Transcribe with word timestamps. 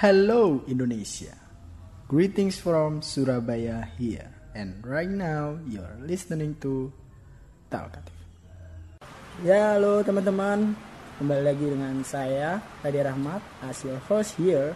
Hello 0.00 0.64
Indonesia. 0.64 1.36
Greetings 2.08 2.56
from 2.56 3.04
Surabaya 3.04 3.84
here. 4.00 4.32
And 4.56 4.80
right 4.80 5.12
now 5.12 5.60
you're 5.68 6.00
listening 6.02 6.56
to 6.64 6.88
Talkative. 7.68 8.16
Ya, 9.44 9.76
halo 9.76 10.00
teman-teman. 10.00 10.72
Kembali 11.20 11.42
lagi 11.44 11.68
dengan 11.68 12.00
saya 12.00 12.64
Tadi 12.80 12.96
Rahmat, 12.96 13.44
as 13.60 13.84
your 13.84 14.00
host 14.08 14.40
here. 14.40 14.72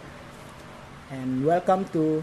And 1.09 1.41
welcome 1.41 1.89
to. 1.91 2.21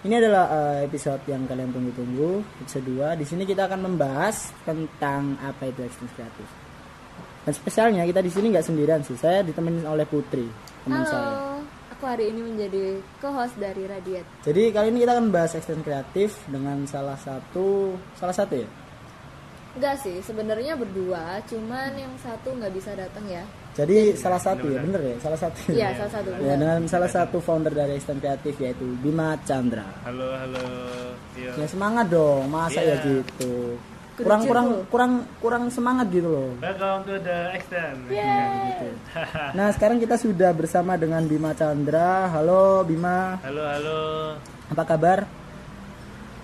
Ini 0.00 0.16
adalah 0.16 0.48
uh, 0.48 0.78
episode 0.80 1.20
yang 1.28 1.44
kalian 1.44 1.76
tunggu-tunggu, 1.76 2.40
episode 2.64 2.88
2. 2.88 3.20
Di 3.20 3.26
sini 3.28 3.44
kita 3.44 3.68
akan 3.68 3.84
membahas 3.84 4.48
tentang 4.64 5.36
apa 5.44 5.68
itu 5.68 5.84
ekstensi 5.84 6.16
kreatif. 6.16 6.48
Dan 7.44 7.52
spesialnya 7.52 8.08
kita 8.08 8.24
di 8.24 8.32
sini 8.32 8.48
nggak 8.48 8.64
sendirian 8.64 9.04
sih. 9.04 9.20
Saya 9.20 9.44
ditemenin 9.44 9.84
oleh 9.84 10.08
Putri, 10.08 10.48
teman 10.88 11.04
saya. 11.04 11.20
Halo, 11.20 11.60
aku 11.92 12.04
hari 12.08 12.32
ini 12.32 12.40
menjadi 12.40 12.96
co-host 13.20 13.60
dari 13.60 13.84
Radiat. 13.84 14.24
Jadi 14.40 14.72
kali 14.72 14.88
ini 14.88 15.04
kita 15.04 15.20
akan 15.20 15.24
membahas 15.28 15.52
ekstensi 15.60 15.84
kreatif 15.84 16.48
dengan 16.48 16.80
salah 16.88 17.20
satu 17.20 17.92
salah 18.16 18.32
satu 18.32 18.56
ya. 18.56 18.68
Enggak 19.76 20.00
sih, 20.00 20.16
sebenarnya 20.24 20.80
berdua, 20.80 21.44
cuman 21.44 21.92
yang 21.92 22.16
satu 22.24 22.56
nggak 22.56 22.72
bisa 22.72 22.96
datang 22.96 23.28
ya. 23.28 23.44
Jadi 23.70 24.18
salah 24.18 24.36
satu 24.36 24.66
ya, 24.66 24.82
bener 24.82 24.98
ya, 25.00 25.16
salah 25.22 25.38
satu. 25.38 25.58
Iya, 25.70 25.88
salah 25.94 26.12
satu. 26.12 26.28
Ya, 26.38 26.54
dengan 26.54 26.78
salah 26.84 27.06
satu 27.06 27.38
founder 27.38 27.70
dari 27.70 27.94
ekstensi 27.94 28.18
kreatif 28.18 28.54
yaitu 28.58 28.82
Bima 28.98 29.38
Chandra. 29.40 29.86
Halo, 30.02 30.26
halo. 30.34 30.64
Iya. 31.32 31.54
Ya 31.54 31.66
semangat 31.66 32.10
dong, 32.10 32.50
masa 32.50 32.82
ya 32.82 32.98
Iya. 32.98 33.22
gitu. 33.22 33.78
Kurang 34.20 34.44
kurang 34.44 34.68
kurang 34.92 35.12
kurang 35.40 35.64
semangat 35.70 36.12
gitu 36.12 36.28
loh. 36.28 36.50
Welcome 36.60 37.08
to 37.08 37.14
the 37.20 37.38
extend. 37.54 38.04
Yeay. 38.10 38.92
Nah 39.56 39.72
sekarang 39.72 39.96
kita 39.96 40.18
sudah 40.18 40.52
bersama 40.52 40.98
dengan 40.98 41.24
Bima 41.24 41.54
Chandra. 41.54 42.28
Halo 42.28 42.84
Bima, 42.84 43.40
Halo, 43.40 43.62
halo. 43.64 44.00
apa 44.68 44.82
kabar? 44.84 45.24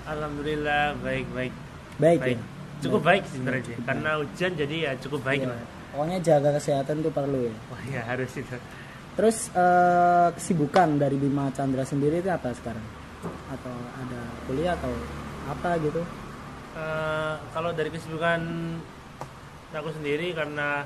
Alhamdulillah 0.06 0.94
baik, 1.02 1.26
baik. 1.34 1.52
Baik, 1.96 2.18
Baik. 2.22 2.38
ya. 2.38 2.44
Cukup 2.78 3.00
baik 3.02 3.22
sih 3.26 3.36
sebenarnya. 3.36 3.76
Karena 3.82 4.10
hujan 4.16 4.50
jadi 4.54 4.76
ya 4.78 4.92
cukup 4.96 5.20
baik 5.20 5.42
Iya. 5.42 5.50
lah. 5.50 5.60
Pokoknya 5.96 6.20
jaga 6.20 6.52
kesehatan 6.60 7.00
tuh 7.00 7.08
perlu 7.08 7.48
ya. 7.48 7.54
Wah, 7.72 7.82
ya 7.88 8.02
harus 8.04 8.28
itu. 8.36 8.52
Terus 9.16 9.48
eh, 9.56 10.28
kesibukan 10.36 11.00
dari 11.00 11.16
Bima 11.16 11.48
Chandra 11.56 11.88
sendiri 11.88 12.20
itu 12.20 12.28
apa 12.28 12.52
sekarang? 12.52 12.84
Atau 13.48 13.72
ada 13.72 14.20
kuliah 14.44 14.76
atau 14.76 14.92
apa 15.48 15.80
gitu? 15.80 16.04
Eh, 16.76 17.34
kalau 17.56 17.72
dari 17.72 17.88
kesibukan 17.88 18.44
aku 19.72 19.88
sendiri 19.96 20.36
karena 20.36 20.84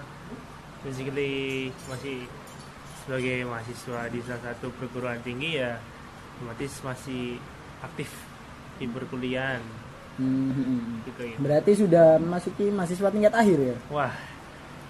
basically 0.86 1.74
masih 1.91 2.30
sebagai 3.02 3.50
mahasiswa 3.50 4.06
di 4.14 4.22
salah 4.22 4.42
satu 4.55 4.70
perguruan 4.78 5.19
tinggi 5.27 5.58
ya 5.58 5.74
otomatis 6.39 6.78
masih 6.86 7.42
aktif 7.83 8.08
di 8.78 8.86
perkuliahan 8.86 9.58
Hmm, 10.20 10.52
hmm, 10.52 10.64
hmm. 10.69 10.97
gitu 11.08 11.22
ya. 11.33 11.36
Berarti 11.41 11.72
sudah 11.80 12.20
memasuki 12.20 12.69
mahasiswa 12.69 13.08
tingkat 13.08 13.33
akhir 13.33 13.58
ya? 13.72 13.77
Wah, 13.89 14.12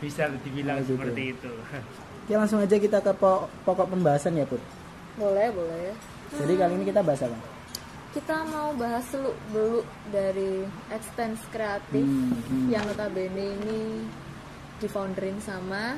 bisa 0.01 0.27
dibilang 0.43 0.81
gitu. 0.81 0.97
seperti 0.97 1.23
itu. 1.31 1.51
Oke 2.25 2.35
langsung 2.41 2.59
aja 2.59 2.77
kita 2.77 2.99
ke 2.99 3.13
po- 3.15 3.47
pokok 3.63 3.87
pembahasan 3.89 4.35
ya 4.35 4.45
Put. 4.45 4.61
Boleh, 5.15 5.49
boleh. 5.51 5.93
Jadi 6.31 6.53
kali 6.55 6.73
ini 6.75 6.85
kita 6.87 7.01
bahas 7.01 7.21
apa? 7.21 7.37
Kita 8.11 8.43
mau 8.45 8.75
bahas 8.75 9.07
seluk 9.07 9.35
beluk 9.51 9.83
dari 10.09 10.63
Extens 10.89 11.39
Kreatif 11.49 12.01
Hmm, 12.01 12.35
hmm. 12.43 12.67
yang 12.69 12.83
notabene 12.85 13.31
ini 13.57 14.03
difounderin 14.79 15.39
sama 15.39 15.95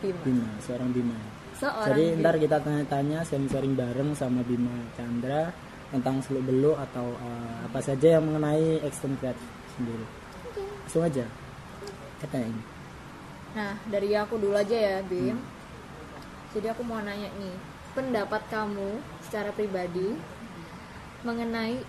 Bima. 0.00 0.18
Bima, 0.22 0.48
seorang 0.60 0.90
Bima. 0.90 1.14
Seorang 1.54 1.86
Jadi 1.88 2.04
Bima. 2.08 2.20
ntar 2.20 2.34
kita 2.36 2.56
tanya-tanya 2.58 3.18
sharing-sharing 3.22 3.74
bareng 3.74 4.10
sama 4.12 4.42
Bima 4.42 4.74
Chandra 4.92 5.54
tentang 5.88 6.18
seluk 6.20 6.42
beluk 6.42 6.74
atau 6.80 7.12
eh, 7.12 7.56
apa 7.62 7.78
saja 7.78 8.18
yang 8.18 8.24
mengenai 8.24 8.80
ekstern 8.82 9.14
kreatif 9.16 9.46
sendiri. 9.72 10.06
Langsung 10.80 11.04
aja. 11.04 11.26
Katanya 12.18 12.46
ini. 12.48 12.62
Nah, 13.52 13.76
dari 13.88 14.16
aku 14.16 14.40
dulu 14.40 14.56
aja 14.56 14.72
ya, 14.72 14.96
Bim. 15.04 15.36
Jadi 16.52 16.66
aku 16.68 16.84
mau 16.84 17.00
nanya 17.00 17.28
nih, 17.36 17.56
pendapat 17.92 18.40
kamu 18.48 19.00
secara 19.24 19.52
pribadi 19.52 20.16
mengenai 21.24 21.80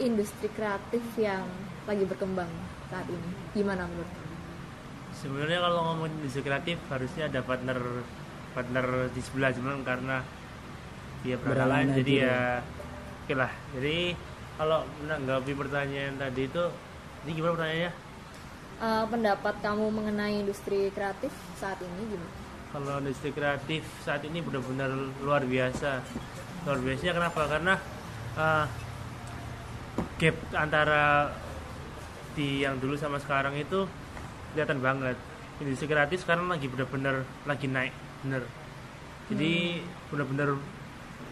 industri 0.00 0.52
kreatif 0.52 1.02
yang 1.16 1.44
lagi 1.88 2.04
berkembang 2.04 2.48
saat 2.92 3.08
ini. 3.08 3.30
Gimana 3.56 3.88
menurut 3.88 4.08
kamu? 4.08 4.36
Sebenarnya 5.16 5.58
kalau 5.64 5.80
ngomongin 5.92 6.12
industri 6.20 6.42
kreatif 6.44 6.76
harusnya 6.92 7.32
ada 7.32 7.40
partner 7.40 7.78
partner 8.52 9.12
di 9.12 9.20
sebelah 9.20 9.52
cuman 9.52 9.84
karena 9.84 10.16
dia 11.24 11.36
berhalangan 11.40 11.96
jadi 12.00 12.12
aja 12.20 12.24
ya 12.24 12.40
oke 13.24 13.34
lah. 13.36 13.52
Jadi 13.76 14.16
kalau 14.56 14.78
menanggapi 15.04 15.52
pertanyaan 15.56 16.14
tadi 16.20 16.42
itu 16.48 16.64
ini 17.24 17.30
gimana 17.32 17.52
pertanyaannya? 17.56 17.92
Eh, 18.76 19.04
pendapat 19.08 19.56
kamu 19.64 19.88
mengenai 19.88 20.44
industri 20.44 20.92
kreatif 20.92 21.32
saat 21.56 21.80
ini 21.80 22.12
gimana? 22.12 22.32
Kalau 22.76 23.00
industri 23.00 23.32
kreatif 23.32 23.88
saat 24.04 24.20
ini 24.28 24.44
benar-benar 24.44 24.92
luar 25.24 25.48
biasa. 25.48 26.04
Luar 26.68 26.78
biasanya 26.84 27.16
kenapa? 27.16 27.40
Karena 27.48 27.74
eh, 28.36 28.64
gap 30.20 30.36
antara 30.52 31.32
di 32.36 32.68
yang 32.68 32.76
dulu 32.76 33.00
sama 33.00 33.16
sekarang 33.16 33.56
itu 33.56 33.88
kelihatan 34.52 34.84
banget. 34.84 35.16
Industri 35.56 35.88
kreatif 35.88 36.28
sekarang 36.28 36.52
lagi 36.52 36.68
benar-benar 36.68 37.24
lagi 37.48 37.72
naik, 37.72 37.96
bener. 38.28 38.44
Jadi 39.32 39.80
benar-benar 40.12 40.52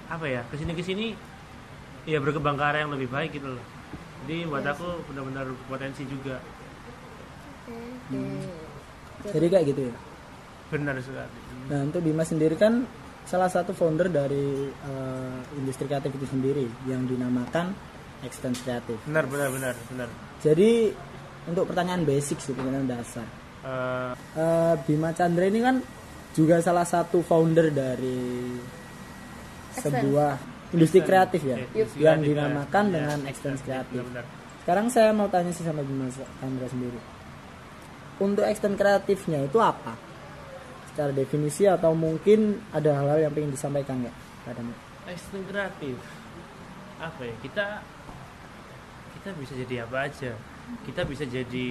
apa 0.08 0.24
ya? 0.32 0.48
Ke 0.48 0.56
sini 0.56 0.72
ke 0.72 0.80
sini 0.80 1.12
ya 2.08 2.24
berkembang 2.24 2.56
ke 2.56 2.64
arah 2.64 2.88
yang 2.88 2.92
lebih 2.96 3.12
baik 3.12 3.36
gitu 3.36 3.52
loh. 3.52 3.64
Jadi 4.24 4.48
buat 4.48 4.64
aku 4.64 5.12
benar-benar 5.12 5.52
potensi 5.68 6.08
juga. 6.08 6.40
Oke. 8.10 9.30
Jadi 9.30 9.46
kayak 9.48 9.64
gitu 9.66 9.80
ya. 9.84 9.94
Benar 10.68 10.94
sekali. 10.98 11.36
Nah 11.64 11.80
untuk 11.82 12.00
Bima 12.00 12.22
sendiri 12.22 12.54
kan 12.54 12.84
salah 13.24 13.48
satu 13.48 13.72
founder 13.72 14.08
dari 14.08 14.68
eh, 14.68 15.38
industri 15.56 15.86
kreatif 15.86 16.12
itu 16.12 16.26
sendiri 16.26 16.64
yang 16.84 17.04
dinamakan 17.04 17.72
Extend 18.20 18.56
Kreatif. 18.58 18.96
Benar, 19.04 19.24
benar, 19.24 19.48
benar, 19.48 19.74
benar. 19.86 20.08
Jadi 20.40 20.92
untuk 21.44 21.68
pertanyaan 21.68 22.02
basic 22.02 22.40
sih 22.40 22.52
pertanyaan 22.52 22.88
dasar. 22.90 23.26
Eh, 23.62 24.12
Eh, 24.34 24.74
Bima 24.82 25.12
Chandra 25.12 25.44
ini 25.44 25.60
kan 25.60 25.76
juga 26.32 26.58
salah 26.58 26.82
satu 26.82 27.22
founder 27.22 27.70
dari 27.70 28.50
sebuah 29.74 30.30
industri 30.70 31.00
kreatif 31.00 31.40
ya, 31.44 31.56
Iya, 31.56 31.66
industri 31.72 32.00
yang 32.00 32.18
kreatif, 32.18 32.28
dinamakan 32.34 32.84
ya. 32.84 32.92
dengan 32.92 33.18
Iya, 33.20 33.30
Extend 33.30 33.58
Kreatif. 33.62 34.00
benar-benar. 34.02 34.24
Sekarang 34.58 34.86
saya 34.88 35.10
mau 35.12 35.28
tanya 35.28 35.52
sih 35.52 35.62
sama 35.62 35.80
Bima 35.80 36.08
Chandra 36.10 36.66
sendiri. 36.66 36.98
Untuk 38.22 38.46
Extend 38.46 38.78
kreatifnya 38.78 39.42
itu 39.42 39.58
apa? 39.58 39.98
Secara 40.92 41.10
definisi 41.10 41.66
atau 41.66 41.94
mungkin 41.96 42.62
ada 42.70 42.94
hal-hal 42.94 43.30
yang 43.30 43.34
ingin 43.34 43.54
disampaikan 43.58 44.02
nggak? 44.06 44.16
Padamu? 44.46 44.74
Ekstrim 45.10 45.42
kreatif 45.50 45.98
apa 47.04 47.22
ya 47.26 47.34
kita 47.42 47.66
kita 49.18 49.30
bisa 49.36 49.52
jadi 49.66 49.74
apa 49.84 49.96
aja 50.06 50.32
kita 50.86 51.02
bisa 51.04 51.24
jadi 51.26 51.68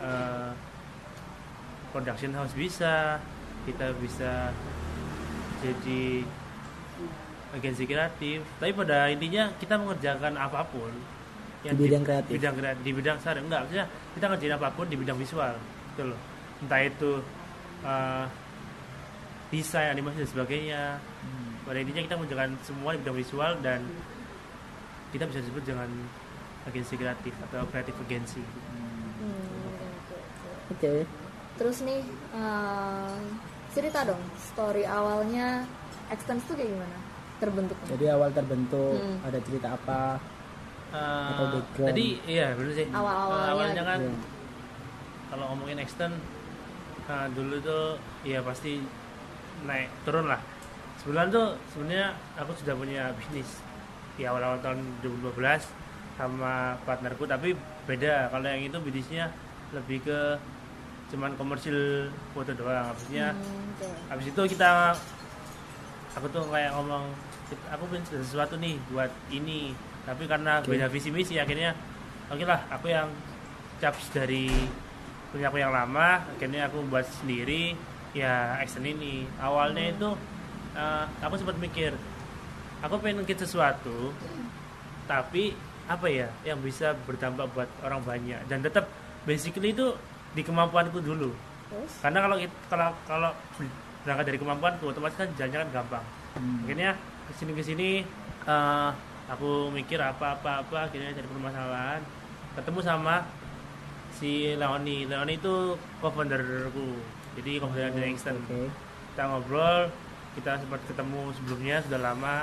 eh, 0.00 0.50
production 1.92 2.32
house 2.34 2.54
bisa 2.56 3.20
kita 3.68 3.92
bisa 4.00 4.50
jadi 5.60 6.24
agensi 7.54 7.84
kreatif 7.84 8.44
tapi 8.60 8.72
pada 8.72 9.08
intinya 9.12 9.52
kita 9.62 9.76
mengerjakan 9.76 10.34
apa 10.36 10.64
pun 10.68 10.92
Di 11.58 11.74
bidang 11.74 12.04
kreatif. 12.06 12.30
bidang 12.38 12.54
kreatif 12.54 12.82
di 12.82 12.92
bidang 12.94 13.16
sorry, 13.18 13.40
enggak 13.42 13.60
maksudnya 13.66 13.86
kita 14.14 14.24
ngerjain 14.30 14.54
apa 14.54 14.68
pun 14.70 14.86
di 14.86 14.96
bidang 14.96 15.18
visual 15.18 15.52
gitu 15.90 16.02
loh 16.06 16.20
entah 16.62 16.80
itu 16.80 17.10
eh, 17.82 18.24
desain 19.48 19.90
animasi 19.90 20.22
dan 20.22 20.28
sebagainya 20.28 20.82
pada 21.64 21.78
intinya 21.78 22.02
kita 22.04 22.14
mengerjakan 22.16 22.50
semua 22.62 22.94
di 22.94 22.98
bidang 23.00 23.18
visual 23.18 23.52
dan 23.60 23.80
kita 25.10 25.24
bisa 25.24 25.40
disebut 25.40 25.64
dengan 25.64 25.88
agensi 26.64 26.94
kreatif 26.94 27.34
atau 27.48 27.64
kreatif 27.68 27.94
agensi 27.98 28.42
Hmm, 29.18 29.34
oke, 29.66 29.86
oke. 29.90 30.16
Oke. 30.70 30.92
Terus 31.58 31.76
nih 31.82 32.00
eh, 32.32 33.18
cerita 33.74 34.06
dong 34.06 34.22
story 34.38 34.86
awalnya 34.86 35.66
Extens 36.08 36.46
tuh 36.46 36.54
kayak 36.54 36.70
gimana 36.70 36.98
terbentuknya? 37.38 37.88
Jadi 37.92 38.04
awal 38.08 38.30
terbentuk 38.30 38.94
Hmm. 38.94 39.18
ada 39.26 39.38
cerita 39.42 39.68
apa? 39.74 40.22
Eh, 40.88 41.30
Atau 41.30 41.46
background. 41.54 41.88
tadi 41.90 42.06
iya 42.24 42.46
benar 42.52 42.72
sih. 42.72 42.86
Awal-awalnya 42.88 43.44
Eh, 43.44 43.52
awalnya 43.52 43.82
kan 43.84 44.00
Iya. 44.00 44.12
kalau 45.28 45.44
ngomongin 45.52 45.78
extend 45.78 46.14
nah, 47.04 47.24
dulu 47.28 47.56
tuh 47.58 47.84
ya 48.22 48.40
pasti 48.40 48.80
naik 49.62 49.88
turun 50.02 50.26
lah. 50.26 50.40
Sebulan 50.98 51.28
tuh 51.28 51.56
sebenarnya 51.68 52.08
aku 52.36 52.52
sudah 52.56 52.74
punya 52.74 53.12
bisnis. 53.14 53.60
Di 54.16 54.24
awal-awal 54.24 54.58
tahun 54.58 54.80
2012 55.00 55.68
sama 56.16 56.74
partnerku 56.82 57.24
tapi 57.24 57.52
beda. 57.84 58.28
Kalau 58.28 58.44
yang 58.44 58.64
itu 58.64 58.78
bisnisnya 58.78 59.28
lebih 59.70 60.02
ke 60.02 60.18
cuman 61.08 61.36
komersil 61.36 62.08
foto 62.32 62.52
doang. 62.52 62.84
Habisnya 62.86 63.32
Hmm, 63.32 63.76
habis 64.08 64.26
itu 64.26 64.42
kita 64.48 64.96
aku 66.12 66.26
tuh 66.28 66.44
kayak 66.46 66.72
ngomong 66.74 67.12
aku 67.70 67.84
punya 67.86 68.02
sesuatu 68.04 68.56
nih 68.56 68.76
buat 68.88 69.08
ini 69.30 69.72
tapi 70.08 70.24
karena 70.24 70.64
Oke. 70.64 70.72
beda 70.72 70.88
visi 70.88 71.12
misi 71.12 71.36
akhirnya 71.36 71.76
oke 72.32 72.40
lah 72.48 72.64
aku 72.72 72.88
yang 72.88 73.12
caps 73.76 74.08
dari 74.08 74.48
punya 75.28 75.52
aku 75.52 75.60
yang 75.60 75.68
lama 75.68 76.24
akhirnya 76.24 76.64
aku 76.64 76.80
buat 76.88 77.04
sendiri 77.04 77.76
ya 78.16 78.56
action 78.56 78.88
ini 78.88 79.28
awalnya 79.36 79.92
itu 79.92 80.08
eh, 80.72 81.04
aku 81.20 81.36
sempat 81.36 81.60
mikir 81.60 81.92
aku 82.80 82.96
pengen 83.04 83.20
ngikut 83.20 83.44
sesuatu 83.44 84.16
tapi 85.04 85.52
apa 85.88 86.06
ya 86.08 86.28
yang 86.44 86.60
bisa 86.64 86.96
berdampak 87.04 87.48
buat 87.52 87.68
orang 87.84 88.00
banyak 88.00 88.40
dan 88.48 88.64
tetap 88.64 88.88
basically 89.28 89.76
itu 89.76 89.92
di 90.32 90.40
kemampuanku 90.40 91.04
dulu 91.04 91.32
Terus? 91.68 91.92
karena 92.00 92.18
kalau 92.24 92.36
kalau 92.72 92.88
kalau 93.04 93.30
berangkat 94.04 94.24
dari 94.32 94.38
kemampuanku 94.40 94.84
otomatis 94.88 95.20
kan 95.20 95.28
jalannya 95.36 95.68
kan 95.68 95.70
gampang 95.84 96.06
Hmm. 96.38 96.60
akhirnya 96.62 96.92
ke 97.26 97.32
sini 97.34 97.52
ke 97.56 97.62
sini 97.64 97.90
eh, 98.46 98.90
aku 99.28 99.68
mikir 99.70 100.00
apa 100.00 100.40
apa 100.40 100.64
apa 100.64 100.78
akhirnya 100.88 101.12
cari 101.12 101.28
permasalahan. 101.28 102.00
Ketemu 102.56 102.80
sama 102.80 103.16
si 104.16 104.56
Leoni. 104.56 105.04
Leoni 105.04 105.36
itu 105.36 105.76
co-founderku. 106.00 106.98
Jadi 107.38 107.62
co-founder 107.62 107.92
dari 107.94 108.16
Extend 108.16 108.40
Oke. 108.42 108.72
kita 109.14 109.22
ngobrol 109.30 109.92
kita 110.34 110.54
sempat 110.58 110.80
ketemu 110.88 111.22
sebelumnya 111.36 111.76
sudah 111.84 112.00
lama. 112.00 112.36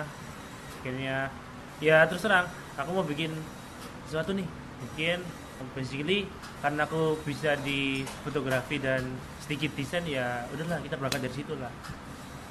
Akhirnya 0.81 1.33
ya 1.81 2.05
terus 2.07 2.23
terang 2.23 2.47
aku 2.77 2.89
mau 2.93 3.03
bikin 3.03 3.33
sesuatu 4.07 4.31
nih. 4.37 4.47
Bikin 4.91 5.19
basically 5.73 6.27
karena 6.59 6.83
aku 6.83 7.15
bisa 7.23 7.55
di 7.63 8.03
fotografi 8.27 8.75
dan 8.75 9.07
sedikit 9.39 9.71
desain 9.79 10.03
ya 10.03 10.43
udahlah 10.51 10.83
kita 10.83 10.95
berangkat 10.99 11.21
dari 11.25 11.35
situ 11.35 11.53
lah. 11.57 11.71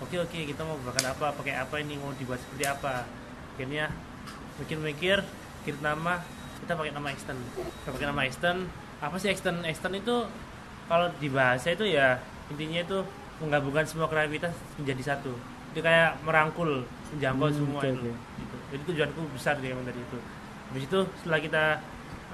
Oke 0.03 0.19
oke 0.19 0.39
kita 0.49 0.65
mau 0.67 0.77
berangkat 0.81 1.13
apa 1.13 1.33
pakai 1.37 1.55
apa 1.61 1.75
ini 1.81 2.01
mau 2.01 2.11
dibuat 2.17 2.41
seperti 2.41 2.65
apa. 2.65 3.05
Akhirnya 3.55 3.93
mikir-mikir 4.57 5.19
kirim 5.63 5.81
nama 5.81 6.21
kita 6.61 6.73
pakai 6.75 6.93
nama 6.93 7.09
extend. 7.11 7.41
Kita 7.83 7.91
pakai 7.91 8.07
nama 8.07 8.21
extend. 8.23 8.61
Apa 8.99 9.17
sih 9.19 9.29
extend? 9.29 9.61
Extend 9.63 9.95
itu 9.97 10.17
kalau 10.87 11.09
di 11.17 11.29
bahasa 11.29 11.71
itu 11.71 11.85
ya 11.85 12.21
intinya 12.47 12.81
itu 12.81 12.99
menggabungkan 13.39 13.85
semua 13.85 14.07
kreativitas 14.07 14.53
menjadi 14.77 15.15
satu. 15.15 15.33
Itu 15.73 15.81
kayak 15.81 16.23
merangkul 16.23 16.87
menjangkau 17.11 17.49
Hmm, 17.49 17.57
semua 17.57 17.81
oke, 17.81 17.89
itu 17.89 17.99
oke. 18.01 18.13
Gitu. 18.39 18.57
jadi 18.71 18.83
tujuanku 18.85 19.21
besar 19.33 19.55
dia 19.59 19.75
dari 19.75 20.01
itu. 20.01 20.19
Habis 20.71 20.83
itu 20.85 20.99
setelah 21.19 21.41
kita 21.41 21.65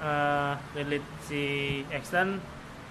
eh 0.01 0.53
relate 0.73 1.05
si 1.21 1.41
extend 1.89 2.41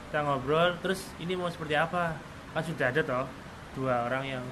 kita 0.06 0.22
ngobrol 0.22 0.78
terus 0.78 1.10
ini 1.18 1.34
mau 1.34 1.48
seperti 1.48 1.74
apa? 1.74 2.14
Kan 2.50 2.62
sudah 2.62 2.90
ada 2.90 3.00
toh 3.00 3.26
dua 3.72 4.06
orang 4.06 4.24
yang 4.28 4.44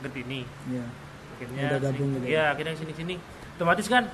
ngerti 0.00 0.24
ini. 0.24 0.40
Iya. 0.66 0.84
akhirnya 1.30 1.64
Udah 1.66 1.80
gabung 1.82 1.96
sini- 2.06 2.16
gitu 2.18 2.26
ya? 2.30 2.44
akhirnya 2.52 2.74
sini 2.74 2.92
sini 2.92 3.14
otomatis 3.60 3.92
kan 3.92 4.08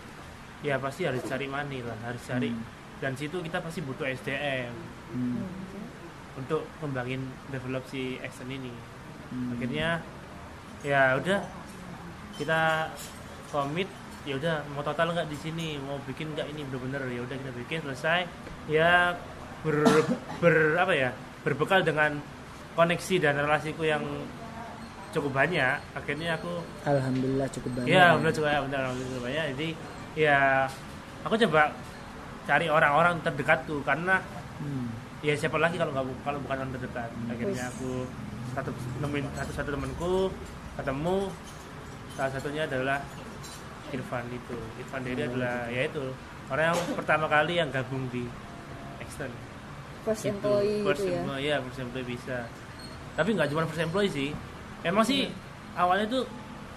ya 0.67 0.75
pasti 0.83 1.07
harus 1.07 1.23
cari 1.23 1.47
money 1.47 1.79
lah 1.87 1.95
harus 2.03 2.19
cari 2.27 2.51
Hmm. 2.51 2.67
dan 2.99 3.15
situ 3.15 3.39
kita 3.39 3.63
pasti 3.63 3.79
butuh 3.79 4.03
SDM 4.03 4.75
Hmm. 5.15 5.47
untuk 6.35 6.67
kembangin 6.83 7.23
develop 7.55 7.87
si 7.87 8.19
action 8.19 8.51
ini 8.51 8.75
Hmm. 9.31 9.55
akhirnya 9.55 10.03
ya 10.83 11.15
udah 11.15 11.47
kita 12.35 12.91
komit 13.55 13.87
ya 14.27 14.35
udah 14.35 14.67
mau 14.75 14.83
total 14.83 15.15
nggak 15.15 15.31
di 15.31 15.39
sini 15.39 15.79
mau 15.79 16.03
bikin 16.03 16.35
nggak 16.35 16.51
ini 16.51 16.67
bener-bener 16.67 17.07
ya 17.07 17.23
udah 17.23 17.37
kita 17.39 17.53
bikin 17.55 17.79
selesai 17.87 18.27
ya 18.67 19.15
ber, 19.63 19.87
ber 20.43 20.75
apa 20.75 20.91
ya 20.91 21.11
berbekal 21.47 21.87
dengan 21.87 22.19
koneksi 22.75 23.23
dan 23.23 23.39
relasiku 23.39 23.87
yang 23.87 24.03
cukup 25.17 25.33
banyak 25.33 25.77
akhirnya 25.93 26.37
aku 26.37 26.53
Alhamdulillah 26.85 27.49
cukup 27.51 27.71
banyak. 27.75 27.89
ya 27.91 28.05
benar 28.13 28.31
juga 28.31 28.49
ya 28.49 28.61
benar 28.61 28.79
alhamdulillah 28.83 29.11
cukup 29.11 29.25
banyak 29.25 29.45
jadi 29.53 29.69
ya 30.15 30.39
aku 31.23 31.35
coba 31.41 31.63
cari 32.45 32.67
orang-orang 32.69 33.15
terdekatku 33.21 33.81
karena 33.83 34.21
Hmm. 34.57 34.89
ya 35.21 35.33
siapa 35.33 35.57
lagi 35.57 35.77
kalau 35.77 35.93
nggak 35.93 36.07
kalau 36.23 36.41
bukan 36.41 36.57
orang 36.57 36.73
terdekat 36.73 37.11
akhirnya 37.27 37.61
Wis. 37.63 37.73
aku 37.75 37.91
satu 38.53 38.71
nemuin 38.99 39.25
satu 39.35 39.53
satu 39.53 39.69
temanku 39.71 40.13
ketemu 40.75 41.17
salah 42.11 42.33
satunya 42.33 42.63
adalah 42.65 43.05
Irfan 43.87 44.25
itu 44.29 44.57
Irfan 44.79 45.05
Diri 45.05 45.21
Oh, 45.21 45.29
adalah 45.29 45.69
ya 45.69 45.83
itu 45.85 46.05
orang 46.49 46.65
yang 46.67 46.79
pertama 46.97 47.29
kali 47.29 47.53
yang 47.55 47.69
gabung 47.69 48.09
di 48.09 48.25
Extend 48.97 49.37
First 50.03 50.25
Gitu. 50.25 50.33
employee 50.33 50.81
first 50.81 51.01
gitu 51.01 51.11
ya. 51.11 51.19
employee, 51.19 51.47
ya 51.47 51.57
first 51.61 51.81
employee 51.81 52.09
bisa 52.09 52.39
tapi 53.13 53.29
nggak 53.31 53.49
cuma 53.51 53.63
first 53.67 53.83
employee 53.83 54.09
sih 54.09 54.31
emang 54.87 55.03
sih 55.03 55.27
awalnya 55.75 56.07
tuh 56.09 56.25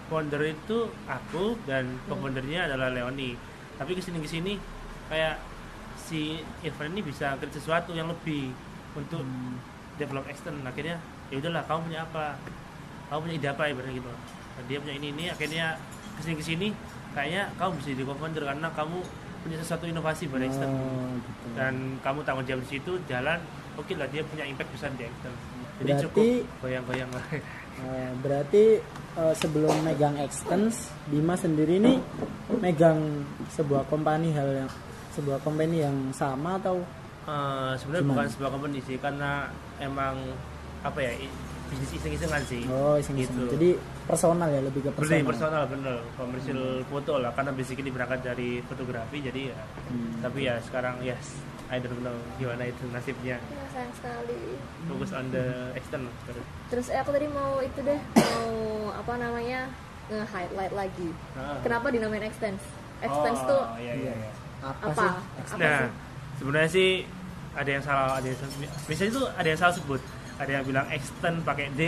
founder 0.05 0.41
itu 0.43 0.77
aku 1.05 1.53
dan 1.63 1.85
co-foundernya 2.03 2.65
adalah 2.65 2.89
Leoni. 2.89 3.37
Tapi 3.75 3.93
ke 3.93 4.01
sini 4.01 4.17
ke 4.17 4.27
sini 4.27 4.53
kayak 5.05 5.37
si 5.95 6.35
Irfan 6.59 6.89
ini 6.89 7.01
bisa 7.01 7.37
kerja 7.37 7.53
sesuatu 7.55 7.93
yang 7.93 8.09
lebih 8.09 8.49
untuk 8.93 9.21
Hmm. 9.21 9.55
develop 9.95 10.25
extend 10.25 10.63
akhirnya 10.63 10.97
ya 11.29 11.37
udahlah 11.37 11.61
kamu 11.63 11.79
punya 11.85 12.01
apa? 12.03 12.25
Kamu 13.07 13.19
punya 13.21 13.35
ide 13.35 13.47
apa 13.47 13.63
ibaratnya 13.65 13.93
gitu. 13.93 14.09
Nah, 14.09 14.63
dia 14.65 14.77
punya 14.79 14.95
ini 14.95 15.07
ini 15.11 15.25
akhirnya 15.27 15.77
ke 16.15 16.21
sini 16.21 16.35
ke 16.35 16.43
sini 16.43 16.67
kayaknya 17.11 17.53
kamu 17.55 17.71
bisa 17.77 17.87
jadi 17.91 18.03
co-founder 18.03 18.43
karena 18.43 18.67
kamu 18.71 18.97
punya 19.39 19.57
sesuatu 19.57 19.85
inovasi 19.85 20.27
pada 20.27 20.43
extend 20.43 20.67
Oh, 20.67 21.15
gitu. 21.15 21.47
dan 21.55 21.73
kamu 21.99 22.19
tanggung 22.21 22.43
jawab 22.43 22.59
di 22.59 22.69
situ 22.69 22.91
jalan 23.05 23.39
oke 23.75 23.93
lah 23.93 24.07
dia 24.07 24.19
punya 24.21 24.43
impact 24.43 24.67
besar 24.69 24.91
di 24.91 25.03
extend 25.03 25.31
jadi 25.79 25.89
Berarti- 25.89 26.03
cukup 26.05 26.25
goyang-goyang 26.59 27.07
lah 27.09 27.23
Eh, 27.79 28.11
berarti 28.19 28.63
eh, 29.15 29.33
sebelum 29.39 29.71
megang 29.87 30.19
extens, 30.19 30.91
Bima 31.07 31.39
sendiri 31.39 31.79
ini 31.79 31.95
megang 32.59 33.23
sebuah 33.55 33.87
company 33.87 34.35
hal 34.35 34.65
yang 34.65 34.69
sebuah 35.15 35.39
company 35.41 35.83
yang 35.83 35.95
sama 36.15 36.59
atau 36.59 36.83
Eh, 37.29 37.73
sebenarnya 37.77 38.05
bukan 38.09 38.27
sebuah 38.33 38.51
company 38.57 38.79
sih 38.89 38.97
karena 38.97 39.53
emang 39.77 40.17
apa 40.81 40.99
ya 40.99 41.11
bisnis 41.69 41.91
iseng-isengan 41.95 42.41
sih 42.43 42.63
oh 42.65 42.95
iseng-iseng. 42.95 43.35
Gitu. 43.37 43.53
Jadi 43.53 43.69
personal 44.03 44.49
ya 44.49 44.57
lebih 44.59 44.81
ke 44.81 44.89
personal. 44.89 45.21
personal 45.23 45.63
bener 45.65 45.97
komersil 46.15 46.59
foto 46.83 47.13
lah 47.17 47.29
karena 47.31 47.51
basically 47.51 47.87
berangkat 47.87 48.19
dari 48.23 48.49
fotografi 48.63 49.21
jadi 49.21 49.53
ya 49.53 49.59
Hmm. 49.85 50.17
tapi 50.19 50.45
ya 50.45 50.57
sekarang 50.59 50.97
yes 50.99 51.37
I 51.65 51.77
don't 51.77 51.97
know 51.99 52.13
gimana 52.35 52.65
itu 52.65 52.81
nasibnya 52.89 53.37
Ya, 53.39 53.63
sayang 53.69 53.93
sekali. 53.93 54.57
fokus 54.85 55.11
on 55.11 55.29
the 55.29 55.45
external 55.73 56.09
terus 56.23 56.45
Terus 56.67 56.85
eh, 56.87 56.97
aku 56.97 57.09
tadi 57.11 57.27
mau 57.27 57.57
itu 57.59 57.79
deh, 57.79 57.97
mau 58.15 58.49
apa 58.91 59.13
namanya 59.15 59.69
nge-highlight 60.07 60.73
lagi. 60.73 61.09
Ah. 61.33 61.57
Kenapa 61.59 61.89
dinamain 61.89 62.21
extends? 62.23 62.65
Extends 62.99 63.41
Oh, 63.41 63.47
tuh 63.47 63.63
iya, 63.77 63.93
iya, 63.95 64.13
iya. 64.15 64.29
Apa, 64.59 64.85
apa? 64.87 64.97
sih? 64.99 65.11
Apa 65.45 65.55
nah 65.55 65.79
sih? 65.79 65.89
sebenarnya 66.35 66.69
sih 66.71 66.89
ada 67.51 67.69
yang 67.69 67.83
salah 67.83 68.07
ada 68.15 68.25
yang 68.25 68.37
biasanya 68.85 69.09
itu 69.09 69.21
ada 69.31 69.47
yang 69.47 69.59
salah 69.59 69.71
sebut 69.71 70.01
ada 70.39 70.49
yang 70.49 70.63
bilang 70.63 70.87
extend 70.89 71.37
pakai 71.43 71.67
D 71.71 71.81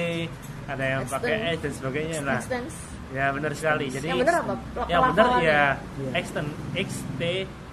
ada 0.65 0.83
yang 0.85 1.03
pakai 1.05 1.33
S 1.49 1.59
dan 1.59 1.73
sebagainya 1.73 2.17
nah 2.21 2.37
Extends. 2.37 2.75
ya 3.09 3.25
benar 3.31 3.51
sekali 3.51 3.85
jadi 3.87 4.05
Yang 4.07 4.19
benar 4.21 4.35
apa? 4.37 4.53
Yang 4.85 5.01
benar 5.09 5.29
ya 5.39 5.63
Iya. 5.97 6.11
extend 6.13 6.49
X 6.73 6.89
T 7.13 7.21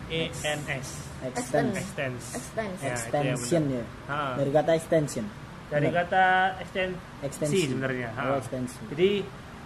E 0.09 0.21
N 0.33 0.61
S 0.69 0.89
Extend. 1.21 1.75
extends 1.75 2.25
Extends. 2.33 2.79
Ya, 2.81 2.95
Extension 2.95 3.63
ya. 3.69 3.85
Ah. 4.07 4.39
Dari 4.39 4.51
kata 4.51 4.71
extension. 4.73 5.27
dari 5.69 5.87
Benar. 5.87 6.07
kata 6.07 6.25
extend 6.61 6.93
Ekstensi. 7.21 7.61
sebenarnya 7.69 8.09
Oh, 8.15 8.23
Ha. 8.25 8.41
ekstensi. 8.41 8.79
jadi 8.89 9.11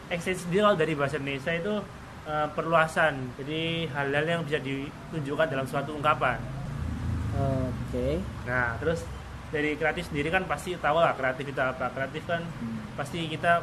ekstensi 0.09 0.41
sendiri 0.43 0.61
kalau 0.63 0.77
dari 0.77 0.93
bahasa 0.93 1.17
Indonesia 1.17 1.53
itu 1.55 1.75
eh, 2.23 2.49
perluasan 2.51 3.15
jadi 3.37 3.63
hal-hal 3.89 4.25
yang 4.27 4.43
bisa 4.43 4.59
ditunjukkan 4.59 5.47
dalam 5.47 5.63
suatu 5.65 5.93
ungkapan 5.93 6.41
Oke. 7.33 8.21
nah 8.43 8.77
terus 8.77 9.01
dari 9.53 9.77
kreatif 9.77 10.09
sendiri 10.09 10.33
kan 10.33 10.49
pasti 10.49 10.75
tahu 10.81 10.97
lah 10.99 11.13
kreatif 11.13 11.53
itu 11.53 11.61
apa. 11.61 11.93
Kreatif 11.93 12.25
kan 12.25 12.41
Hmm. 12.41 12.81
pasti 12.97 13.29
kita 13.29 13.63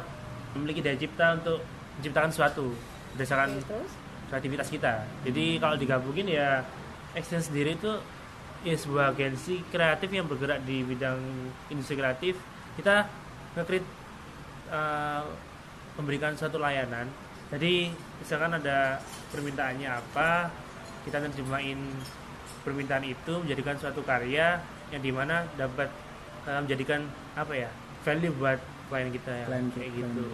memiliki 0.54 0.80
daya 0.80 0.96
cipta 0.96 1.36
untuk 1.42 1.60
menciptakan 1.98 2.30
sesuatu 2.30 2.72
berdasarkan 3.14 3.58
terus? 3.66 3.92
kreativitas 4.30 4.70
kita. 4.70 5.02
Jadi 5.26 5.58
kalau 5.58 5.74
digabungin 5.74 6.30
ya 6.30 6.62
ekstensi 7.18 7.50
sendiri 7.50 7.74
itu 7.74 7.92
ya 8.62 8.78
sebuah 8.78 9.18
agensi 9.18 9.66
kreatif 9.74 10.06
yang 10.14 10.30
bergerak 10.30 10.62
di 10.62 10.86
bidang 10.86 11.18
industri 11.74 11.98
kreatif. 11.98 12.38
Kita 12.78 13.10
nge-create 13.58 13.88
uh, 14.70 15.26
memberikan 15.98 16.38
suatu 16.38 16.62
layanan. 16.62 17.10
Jadi 17.50 17.90
misalkan 18.22 18.54
ada 18.54 19.02
permintaannya 19.34 19.90
apa 19.90 20.54
kita 21.02 21.18
nerjemahin 21.18 21.82
permintaan 22.62 23.02
itu 23.02 23.42
menjadikan 23.42 23.74
suatu 23.74 24.06
karya 24.06 24.62
yang 24.90 25.02
di 25.02 25.12
mana 25.14 25.46
dapat 25.54 25.88
uh, 26.46 26.60
menjadikan 26.62 27.06
apa 27.38 27.52
ya 27.54 27.70
value 28.02 28.34
buat 28.36 28.58
klien 28.90 29.08
kita 29.14 29.30
ya 29.30 29.44
Klien 29.46 29.66
kayak 29.70 29.90
kita. 29.94 29.98
gitu 30.02 30.26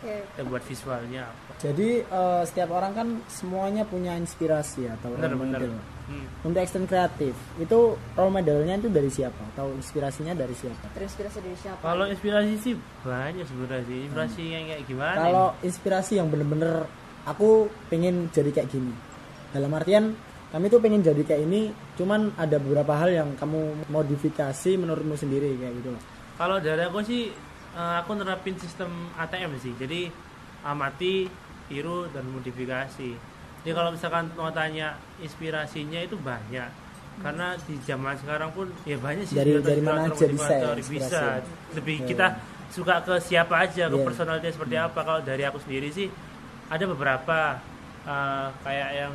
Oke. 0.00 0.16
kita 0.34 0.42
buat 0.50 0.62
visualnya 0.66 1.22
apa 1.30 1.50
Jadi 1.60 1.90
eh, 2.02 2.42
setiap 2.48 2.70
orang 2.72 2.92
kan 2.96 3.08
semuanya 3.28 3.84
punya 3.84 4.16
inspirasi 4.16 4.88
atau 4.88 5.12
bener 5.12 5.36
role 5.36 5.40
bener 5.44 5.60
model. 5.60 5.72
Hmm. 6.10 6.26
Untuk 6.42 6.58
extend 6.64 6.88
kreatif 6.90 7.36
itu 7.60 7.78
role 8.16 8.32
modelnya 8.32 8.80
itu 8.80 8.88
dari 8.90 9.12
siapa? 9.12 9.38
Atau 9.54 9.70
inspirasinya 9.76 10.34
dari 10.34 10.56
siapa? 10.56 10.90
terinspirasi 10.96 11.38
dari 11.44 11.58
siapa 11.60 11.84
Kalau 11.84 12.04
inspirasi 12.08 12.52
sih 12.58 12.74
banyak 13.06 13.44
sebenarnya 13.46 13.84
sih. 13.86 13.98
Inspirasi 14.08 14.42
yang 14.48 14.64
kayak 14.72 14.82
gimana? 14.88 15.18
Kalau 15.20 15.46
inspirasi 15.62 16.12
yang 16.18 16.28
bener-bener 16.32 16.74
aku 17.28 17.68
pengen 17.92 18.26
jadi 18.34 18.50
kayak 18.50 18.72
gini. 18.72 18.94
Dalam 19.52 19.70
artian 19.76 20.16
kami 20.50 20.66
tuh 20.66 20.82
pengen 20.82 20.98
jadi 21.00 21.22
kayak 21.22 21.42
ini, 21.42 21.60
cuman 21.94 22.34
ada 22.34 22.58
beberapa 22.58 22.90
hal 22.92 23.10
yang 23.12 23.28
kamu 23.38 23.86
modifikasi 23.86 24.70
menurutmu 24.74 25.14
sendiri 25.14 25.54
kayak 25.54 25.74
gitu 25.78 25.90
loh. 25.94 26.02
Kalau 26.34 26.58
dari 26.58 26.82
aku 26.82 26.98
sih 27.00 27.30
eh, 27.70 27.94
aku 27.98 28.18
nerapin 28.18 28.58
sistem 28.58 28.90
ATM 29.14 29.54
sih. 29.56 29.70
Jadi 29.78 30.10
amati, 30.62 31.30
tiru 31.70 32.10
dan 32.10 32.26
modifikasi. 32.26 33.10
Jadi 33.60 33.72
kalau 33.72 33.94
misalkan 33.94 34.26
mau 34.34 34.50
tanya 34.50 34.98
inspirasinya 35.18 36.02
itu 36.02 36.18
banyak. 36.18 36.66
Karena 37.20 37.52
di 37.60 37.76
zaman 37.84 38.16
sekarang 38.16 38.50
pun 38.50 38.72
ya 38.82 38.96
banyak 38.96 39.28
sih 39.28 39.36
Dari- 39.36 39.60
dari 39.60 39.82
mana 39.84 40.08
aja 40.08 40.24
bisa 40.24 40.50
ya 40.50 40.72
bisa. 40.74 41.22
Lebih 41.76 41.96
Iya, 42.00 42.06
kita 42.08 42.26
suka 42.72 43.04
ke 43.04 43.14
siapa 43.20 43.60
aja, 43.60 43.86
ke 43.86 43.94
Iya. 43.94 44.06
personality 44.08 44.48
seperti 44.50 44.76
apa. 44.80 44.98
Kalau 45.04 45.20
dari 45.20 45.44
aku 45.44 45.60
sendiri 45.60 45.92
sih 45.92 46.08
ada 46.66 46.84
beberapa 46.88 47.60
eh, 48.00 48.48
kayak 48.64 48.90
yang 48.96 49.14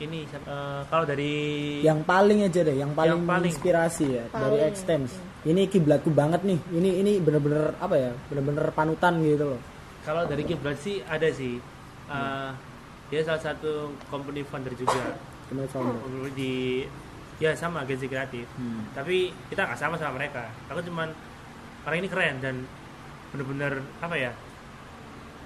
ini 0.00 0.26
eh, 0.26 0.80
kalau 0.88 1.04
dari 1.06 1.32
Yang 1.84 2.00
paling 2.08 2.38
aja 2.42 2.60
deh, 2.64 2.76
yang 2.76 2.92
paling, 2.96 3.20
Yang 3.20 3.24
paling. 3.28 3.50
inspirasi 3.52 4.04
ya 4.10 4.24
dari 4.32 4.58
Paling. 4.58 4.70
Extens. 4.70 5.10
Ini 5.44 5.62
kiblatku 5.68 6.10
banget 6.10 6.40
nih. 6.42 6.58
Ini 6.72 6.90
ini 7.04 7.12
bener-bener 7.20 7.76
apa 7.78 7.94
ya? 7.94 8.10
Bener-bener 8.32 8.64
panutan 8.72 9.20
gitu 9.20 9.54
loh. 9.54 9.60
Kalau 10.04 10.24
dari 10.24 10.42
kiblat 10.44 10.80
sih 10.80 11.04
ada 11.04 11.28
sih. 11.30 11.60
Uh, 12.04 12.52
dia 13.08 13.20
salah 13.24 13.40
satu 13.40 13.92
company 14.12 14.44
founder 14.44 14.72
juga 14.76 15.16
founder. 15.72 15.96
di 16.34 16.84
ya 17.38 17.52
sama 17.54 17.84
agensi 17.84 18.08
kreatif. 18.08 18.48
Hmm. 18.56 18.88
Tapi 18.96 19.30
kita 19.52 19.68
nggak 19.68 19.78
sama 19.80 19.94
sama 20.00 20.16
mereka. 20.18 20.48
Aku 20.72 20.80
cuman 20.82 21.12
orang 21.84 21.98
ini 22.00 22.08
keren 22.08 22.36
dan 22.40 22.64
bener-bener 23.34 23.82
apa 24.00 24.16
ya 24.16 24.32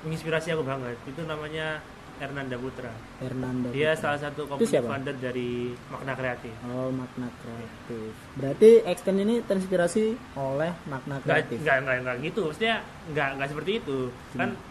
menginspirasi 0.07 0.55
aku 0.55 0.62
banget. 0.62 0.97
Itu 1.09 1.26
namanya 1.26 1.83
Hernanda 2.19 2.57
Putra. 2.57 2.93
Hernando. 3.19 3.69
Dia 3.71 3.95
salah 3.95 4.19
satu 4.19 4.45
company 4.45 4.67
siapa? 4.69 4.89
founder 4.89 5.15
dari 5.15 5.51
Makna 5.89 6.13
Kreatif. 6.13 6.55
Oh, 6.65 6.91
makna 6.91 7.29
kreatif. 7.35 8.11
Berarti 8.35 8.71
Extend 8.85 9.19
ini 9.19 9.41
terinspirasi 9.41 10.05
oleh 10.35 10.73
makna 10.85 11.19
kreatif. 11.19 11.59
nggak, 11.59 11.77
nggak, 11.81 11.97
nggak 12.01 12.17
gitu. 12.25 12.41
Maksudnya 12.45 12.77
nggak, 13.09 13.29
nggak 13.35 13.49
seperti 13.49 13.71
itu. 13.79 13.99
Kan 14.33 14.51
Hmm. 14.51 14.67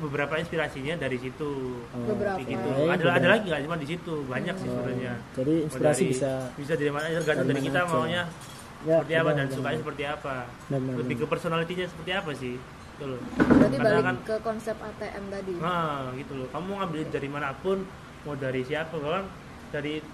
beberapa 0.00 0.34
inspirasinya 0.34 0.94
dari 0.96 1.16
situ. 1.16 1.50
Oh, 1.86 2.04
Beberapa. 2.06 2.38
Gitu. 2.38 2.56
Ada 2.56 2.88
ada 2.88 2.96
beberapa. 2.96 3.28
lagi 3.30 3.44
nggak 3.46 3.62
cuma 3.62 3.76
di 3.76 3.86
situ 3.86 4.14
banyak 4.24 4.54
sih 4.54 4.64
Oh, 4.66 4.74
sebenarnya 4.74 5.12
Jadi 5.34 5.54
inspirasi 5.62 6.00
dari- 6.00 6.10
bisa 6.10 6.32
bisa 6.54 6.72
dari 6.74 6.90
mana 6.90 7.04
aja 7.06 7.18
tergantung 7.18 7.48
dari 7.50 7.62
kita 7.62 7.80
aja. 7.80 7.90
maunya 7.90 8.22
ya, 8.80 8.96
seperti 8.96 9.12
apa 9.12 9.20
benar, 9.22 9.36
dan 9.36 9.44
benar. 9.44 9.56
sukanya 9.56 9.78
seperti 9.78 10.02
apa 10.06 10.34
Benar, 10.66 10.80
benar, 10.80 10.96
lebih 10.96 11.14
ke 11.14 11.26
personalitinya 11.26 11.86
seperti 11.86 12.10
apa 12.14 12.30
sih 12.32 12.54
gitu 13.00 13.16
loh. 13.16 13.20
Berarti 13.40 13.76
Karena 13.80 13.88
balik 13.88 14.04
kan- 14.04 14.20
ke 14.28 14.36
konsep 14.44 14.76
ATM 14.76 15.24
tadi. 15.32 15.52
Nah 15.56 16.12
gitu 16.12 16.32
loh. 16.36 16.46
Kamu 16.52 16.70
ngambil 16.76 17.00
dari 17.08 17.28
mana 17.32 17.56
pun 17.56 17.80
mau 18.28 18.36
dari 18.36 18.60
siapa 18.60 18.92
bahkan 18.92 19.24
dari 19.72 20.04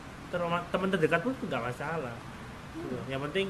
teman 0.71 0.88
terdekat 0.88 1.21
pun 1.21 1.35
nggak 1.35 1.62
masalah. 1.66 2.14
Gitu. 2.76 2.93
yang 3.09 3.25
penting 3.25 3.49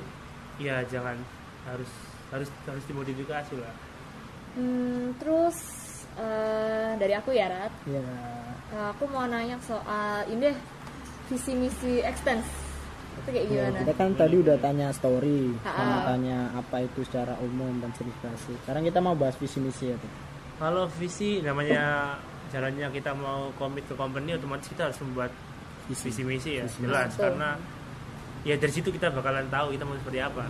ya 0.57 0.87
jangan 0.87 1.19
harus 1.67 1.91
harus 2.31 2.47
harus 2.65 2.85
dimodifikasi 2.87 3.59
lah. 3.59 3.75
Hmm, 4.55 5.13
terus 5.19 5.57
eh, 6.17 6.95
dari 6.97 7.13
aku 7.13 7.35
ya 7.35 7.51
Rat? 7.51 7.75
Ya. 7.85 8.07
Eh, 8.71 8.87
aku 8.89 9.05
mau 9.11 9.27
nanya 9.27 9.59
soal 9.61 10.31
ini 10.31 10.49
deh 10.49 10.57
visi 11.27 11.53
misi 11.53 12.01
extens 12.01 12.47
itu 13.17 13.29
kayak 13.29 13.45
Ya, 13.47 13.51
gimana 13.65 13.79
kita 13.81 13.93
kan 13.95 14.11
tadi 14.15 14.37
udah 14.39 14.57
tanya 14.59 14.87
story, 14.91 15.41
Ha-ha. 15.59 15.73
sama 15.75 15.99
tanya 16.07 16.39
apa 16.53 16.77
itu 16.81 17.01
secara 17.03 17.35
umum 17.39 17.73
dan 17.79 17.91
inspirasi. 17.91 18.53
Sekarang 18.61 18.83
kita 18.83 18.99
mau 18.99 19.13
bahas 19.13 19.35
visi 19.35 19.59
misi 19.59 19.89
ya. 19.89 19.97
tuh. 19.97 20.13
kalau 20.57 20.89
visi 20.91 21.41
namanya 21.41 22.17
jalannya 22.49 22.89
kita 22.91 23.13
mau 23.13 23.53
komit 23.55 23.85
ke 23.85 23.93
company 23.93 24.33
otomatis 24.33 24.65
kita 24.67 24.87
harus 24.87 24.97
membuat 25.01 25.29
Visi. 25.85 26.09
visi 26.09 26.23
misi 26.23 26.51
ya 26.55 26.65
Visi. 26.65 26.81
jelas 26.81 27.11
Betul. 27.11 27.23
karena 27.29 27.49
ya 28.41 28.55
dari 28.55 28.73
situ 28.73 28.89
kita 28.89 29.11
bakalan 29.11 29.47
tahu 29.47 29.71
kita 29.71 29.83
mau 29.83 29.93
seperti 29.95 30.19
apa 30.19 30.49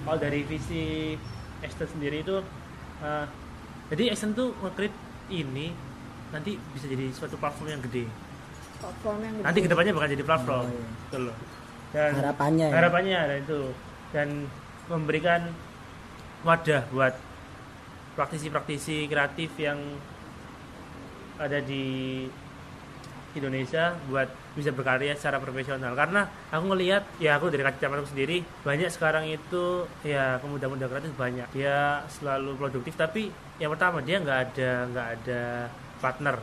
kalau 0.00 0.14
dari 0.16 0.40
visi 0.42 1.16
Extend 1.58 1.90
sendiri 1.90 2.22
itu 2.22 2.38
eh, 3.00 3.26
jadi 3.88 4.12
Extend 4.12 4.32
tuh 4.32 4.54
nge-create 4.58 4.94
ini 5.28 5.74
nanti 6.28 6.54
bisa 6.70 6.86
jadi 6.86 7.10
suatu 7.10 7.34
platform 7.34 7.68
yang 7.68 7.82
gede 7.82 8.06
platform 8.78 9.18
yang 9.18 9.34
nanti 9.40 9.58
gede. 9.58 9.64
ke 9.64 9.70
depannya 9.74 9.92
bakal 9.92 10.08
jadi 10.08 10.24
platform 10.24 10.62
Oh, 10.62 10.70
iya. 10.70 11.18
loh 11.20 11.36
dan 11.92 12.12
Harapannya 12.12 12.66
ya. 12.68 12.74
harapannya 12.74 13.16
ada 13.16 13.34
itu. 13.40 13.60
Dan 14.12 14.48
memberikan 14.88 15.52
wadah 16.44 16.84
buat 16.92 17.14
praktisi-praktisi 18.16 19.06
kreatif 19.08 19.52
yang 19.60 19.78
ada 21.38 21.62
di 21.62 22.26
Indonesia 23.36 23.94
buat 24.10 24.26
bisa 24.56 24.74
berkarya 24.74 25.14
secara 25.14 25.38
profesional. 25.38 25.94
Karena 25.94 26.26
aku 26.50 26.64
ngelihat 26.74 27.04
ya 27.22 27.38
aku 27.38 27.52
dari 27.52 27.62
kacamata 27.62 28.02
aku 28.02 28.10
sendiri 28.10 28.42
banyak 28.66 28.90
sekarang 28.90 29.28
itu 29.28 29.86
ya 30.02 30.40
pemuda-pemuda 30.42 30.88
kreatif 30.90 31.12
banyak. 31.14 31.46
Dia 31.54 32.02
selalu 32.10 32.58
produktif 32.58 32.98
tapi 32.98 33.30
yang 33.62 33.70
pertama 33.70 34.02
dia 34.02 34.18
nggak 34.18 34.38
ada 34.50 34.70
nggak 34.90 35.08
ada 35.20 35.42
partner. 36.02 36.36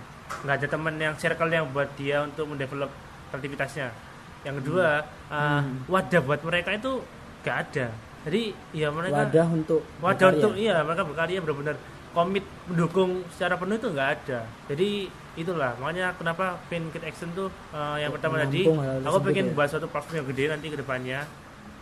Nggak 0.45 0.55
ada 0.63 0.67
teman 0.69 0.95
yang 0.97 1.13
circle 1.19 1.51
yang 1.51 1.67
buat 1.69 1.89
dia 1.99 2.23
untuk 2.23 2.49
mendevelop 2.49 2.89
kreativitasnya 3.29 4.14
yang 4.45 4.55
kedua 4.57 4.87
uh, 5.27 5.61
wadah 5.85 6.21
buat 6.21 6.41
mereka 6.41 6.69
itu 6.71 7.01
nggak 7.41 7.57
ada. 7.65 7.87
Jadi 8.25 8.41
ya 8.71 8.87
mereka 8.89 9.21
Wadah 9.23 9.47
untuk 9.51 9.81
wadah 9.99 10.13
berkarya. 10.23 10.33
untuk 10.35 10.53
iya 10.55 10.75
mereka 10.81 11.03
berkarya 11.03 11.39
benar-benar 11.39 11.75
komit 12.09 12.45
mendukung 12.65 13.11
secara 13.27 13.53
penuh 13.53 13.75
itu 13.75 13.89
nggak 13.91 14.09
ada. 14.15 14.39
Jadi 14.65 14.89
itulah. 15.35 15.75
Makanya 15.77 16.15
kenapa 16.15 16.57
Pin 16.65 16.87
Kid 16.89 17.03
Action 17.03 17.29
tuh 17.33 17.51
uh, 17.69 17.97
yang 17.97 18.09
Untuk 18.09 18.23
pertama 18.23 18.39
tadi 18.39 18.65
aku 19.01 19.17
pengen 19.21 19.45
ya. 19.45 19.53
buat 19.53 19.67
suatu 19.67 19.85
platform 19.85 20.15
yang 20.15 20.27
gede 20.29 20.43
nanti 20.47 20.67
ke 20.69 20.77
depannya. 20.79 21.19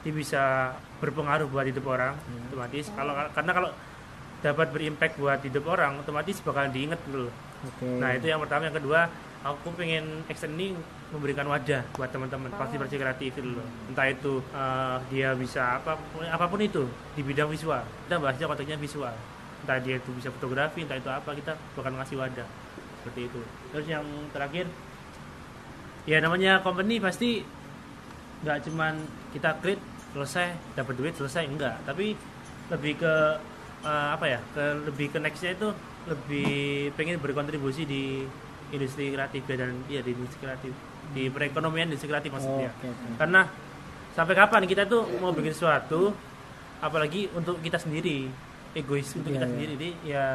Dia 0.03 0.11
bisa 0.11 0.43
berpengaruh 0.99 1.47
buat 1.47 1.63
hidup 1.63 1.85
orang 1.85 2.15
Hmm. 2.17 2.47
otomatis. 2.49 2.87
Kalau 2.89 3.11
karena 3.31 3.51
kalau 3.53 3.69
dapat 4.39 4.67
berimpact 4.71 5.15
buat 5.15 5.39
hidup 5.39 5.63
orang 5.65 5.95
otomatis 5.97 6.43
bakal 6.43 6.67
diinget 6.67 6.99
dulu 7.07 7.31
Oke. 7.63 7.87
nah 7.95 8.11
itu 8.11 8.27
yang 8.27 8.43
pertama. 8.43 8.67
Yang 8.67 8.83
kedua 8.83 9.07
aku 9.43 9.75
pengen 9.75 10.23
Action 10.31 10.55
ini 10.55 10.71
memberikan 11.11 11.45
wadah 11.45 11.83
buat 11.99 12.09
teman-teman 12.09 12.49
pasti 12.55 12.79
pasti 12.79 12.95
kreatif 12.95 13.35
itu 13.35 13.43
loh. 13.43 13.67
Entah 13.91 14.07
itu 14.07 14.39
uh, 14.55 14.97
dia 15.11 15.35
bisa 15.35 15.83
apa 15.83 15.99
apa 16.31 16.45
pun 16.47 16.63
itu 16.63 16.87
di 17.13 17.21
bidang 17.21 17.51
visual. 17.51 17.83
Kita 18.07 18.15
bahasnya 18.23 18.47
konteksnya 18.47 18.79
visual. 18.79 19.13
Entah 19.63 19.77
dia 19.83 19.99
itu 19.99 20.09
bisa 20.15 20.31
fotografi 20.31 20.87
entah 20.87 20.97
itu 20.97 21.11
apa 21.11 21.29
kita 21.35 21.59
bakal 21.75 21.91
ngasih 21.99 22.15
wadah. 22.17 22.47
Seperti 23.03 23.21
itu. 23.27 23.41
Terus 23.75 23.85
yang 23.91 24.05
terakhir 24.31 24.65
ya 26.07 26.17
namanya 26.23 26.63
company 26.63 27.03
pasti 27.03 27.43
nggak 28.43 28.57
cuman 28.67 28.95
kita 29.35 29.55
create 29.59 29.83
selesai 30.15 30.55
dapat 30.79 30.93
duit 30.95 31.13
selesai 31.19 31.43
enggak. 31.51 31.83
Tapi 31.83 32.15
lebih 32.71 32.95
ke 32.95 33.13
eh, 33.83 34.07
apa 34.15 34.25
ya 34.25 34.39
ke 34.55 34.87
lebih 34.87 35.11
ke 35.11 35.19
nextnya 35.19 35.51
itu 35.53 35.69
lebih 36.07 36.91
pengen 36.95 37.19
berkontribusi 37.19 37.83
di 37.87 38.23
industri 38.73 39.09
kreatif 39.09 39.45
ya, 39.45 39.55
dan 39.55 39.71
iya 39.85 40.01
di 40.01 40.11
industri 40.11 40.39
kreatif 40.41 40.73
di 41.13 41.29
perekonomian 41.29 41.87
industri 41.87 42.09
kreatif 42.09 42.29
Oh, 42.29 42.35
maksudnya 42.35 42.69
oke, 42.71 42.87
oke. 42.87 43.05
karena 43.17 43.41
sampai 44.11 44.33
kapan 44.33 44.61
kita 44.65 44.83
tuh 44.83 45.05
mau 45.17 45.29
bikin 45.29 45.53
sesuatu 45.53 46.13
apalagi 46.79 47.29
untuk 47.31 47.57
kita 47.59 47.77
sendiri 47.77 48.27
egois 48.73 49.07
untuk 49.13 49.29
Iya, 49.29 49.35
kita 49.35 49.45
iya. 49.45 49.51
sendiri 49.53 49.71
jadi 49.73 49.89
ya 50.03 50.25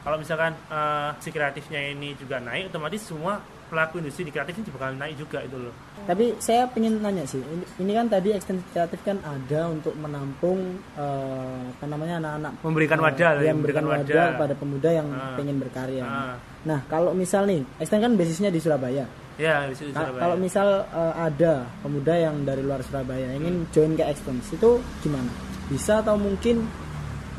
kalau 0.00 0.16
misalkan 0.16 0.54
eh, 0.70 1.10
si 1.18 1.28
kreatifnya 1.30 1.80
ini 1.90 2.14
juga 2.14 2.38
naik 2.38 2.70
otomatis 2.70 3.02
semua 3.02 3.42
pelaku 3.66 3.98
industri 3.98 4.22
di 4.22 4.30
kreatif 4.30 4.54
ini 4.54 4.68
bakal 4.68 4.94
naik 4.94 5.14
juga 5.16 5.38
itu 5.40 5.56
loh 5.56 5.74
Tapi 6.02 6.38
saya 6.38 6.66
pengen 6.66 6.98
nanya 6.98 7.24
sih, 7.24 7.38
ini, 7.38 7.64
ini 7.78 7.92
kan 7.92 8.06
tadi 8.06 8.30
ekstensi 8.30 8.62
kreatif 8.68 9.02
kan 9.02 9.18
ada 9.20 9.66
untuk 9.66 9.92
menampung 9.94 10.58
eh, 10.92 11.62
apa 11.68 11.84
namanya 11.84 12.14
anak-anak 12.18 12.52
Memberikan 12.60 12.98
eh, 12.98 13.04
wadah 13.04 13.30
lah, 13.32 13.42
yang 13.42 13.56
memberikan 13.58 13.84
wadah 13.84 14.02
wadah. 14.06 14.26
kepada 14.32 14.54
pemuda 14.54 14.90
yang 14.92 15.08
Ah. 15.08 15.34
pengen 15.34 15.56
berkarya. 15.56 16.02
Ah. 16.02 16.34
Nah 16.62 16.80
kalau 16.86 17.10
misal 17.12 17.42
nih, 17.44 17.62
ekstensi 17.76 18.00
kan 18.00 18.14
basisnya 18.14 18.48
di 18.48 18.58
Surabaya. 18.58 19.04
ya 19.36 19.66
di 19.66 19.74
Ka- 19.74 19.82
Surabaya. 20.00 20.22
Kalau 20.22 20.36
misal 20.36 20.66
eh, 20.86 21.14
ada 21.16 21.52
pemuda 21.82 22.14
yang 22.14 22.34
dari 22.42 22.62
luar 22.62 22.80
Surabaya 22.80 23.28
ingin 23.32 23.66
join 23.68 23.92
ke 23.92 24.04
ekstensi 24.04 24.54
itu 24.54 24.70
gimana? 25.00 25.28
Bisa 25.66 25.98
atau 25.98 26.14
mungkin 26.16 26.62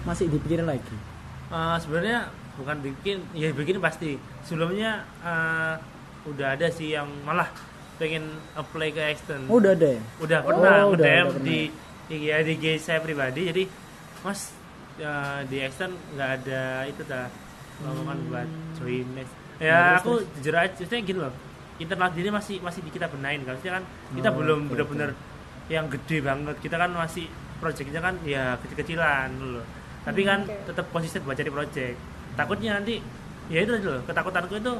masih 0.03 0.27
dipikirin 0.27 0.65
lagi? 0.65 0.95
Eh, 1.47 1.77
sebenarnya 1.79 2.27
bukan 2.53 2.77
bikin 2.81 3.17
ya 3.31 3.47
bikin 3.49 3.77
pasti 3.77 4.17
sebelumnya 4.41 5.05
udah 6.27 6.47
ada 6.53 6.67
sih 6.67 6.91
yang 6.91 7.07
malah 7.21 7.47
pengen 7.95 8.23
apply 8.53 8.89
ke 8.89 9.01
Extend 9.07 9.47
Oh, 9.47 9.57
udah 9.57 9.73
ada 9.73 9.87
ya? 9.89 10.01
udah 10.19 10.39
pernah 10.41 10.75
Oh, 10.83 10.93
udah- 10.93 11.01
udah 11.01 11.17
pernah. 11.31 11.43
di 11.43 11.59
di 12.07 12.15
ya, 12.23 12.39
di 12.39 12.53
IG 12.53 12.65
saya 12.77 12.99
pribadi. 12.99 13.41
Jadi 13.45 13.63
mas 14.21 14.53
ya, 14.95 15.13
di 15.43 15.57
Extend 15.57 15.93
nggak 16.13 16.29
ada 16.37 16.61
itu 16.85 17.01
dah 17.03 17.25
lowongan 17.79 18.17
buat 18.27 18.47
join 18.75 19.07
ya 19.13 19.23
Hmm. 19.23 19.33
Terus, 19.57 19.97
aku 19.97 20.11
jujur 20.35 20.53
aja 20.53 20.69
maksudnya 20.71 21.01
gitu 21.01 21.19
loh 21.19 21.33
internal 21.77 22.09
diri 22.09 22.29
masih 22.29 22.57
masih 22.59 22.81
di 22.81 22.91
kita 22.91 23.05
benain 23.07 23.41
kan? 23.41 23.53
Maksudnya 23.53 23.75
kan 23.75 23.83
kita 24.13 24.29
Oh, 24.29 24.35
belum 24.35 24.59
oke, 24.63 24.69
benar-benar 24.71 25.09
yang 25.67 25.85
gede 25.87 26.17
banget. 26.21 26.55
Kita 26.57 26.75
kan 26.75 26.89
masih 26.91 27.25
projectnya 27.57 27.97
kan 27.99 28.13
ya 28.21 28.53
kecil-kecilan 28.61 29.29
dulu 29.33 29.61
tapi 30.03 30.21
kan 30.23 30.39
oke. 30.41 30.69
tetap 30.69 30.85
konsisten 30.87 31.19
buat 31.21 31.33
cari 31.33 31.49
project. 31.49 31.97
Takutnya 32.33 32.77
nanti 32.77 33.01
ya 33.47 33.59
itu 33.59 33.73
aja 33.73 33.87
loh 33.89 34.01
ketakutanku 34.03 34.53
itu 34.55 34.73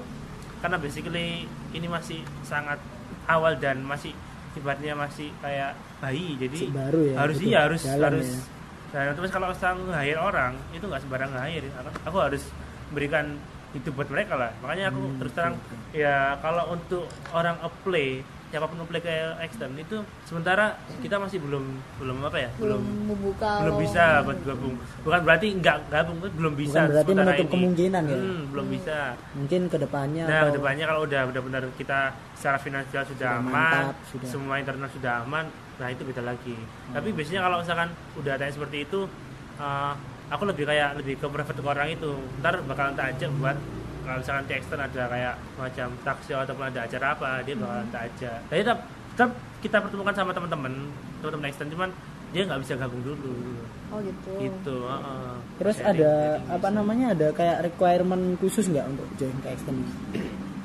karena 0.57 0.77
basically 0.77 1.27
ini 1.71 1.87
masih 1.87 2.19
sangat 2.41 2.79
awal 3.25 3.53
dan 3.57 3.81
masih 3.81 4.11
sifatnya 4.51 4.97
masih 4.97 5.29
kayak 5.37 5.77
bayi 5.99 6.33
jadi 6.35 6.57
Masih 6.57 6.73
baru 6.73 6.99
ya, 7.03 7.15
harus 7.19 7.37
iya 7.39 7.59
harus 7.65 7.81
jalan 7.85 8.03
harus 8.09 8.29
ya. 8.29 8.41
dan 8.87 9.13
terus 9.13 9.29
kalau 9.29 9.49
sang 9.53 9.79
hire 9.91 10.17
orang 10.17 10.55
itu 10.71 10.85
nggak 10.87 11.01
sembarang 11.03 11.31
hire 11.35 11.67
aku, 11.75 11.89
aku 12.07 12.17
harus 12.17 12.43
berikan 12.89 13.35
itu 13.75 13.91
buat 13.91 14.07
mereka 14.07 14.39
lah. 14.39 14.51
Makanya 14.63 14.89
aku 14.89 15.01
Hmm, 15.03 15.19
terus 15.19 15.33
terang 15.35 15.53
ya 15.91 16.39
kalau 16.39 16.71
untuk 16.71 17.03
orang 17.35 17.59
apply 17.59 18.23
siapa 18.47 18.63
pun 18.63 18.79
ke 18.87 19.11
extern 19.37 19.75
itu 19.75 19.97
sementara 20.23 20.71
kita 20.99 21.19
masih 21.19 21.37
belum 21.37 21.63
belum 21.99 22.17
apa 22.23 22.37
ya 22.37 22.49
belum 22.55 22.79
membuka 22.79 23.51
belum 23.59 23.75
bisa 23.77 24.23
buat 24.23 24.39
gabung 24.41 24.75
bukan 25.03 25.19
berarti 25.21 25.47
nggak 25.53 25.77
gabung 25.87 26.17
belum 26.23 26.53
bisa 26.55 26.79
Bukan 26.79 26.89
berarti 26.89 27.11
menutup 27.13 27.43
ini. 27.43 27.51
kemungkinan 27.51 28.01
ya? 28.03 28.17
Hmm, 28.17 28.41
belum 28.47 28.67
bisa 28.69 28.97
mungkin 29.35 29.61
ke 29.67 29.77
depannya 29.77 30.23
nah 30.23 30.39
atau 30.39 30.47
ke 30.47 30.53
depannya 30.55 30.85
kalau 30.85 31.01
udah 31.03 31.21
benar-benar 31.27 31.63
kita 31.75 31.99
secara 32.33 32.57
finansial 32.57 33.03
sudah, 33.03 33.29
Sudah 33.29 33.31
aman 33.37 33.51
mantap, 33.51 33.95
sudah. 34.07 34.27
semua 34.27 34.55
internal 34.57 34.89
sudah 34.89 35.13
aman 35.21 35.45
nah 35.75 35.87
itu 35.87 36.01
beda 36.03 36.23
lagi 36.23 36.55
Hmm. 36.55 36.95
tapi 36.95 37.11
biasanya 37.11 37.41
kalau 37.43 37.57
misalkan 37.59 37.89
udah 38.15 38.31
ada 38.31 38.43
yang 38.43 38.55
seperti 38.55 38.77
itu 38.81 38.99
eh, 39.57 39.93
aku 40.27 40.43
lebih 40.45 40.63
kayak 40.63 40.95
lebih 40.95 41.13
ke 41.15 41.25
private 41.25 41.51
ke 41.53 41.67
orang 41.67 41.89
itu 41.89 42.11
ntar 42.39 42.63
bakalan 42.63 42.93
tak 42.93 43.11
ajak 43.11 43.27
buat 43.35 43.59
kalau 44.07 44.19
misalkan 44.23 44.45
di 44.47 44.53
extern 44.55 44.81
ada 44.81 45.03
kayak 45.11 45.35
macam 45.59 45.87
taksi 46.01 46.31
ataupun 46.31 46.65
ada 46.71 46.79
acara 46.87 47.05
apa 47.11 47.29
dia 47.43 47.55
bakalan 47.59 47.87
tak 47.91 48.01
ajak 48.07 48.37
tapi 48.47 48.59
tetap, 48.63 48.79
tetap 49.13 49.29
kita 49.59 49.77
pertemukan 49.83 50.15
sama 50.15 50.31
teman-teman 50.31 50.73
teman-teman 51.19 51.45
extern 51.51 51.69
cuman 51.69 51.89
dia 52.27 52.41
nggak 52.43 52.59
bisa 52.63 52.73
gabung 52.75 53.03
dulu 53.03 53.35
oh 53.91 53.99
gitu 53.99 54.31
gitu 54.39 54.77
heeh. 54.83 55.31
terus 55.59 55.75
Sharing, 55.79 55.91
ada 55.99 56.11
sharing 56.11 56.55
apa 56.55 56.67
bisa. 56.67 56.77
namanya 56.79 57.05
ada 57.11 57.27
kayak 57.35 57.57
requirement 57.67 58.23
khusus 58.39 58.65
nggak 58.67 58.85
untuk 58.87 59.07
join 59.19 59.35
ke 59.43 59.49
extend 59.51 59.83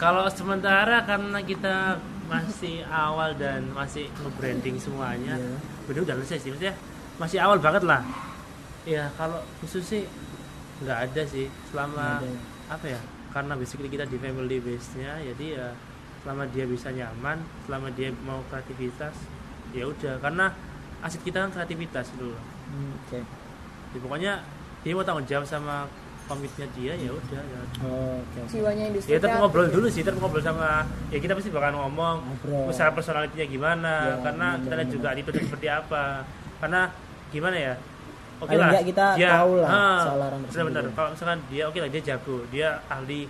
Kalau 0.00 0.26
sementara 0.26 1.06
karena 1.06 1.38
kita 1.38 1.94
masih 2.26 2.82
awal 2.90 3.38
dan 3.38 3.70
masih 3.70 4.10
nge-branding 4.18 4.74
semuanya, 4.74 5.38
Iya. 5.38 5.54
bener 5.86 6.00
udah 6.02 6.14
selesai 6.18 6.38
sih, 6.42 6.50
maksudnya 6.50 6.74
masih 7.22 7.38
awal 7.38 7.62
banget 7.62 7.86
lah. 7.86 8.02
Ya 8.82 9.06
kalau 9.14 9.38
khusus 9.62 9.84
sih 9.86 10.02
nggak 10.82 10.98
ada 11.06 11.22
sih, 11.22 11.46
selama 11.70 12.18
ada 12.18 12.26
ya. 12.26 12.40
apa 12.66 12.86
ya? 12.88 13.00
Karena 13.32 13.56
basically 13.56 13.88
kita 13.88 14.04
di 14.04 14.16
family 14.16 14.60
base-nya, 14.60 15.16
jadi 15.24 15.46
ya 15.56 15.68
selama 16.22 16.44
dia 16.46 16.64
bisa 16.68 16.92
nyaman, 16.92 17.40
selama 17.64 17.88
dia 17.90 18.12
mau 18.22 18.44
kreativitas, 18.46 19.16
ya 19.72 19.88
udah. 19.88 20.20
Karena 20.20 20.52
aset 21.00 21.18
kita 21.20 21.42
kan 21.42 21.50
kreativitas 21.50 22.12
dulu. 22.14 22.36
Hmm, 22.68 22.92
oke 23.00 23.18
Ya, 23.92 23.98
pokoknya 24.00 24.32
dia 24.80 24.92
mau 24.92 25.04
tanggung 25.04 25.28
jawab 25.28 25.44
sama 25.44 25.84
komitnya 26.24 26.64
dia, 26.72 26.92
ya 26.94 27.10
udah. 27.10 27.42
Ya. 27.42 27.60
Oh, 27.82 28.20
oke 28.20 28.38
oke. 28.40 28.48
jiwanya 28.48 28.84
industri 28.88 29.10
Ya 29.10 29.16
tetap 29.18 29.28
kreatif 29.28 29.42
ngobrol 29.42 29.68
dulu 29.68 29.86
sih, 29.88 30.00
tetap 30.00 30.16
ngobrol 30.16 30.40
sama 30.40 30.86
ya 31.08 31.18
kita 31.18 31.32
pasti 31.32 31.50
bakal 31.52 31.72
ngomong 31.76 32.16
Ngobrol. 32.24 32.68
usaha 32.68 32.88
personalitinya 32.88 33.46
gimana, 33.48 33.92
Ya, 34.06 34.14
karena 34.22 34.48
benar, 34.56 34.62
kita 34.62 34.74
lihat 34.76 34.90
juga 34.92 35.06
attitude 35.12 35.38
seperti 35.42 35.68
apa. 35.68 36.04
Karena 36.60 36.80
gimana 37.28 37.56
ya? 37.58 37.74
Oke 38.42 38.48
Paling 38.48 38.58
lah, 38.58 38.70
nggak 38.72 38.84
kita 38.84 39.06
tahu 39.14 39.52
lah 39.56 39.70
soal 40.00 40.18
orang 40.20 40.40
tersebut 40.42 40.50
Benar-benar. 40.50 40.82
ya. 40.82 40.90
Kalau 40.92 41.08
misalkan 41.10 41.38
dia 41.46 41.62
oke 41.64 41.78
lah 41.78 41.88
dia 41.88 42.02
jago, 42.04 42.36
dia 42.48 42.68
ahli, 42.88 43.22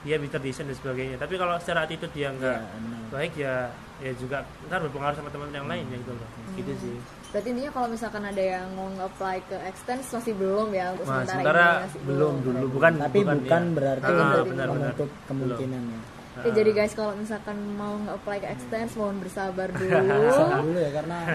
dia 0.00 0.16
bisa 0.16 0.36
desain 0.38 0.64
dan 0.64 0.74
sebagainya. 0.74 1.16
Tapi 1.16 1.34
kalau 1.34 1.54
secara 1.58 1.78
attitude 1.82 2.08
dia 2.10 2.28
enggak 2.30 2.58
Ya, 2.58 2.72
benar. 2.74 3.00
baik 3.12 3.32
ya 3.34 3.54
ya 3.96 4.12
juga 4.14 4.36
ntar 4.66 4.80
berpengaruh 4.82 5.12
sama 5.14 5.28
teman-teman 5.28 5.52
yang 5.54 5.66
lain 5.66 5.84
ya 5.86 5.96
gitu 5.98 6.12
loh. 6.12 6.28
Gitu 6.54 6.68
Hmm. 6.70 6.82
sih. 6.82 6.96
berarti 7.26 7.48
intinya 7.50 7.72
kalau 7.74 7.88
misalkan 7.90 8.22
ada 8.24 8.38
yang 8.40 8.66
mau 8.72 8.88
nge-apply 8.88 9.36
ke 9.44 9.56
extends 9.66 10.08
masih 10.08 10.32
belum 10.32 10.68
ya 10.70 10.86
untuk 10.90 11.04
Nah, 11.04 11.20
sementara, 11.20 11.28
sementara 11.28 11.64
ini 11.66 11.84
masih 11.84 12.00
belum 12.06 12.34
dulu, 12.40 12.64
bukan 12.70 12.92
tapi 12.96 13.18
bukan, 13.20 13.36
ya. 13.62 13.74
berarti 13.74 14.04
Ah, 14.06 14.14
benar, 14.14 14.24
benar, 14.24 14.46
benar. 14.46 14.68
menutup 14.72 15.08
kemungkinan 15.26 15.82
ya 15.84 16.00
Oke, 16.36 16.52
jadi 16.52 16.70
guys 16.70 16.92
kalau 16.92 17.12
misalkan 17.14 17.56
mau 17.72 17.96
nge-apply 17.98 18.36
ke 18.38 18.48
extends 18.50 18.92
mohon 18.92 19.16
bersabar 19.16 19.72
dulu 19.72 19.88
Sabar 20.28 20.60
dulu 20.60 20.76
ya 20.76 20.90
karena 20.92 21.18
ya, 21.24 21.34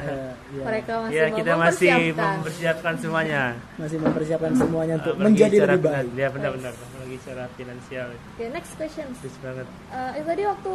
ya, 0.51 0.63
mereka 0.63 0.93
masih 0.99 1.11
Ya 1.11 1.23
mau 1.23 1.35
kita 1.35 1.51
masih 1.51 1.89
mempersiapkan. 1.89 2.33
mempersiapkan 2.37 2.93
semuanya. 2.95 3.43
masih 3.81 3.97
mempersiapkan 3.97 4.51
semuanya 4.53 4.93
untuk 4.95 5.13
Apalagi 5.13 5.27
menjadi 5.27 5.57
lebih 5.59 5.79
baik 5.81 5.95
finan- 6.05 6.13
Ya 6.15 6.27
benar-benar. 6.29 6.73
Apalagi 6.75 7.15
secara 7.17 7.43
finansial. 7.51 8.07
Oke, 8.13 8.45
next 8.47 8.71
question. 8.75 9.07
Bagus 9.11 9.37
banget. 9.39 9.65
Eh, 9.89 10.11
itu 10.13 10.27
tadi 10.27 10.43
waktu 10.45 10.73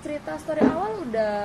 cerita 0.00 0.32
story 0.36 0.62
awal 0.64 0.92
udah 1.00 1.36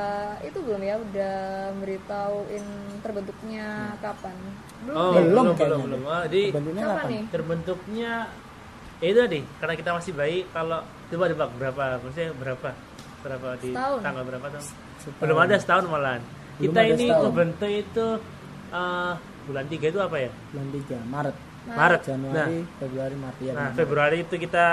itu 0.41 0.57
belum 0.59 0.81
ya 0.81 0.95
udah 0.99 1.35
memberitahuin 1.73 2.65
terbentuknya 2.99 3.67
kapan? 3.99 4.35
Belum. 4.83 4.95
Oh, 4.95 5.11
ya? 5.11 5.21
Belum 5.21 5.23
belum, 5.23 5.45
kayaknya. 5.51 5.67
belum, 5.69 5.81
belum. 5.85 6.01
Oh, 6.03 6.23
jadi 6.25 6.41
bentuknya 6.49 6.81
Kapan 6.81 6.97
kapan 6.97 7.11
nih? 7.11 7.23
terbentuknya 7.29 8.13
ya 8.95 9.05
itu 9.05 9.19
tadi 9.19 9.39
karena 9.59 9.73
kita 9.75 9.91
masih 9.91 10.11
bayi 10.13 10.37
kalau 10.49 10.79
coba 11.13 11.25
debak 11.27 11.49
berapa 11.55 11.81
maksudnya 11.99 12.29
berapa 12.33 12.69
berapa 13.21 13.47
di 13.57 13.69
Setahun. 13.69 13.99
tanggal 14.01 14.23
berapa 14.25 14.45
tuh 14.49 14.63
Setahun. 14.97 15.19
belum 15.21 15.37
ada 15.39 15.55
setahun 15.55 15.85
malahan 15.87 16.21
Belum 16.53 16.63
kita 16.63 16.79
ini 16.87 17.05
kebentuk 17.07 17.71
itu 17.71 18.07
eh, 18.69 19.13
bulan 19.43 19.65
tiga 19.67 19.85
itu 19.87 19.99
apa 19.99 20.17
ya 20.17 20.31
bulan 20.49 20.67
3 20.69 21.03
Maret 21.05 21.35
Maret 21.65 22.01
nah 22.01 22.07
Januari 22.09 22.57
Februari 22.77 23.15
Maret 23.15 23.39
ya 23.39 23.53
nah. 23.53 23.69
Februari 23.71 24.17
itu 24.21 24.35
kita 24.37 24.65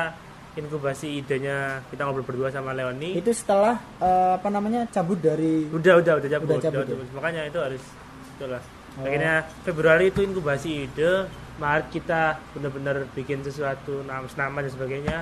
inkubasi 0.52 1.08
idenya 1.16 1.58
kita 1.86 2.02
ngobrol 2.02 2.24
berdua 2.24 2.48
sama 2.48 2.72
Leoni 2.72 3.14
itu 3.14 3.30
setelah 3.30 3.78
eh, 3.96 4.32
apa 4.34 4.48
namanya 4.48 4.86
cabut 4.88 5.18
dari 5.18 5.66
udah 5.68 6.00
udah 6.00 6.12
udah 6.16 6.28
cabut, 6.28 6.46
Udah 6.46 6.56
udah 6.56 6.64
cabut 6.64 6.82
ya? 6.82 6.90
cabut. 6.92 7.08
makanya 7.12 7.42
itu 7.46 7.58
harus 7.60 7.82
itulah 8.34 8.62
Oh. 8.90 9.06
akhirnya 9.06 9.46
Februari 9.62 10.10
itu 10.10 10.18
inkubasi 10.20 10.82
ide 10.84 11.22
Maret 11.56 11.94
kita 11.94 12.42
benar-benar 12.50 13.06
bikin 13.14 13.38
sesuatu 13.38 14.02
nama 14.02 14.26
nama 14.34 14.66
dan 14.66 14.70
sebagainya 14.72 15.18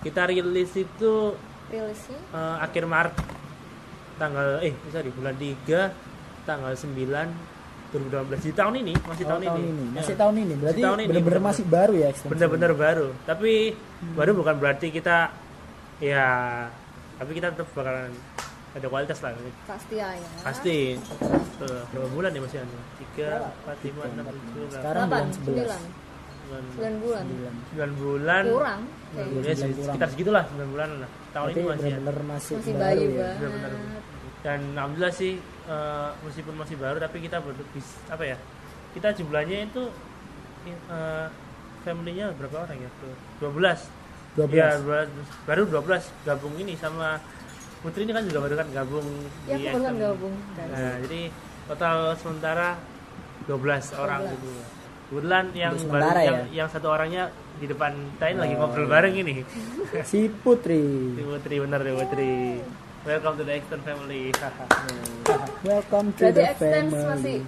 kita 0.00 0.20
rilis 0.26 0.72
itu 0.72 1.14
Rilisnya? 1.66 2.18
eh, 2.30 2.56
akhir 2.60 2.84
Maret. 2.84 3.14
Tanggal 4.16 4.48
eh 4.60 4.72
sorry 4.88 5.10
bulan 5.10 5.34
3 5.34 5.92
tanggal 6.42 6.72
9 6.72 7.54
2018 7.86 8.42
di 8.42 8.52
tahun 8.52 8.74
ini 8.82 8.94
masih 8.98 9.24
Oh, 9.24 9.30
tahun, 9.30 9.42
ini, 9.46 9.84
masih 9.94 10.14
Ya. 10.14 10.18
tahun 10.18 10.34
ini. 10.36 10.54
Berarti 10.56 10.80
tahun 10.80 10.98
ini, 10.98 11.06
benar-benar 11.06 11.22
benar-benar. 11.38 11.48
masih 11.48 11.64
baru 11.66 11.94
ya 11.94 12.08
bener-bener 12.24 12.72
baru. 12.72 13.08
Tapi 13.24 13.52
baru 14.12 14.30
bukan 14.34 14.54
berarti 14.56 14.86
kita 14.90 15.16
ya 15.98 16.26
tapi 17.16 17.30
kita 17.32 17.48
tetap 17.50 17.68
bakalan 17.72 18.12
ada 18.72 18.86
kualitas 18.86 19.18
lah. 19.20 19.32
Pasti 19.64 19.94
ya. 19.96 20.08
ya. 20.12 20.28
pasti. 20.42 20.76
Tuh, 21.56 21.80
berapa 21.88 22.08
bulan 22.10 22.30
ya 22.30 22.40
masih 22.40 22.58
anu 22.60 22.76
tiga 22.98 23.28
empat 23.48 23.76
lima 23.80 24.02
enam 24.06 24.24
tujuh 24.28 24.64
sekarang 24.68 25.04
Delapan, 25.08 25.08
bulan 25.08 25.32
11 25.32 25.36
sembilan, 25.36 25.80
sembilan 26.44 26.62
sembilan. 26.68 26.92
Bulan. 27.00 27.24
sembilan 27.64 27.90
bulan. 27.96 28.44
Kurang. 28.46 28.80
Bulan, 29.18 29.42
ya, 29.42 29.54
kurang. 29.56 29.86
sekitar 29.86 30.08
segitulah 30.08 30.42
sembilan 30.44 30.68
bulan 30.70 30.88
lah 30.98 31.10
tahun 31.26 31.46
berarti 31.46 31.56
ini 31.56 31.66
masih 31.66 31.82
ya. 31.82 31.96
benar-benar 31.96 32.24
masih, 32.28 32.54
Masih 32.54 32.66
baru 32.68 32.82
bayi 32.82 32.96
ya 32.96 33.08
banget. 33.08 33.36
Benar-benar. 33.36 33.72
dan 34.38 34.60
alhamdulillah 34.72 35.14
sih 35.14 35.32
eh, 35.66 36.10
meskipun 36.22 36.54
masih 36.54 36.76
baru 36.76 36.96
tapi 36.96 37.16
kita 37.18 37.36
baru 37.38 37.62
bis- 37.70 38.00
apa 38.06 38.24
ya 38.24 38.36
kita 38.92 39.08
jumlahnya 39.12 39.56
itu 39.64 39.82
eh, 40.66 41.26
family-nya 41.82 42.26
berapa 42.32 42.56
orang 42.60 42.78
ya 42.78 42.90
tuh 42.96 43.14
12 43.42 43.78
12 44.36 44.52
ya 44.52 44.68
12. 44.76 45.08
baru 45.44 45.62
12 45.64 46.02
gabung 46.22 46.54
ini 46.56 46.74
sama 46.74 47.16
Putri 47.76 48.02
ini 48.02 48.10
kan 48.10 48.24
juga 48.24 48.40
baru 48.42 48.54
kan 48.56 48.68
gabung 48.70 49.06
Ya 49.44 49.54
di 49.54 49.64
aku 49.64 49.78
Exxon. 49.78 49.96
gabung. 49.96 50.34
nah 50.56 50.94
jadi 51.00 51.22
total 51.66 51.96
sementara 52.14 52.68
12 53.46 53.56
orang 53.94 54.20
12. 54.22 54.32
gitu 54.32 54.50
kebetulan 55.06 55.44
yang 55.52 55.72
baru 55.72 55.82
sementara 55.82 56.20
yang, 56.20 56.36
ya? 56.36 56.44
yang 56.56 56.68
satu 56.68 56.86
orangnya 56.88 57.24
di 57.56 57.66
depan 57.66 57.90
Tain 58.16 58.36
lagi 58.36 58.54
Oh, 58.54 58.58
ngobrol 58.60 58.84
iya. 58.84 58.92
bareng 58.92 59.14
ini 59.16 59.34
si 60.10 60.28
Putri 60.28 60.84
Si 61.14 61.22
Putri 61.22 61.54
bener 61.56 61.80
deh 61.80 61.94
Putri 61.94 62.32
welcome 63.02 63.34
to 63.34 63.42
the 63.42 63.54
Exxon 63.54 63.80
family 63.80 64.22
welcome 65.64 66.06
to 66.12 66.22
Berarti 66.22 66.34
the 66.34 66.44
extends 66.44 66.92
family 66.92 67.06
masih 67.06 67.38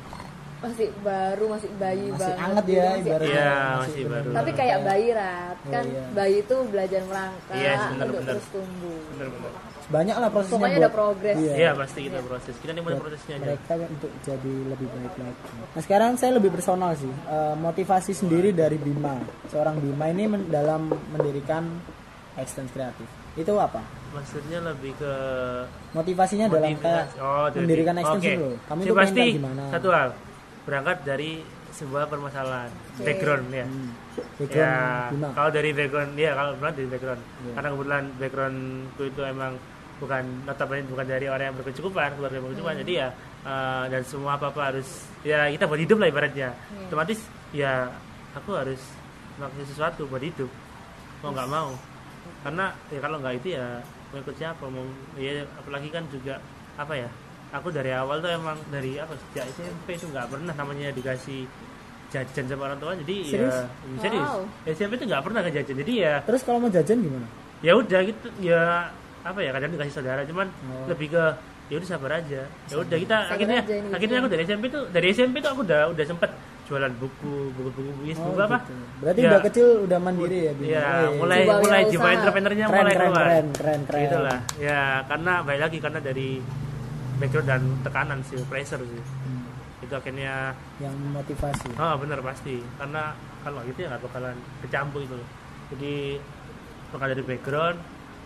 masih 0.59 0.90
baru, 1.01 1.44
masih 1.49 1.71
bayi 1.73 2.07
masih 2.09 2.18
banget. 2.18 2.42
anget 2.42 2.64
gitu, 2.64 2.75
ya 2.75 2.83
masih 2.83 2.99
ibaratnya 3.01 3.31
Iya, 3.31 3.51
masih 3.79 4.03
benar-benar 4.03 4.27
baru. 4.27 4.35
Tapi 4.35 4.51
kayak 4.53 4.79
bayi 4.83 5.09
rat 5.12 5.57
Oh, 5.59 5.71
kan 5.71 5.85
iya. 5.87 6.03
bayi 6.11 6.37
itu 6.40 6.57
belajar 6.66 7.01
merangkak 7.05 7.55
Iya, 7.55 7.75
bener, 7.79 7.87
untuk 8.01 8.18
bener. 8.18 8.27
terus 8.29 8.47
tumbuh. 8.51 9.01
bener-bener 9.14 9.53
banyak 9.88 10.14
lah 10.14 10.29
prosesnya 10.29 10.55
Pokoknya 10.55 10.74
buat 10.74 10.85
ada 10.85 10.92
progres. 10.92 11.37
Iya. 11.38 11.55
iya 11.55 11.70
pasti 11.72 11.98
kita 12.03 12.18
proses 12.20 12.55
kita 12.57 12.70
nih 12.70 12.83
buat 12.83 12.96
prosesnya 12.98 13.35
aja 13.35 13.44
mereka 13.48 13.72
untuk 13.88 14.11
jadi 14.20 14.55
lebih 14.68 14.87
baik 14.87 15.14
lagi. 15.16 15.42
Nah 15.66 15.81
sekarang 15.81 16.11
saya 16.14 16.33
lebih 16.35 16.51
personal 16.51 16.92
sih 16.92 17.09
Eh, 17.09 17.55
motivasi 17.57 18.12
sendiri 18.12 18.53
dari 18.53 18.77
Bima. 18.77 19.16
Seorang 19.46 19.77
Bima 19.79 20.07
ini 20.07 20.24
men- 20.27 20.46
dalam 20.46 20.87
mendirikan 21.09 21.64
Extens 22.35 22.68
Kreatif 22.68 23.09
itu 23.35 23.53
apa? 23.55 23.81
maksudnya 24.09 24.59
lebih 24.62 24.92
ke 24.94 25.12
Motivasinya 25.90 26.48
dalam 26.48 26.74
kayak 26.74 27.07
oh, 27.18 27.46
jadi- 27.46 27.61
mendirikan 27.61 27.94
Extens 27.98 28.18
oke. 28.18 28.33
dulu. 28.35 28.51
Tuh 28.51 28.64
pengen 28.66 28.94
pasti 28.94 29.22
gimana? 29.35 29.62
satu 29.68 29.88
hal 29.90 30.09
berangkat 30.64 30.96
dari 31.03 31.31
sebuah 31.70 32.05
permasalahan 32.07 32.68
Oke. 32.94 33.05
background 33.05 33.46
ya 33.51 33.64
Hmm, 33.64 33.90
background 34.35 35.12
ya 35.14 35.29
kalau 35.31 35.51
dari 35.51 35.70
background 35.70 36.11
ya 36.14 36.31
kalau 36.35 36.51
berangkat 36.55 36.77
dari 36.77 36.88
background 36.90 37.22
Iya. 37.22 37.53
karena 37.53 37.68
kebetulan 37.70 38.05
backgroundku 38.18 39.03
itu 39.07 39.22
emang 39.22 39.53
bukan 39.99 40.23
notabene 40.45 40.87
bukan 40.87 41.05
dari 41.05 41.27
orang 41.27 41.47
yang 41.49 41.57
berkecukupan 41.57 42.15
keluarga 42.15 42.37
yang 42.37 42.47
berkecukupan 42.47 42.77
jadi 42.83 42.93
ya 42.97 43.09
eh, 43.43 43.85
dan 43.89 44.03
semua 44.03 44.35
apa 44.35 44.47
apa 44.49 44.61
harus 44.69 44.89
ya 45.21 45.47
kita 45.49 45.65
buat 45.65 45.79
hidup 45.79 45.99
lah 45.99 46.09
ibaratnya 46.09 46.49
Iya. 46.55 46.87
otomatis 46.87 47.19
ya 47.51 47.73
aku 48.33 48.51
harus 48.53 48.81
melakukan 49.35 49.67
sesuatu 49.67 50.03
buat 50.05 50.21
hidup 50.21 50.51
mau 51.19 51.31
nggak 51.31 51.49
mau 51.49 51.69
karena 52.41 52.65
ya 52.89 52.99
kalau 52.99 53.17
nggak 53.19 53.35
itu 53.37 53.49
ya 53.53 53.67
mau 54.09 54.19
ikut 54.19 54.35
siapa 54.35 54.65
mau 54.65 54.85
ya 55.15 55.31
apalagi 55.57 55.89
kan 55.89 56.07
juga 56.09 56.39
apa 56.75 56.95
ya 56.95 57.09
aku 57.51 57.69
dari 57.69 57.91
awal 57.91 58.19
tuh 58.19 58.31
emang 58.31 58.55
dari 58.69 58.97
apa 58.97 59.13
sejak 59.27 59.51
SMP 59.53 59.95
itu 59.95 60.07
nggak 60.07 60.29
pernah 60.29 60.53
namanya 60.53 60.89
dikasih 60.91 61.49
jajan 62.09 62.45
sama 62.47 62.63
orang 62.67 62.79
tua 62.79 62.93
jadi 62.97 63.17
Serius? 63.27 63.53
ya 63.53 63.67
serius 63.99 64.29
Wow. 64.31 64.45
SMP 64.67 64.93
itu 64.95 65.05
nggak 65.05 65.23
pernah 65.23 65.41
ke 65.43 65.51
jajan 65.53 65.77
jadi 65.79 65.93
ya 65.99 66.15
Terus 66.23 66.41
kalau 66.41 66.59
mau 66.59 66.71
jajan 66.71 66.97
gimana? 66.99 67.27
ya 67.59 67.73
udah 67.75 68.01
gitu 68.03 68.29
ya 68.39 68.63
apa 69.21 69.39
ya 69.39 69.51
kadang 69.51 69.71
dikasih 69.71 69.95
saudara 69.95 70.23
cuman 70.23 70.47
Oh. 70.65 70.87
lebih 70.87 71.11
ke 71.11 71.25
ya 71.69 71.77
udah 71.77 71.89
sabar 71.89 72.11
aja 72.17 72.43
ya 72.47 72.75
udah 72.75 72.97
kita 72.97 73.17
Sabar 73.19 73.35
akhirnya 73.35 73.59
aja 73.61 73.75
ini 73.75 73.89
akhirnya 73.91 74.17
ujian. 74.17 74.25
aku 74.25 74.29
dari 74.31 74.43
SMP 74.43 74.65
tuh 74.69 74.83
dari 74.89 75.07
SMP 75.11 75.35
tuh 75.39 75.51
aku 75.51 75.61
udah 75.63 75.81
udah 75.89 76.05
sempet 76.07 76.31
jualan 76.65 76.93
buku 76.95 77.33
buku 77.51 77.71
buku 77.71 77.81
buku, 77.81 78.13
Oh, 78.15 78.25
buku 78.29 78.41
apa 78.43 78.59
gitu. 78.61 78.75
Berarti 78.99 79.21
Ya. 79.21 79.29
udah 79.29 79.41
kecil 79.43 79.67
udah 79.85 79.99
mandiri 79.99 80.39
ya? 80.39 80.53
Iya, 80.53 80.53
Oh, 80.53 80.61
iya. 80.61 81.09
mulai 81.17 81.41
Coba 81.43 81.55
mulai 81.59 81.83
jiwa 81.87 82.09
entrepreneurnya 82.11 82.67
Keren, 82.67 82.77
mulai 82.79 82.93
keren, 82.93 83.09
keluar. 83.09 83.25
keren, 83.25 83.47
keren, 83.53 83.81
keren. 83.87 84.03
Itulah. 84.05 84.39
Ya, 84.59 84.81
karena 85.05 85.33
baik 85.43 85.61
lagi 85.63 85.79
karena 85.79 86.01
dari 86.03 86.29
background 87.17 87.49
dan 87.49 87.63
tekanan 87.83 88.19
sih, 88.23 88.37
pressure 88.45 88.83
sih. 88.83 89.01
Hmm, 89.01 89.49
Itu 89.81 89.95
akhirnya 89.95 90.53
yang 90.79 90.93
motivasi. 91.11 91.73
oh 91.75 91.95
benar 91.97 92.21
pasti. 92.21 92.61
Karena 92.77 93.03
kalau 93.41 93.65
gitu 93.65 93.79
ya 93.79 93.89
nggak 93.89 94.03
bakalan 94.05 94.37
kecampur 94.61 95.01
itu. 95.01 95.17
Jadi 95.71 95.95
bakal 96.91 97.07
dari 97.09 97.25
background 97.25 97.79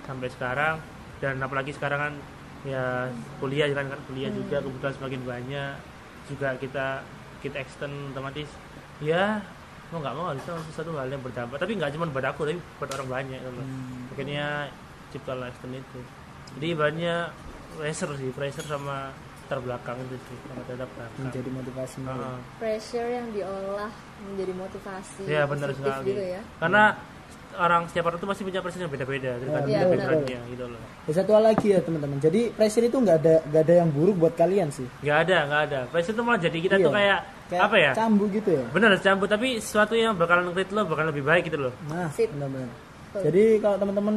sampai 0.03 0.29
sekarang 0.29 0.77
dan 1.19 1.39
apalagi 1.39 1.71
sekarang 1.71 2.01
kan 2.01 2.15
ya 2.63 3.11
kuliah 3.39 3.67
kan 3.71 3.87
kan 3.87 4.01
kuliah 4.07 4.31
juga 4.31 4.59
kebutuhan 4.59 4.95
semakin 4.95 5.21
banyak 5.23 5.73
juga 6.27 6.49
kita 6.57 6.87
kita 7.39 7.57
extend 7.59 7.95
otomatis 8.11 8.47
ya 8.99 9.43
mau 9.91 9.99
nggak 9.99 10.15
mau 10.15 10.31
harusnya 10.31 10.55
sesuatu 10.65 10.95
hal 10.95 11.07
yang 11.07 11.21
berdampak 11.21 11.59
tapi 11.59 11.75
nggak 11.75 11.91
cuma 11.93 12.07
buat 12.09 12.25
aku 12.25 12.41
tapi 12.45 12.59
buat 12.79 12.91
orang 12.93 13.09
banyak 13.11 13.39
gitu 13.39 13.53
loh. 13.53 13.67
Hmm. 13.67 14.09
akhirnya 14.09 14.47
ciptalah 15.11 15.47
extend 15.49 15.75
itu 15.77 16.01
jadi 16.57 16.69
banyak 16.75 17.25
pressure 17.75 18.13
sih 18.15 18.31
pressure 18.31 18.65
sama 18.65 19.11
terbelakang 19.51 19.99
itu 20.01 20.17
sih 20.23 20.37
sama 20.43 20.63
terbelakang 20.65 21.11
Menjadi 21.19 21.51
motivasi. 21.51 21.99
Heeh. 22.01 22.37
pressure 22.57 23.09
yang 23.11 23.27
diolah 23.31 23.93
menjadi 24.23 24.53
motivasi 24.55 25.23
Iya 25.27 25.43
benar 25.45 25.69
sekali. 25.75 26.09
gitu 26.09 26.23
ya 26.31 26.41
Karena 26.57 26.85
orang 27.55 27.83
setiap 27.87 28.05
orang 28.07 28.17
itu 28.17 28.27
pasti 28.27 28.43
punya 28.43 28.61
pressure 28.61 28.81
yang 28.81 28.93
beda-beda 28.93 29.31
tergantung 29.37 29.67
dari 29.67 29.85
benar. 29.85 29.91
backgroundnya 29.93 30.41
gitu 30.49 30.65
loh. 30.69 30.81
Ya, 31.03 31.13
satu 31.13 31.31
hal 31.33 31.43
lagi 31.45 31.67
ya 31.69 31.81
teman-teman. 31.81 32.17
Jadi 32.19 32.41
pressure 32.51 32.85
itu 32.85 32.97
nggak 32.97 33.17
ada 33.21 33.35
nggak 33.45 33.63
ada 33.63 33.75
yang 33.75 33.89
buruk 33.91 34.17
buat 34.17 34.35
kalian 34.35 34.69
sih. 34.69 34.87
Nggak 35.01 35.19
ada, 35.25 35.37
nggak 35.45 35.63
ada. 35.69 35.81
Pressure 35.89 36.15
itu 36.15 36.23
malah 36.23 36.41
jadi 36.41 36.59
kita 36.59 36.77
Iya. 36.77 36.85
tuh 36.85 36.93
kayak, 36.93 37.21
Kayak 37.49 37.63
apa 37.63 37.77
ya? 37.77 37.91
Cambu 37.93 38.25
gitu 38.29 38.51
ya. 38.51 38.65
Benar 38.71 38.91
campur 38.97 39.27
tapi 39.27 39.49
sesuatu 39.59 39.93
yang 39.93 40.17
bakalan 40.17 40.49
nge 40.49 40.73
lo 40.73 40.81
bakal 40.85 41.05
lebih 41.05 41.21
baik 41.21 41.43
gitu 41.53 41.59
loh. 41.61 41.73
Nah, 41.85 42.09
Sip. 42.09 42.33
benar-benar. 42.33 42.71
Jadi 43.13 43.45
kalau 43.61 43.77
teman-teman 43.77 44.17